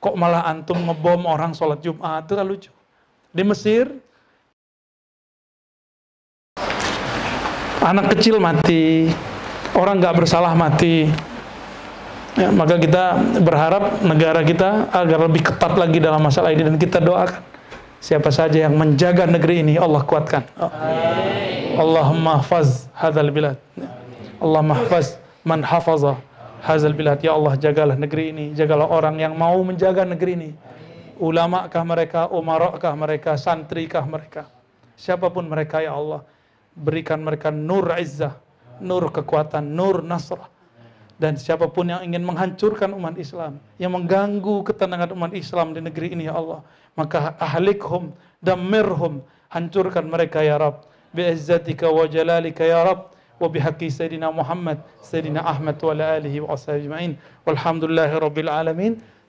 Kok 0.00 0.16
malah 0.16 0.48
antum 0.48 0.80
ngebom 0.80 1.28
orang 1.28 1.52
sholat 1.52 1.84
Jumat 1.84 2.24
itu 2.24 2.34
kan 2.38 2.46
lucu. 2.46 2.72
Di 3.30 3.46
Mesir 3.46 3.86
anak 7.80 8.12
kecil 8.16 8.36
mati, 8.42 9.08
orang 9.72 10.02
nggak 10.02 10.16
bersalah 10.20 10.52
mati. 10.52 11.08
Ya, 12.38 12.50
maka 12.54 12.78
kita 12.78 13.18
berharap 13.42 14.06
negara 14.06 14.46
kita 14.46 14.86
agar 14.94 15.26
lebih 15.26 15.50
ketat 15.50 15.74
lagi 15.74 15.98
dalam 15.98 16.22
masalah 16.22 16.54
ini 16.54 16.62
dan 16.62 16.78
kita 16.78 17.02
doakan 17.02 17.42
siapa 17.98 18.30
saja 18.30 18.70
yang 18.70 18.74
menjaga 18.78 19.26
negeri 19.26 19.66
ini 19.66 19.74
Allah 19.76 20.02
kuatkan. 20.06 20.46
Allahumma 21.74 22.38
hafaz 22.38 22.86
bilad. 23.34 23.58
Allahumma 24.38 24.78
hafaz 24.78 25.18
man 25.42 25.60
hafaza 25.66 26.16
hadzal 26.62 26.94
bilad. 26.94 27.18
Ya 27.20 27.34
Allah 27.34 27.58
jagalah 27.58 27.96
negeri 27.98 28.30
ini, 28.30 28.46
jagalah 28.56 28.88
orang 28.88 29.18
yang 29.20 29.34
mau 29.34 29.58
menjaga 29.66 30.06
negeri 30.06 30.32
ini. 30.38 30.50
Ulama 31.19 31.71
kah 31.71 31.83
mereka, 31.87 32.27
umarok 32.27 32.75
kah 32.81 32.91
mereka, 32.91 33.39
santri 33.39 33.87
kah 33.87 34.03
mereka. 34.03 34.51
Siapapun 34.99 35.47
mereka 35.47 35.79
ya 35.79 35.95
Allah, 35.95 36.27
berikan 36.75 37.23
mereka 37.23 37.51
nur 37.51 37.87
izzah, 37.95 38.35
nur 38.83 39.07
kekuatan, 39.07 39.63
nur 39.63 40.03
nasrah. 40.03 40.51
Dan 41.15 41.39
siapapun 41.39 41.87
yang 41.87 42.03
ingin 42.03 42.27
menghancurkan 42.27 42.91
umat 42.91 43.15
Islam, 43.15 43.63
yang 43.79 43.95
mengganggu 43.95 44.67
ketenangan 44.67 45.15
umat 45.15 45.31
Islam 45.31 45.71
di 45.71 45.79
negeri 45.79 46.11
ini 46.11 46.27
ya 46.27 46.35
Allah, 46.35 46.59
maka 46.99 47.39
ahlikhum, 47.39 48.11
damirhum, 48.43 49.23
hancurkan 49.47 50.03
mereka 50.11 50.43
ya 50.43 50.59
Rabb. 50.59 50.83
Bi'izzatika 51.15 51.87
wa 51.87 52.03
jalalika 52.11 52.67
ya 52.67 52.83
Rabb. 52.83 53.15
وبحق 53.35 53.83
سيدنا 53.83 54.31
محمد 54.31 54.77
سيدنا 55.03 55.43
أحمد 55.43 55.75
وعلى 55.83 56.05
آله 56.17 56.33
وأصحابه 56.41 56.79
أجمعين 56.87 57.11
والحمد 57.43 57.83
لله 57.83 58.11
رب 58.17 58.37
العالمين 58.39 58.93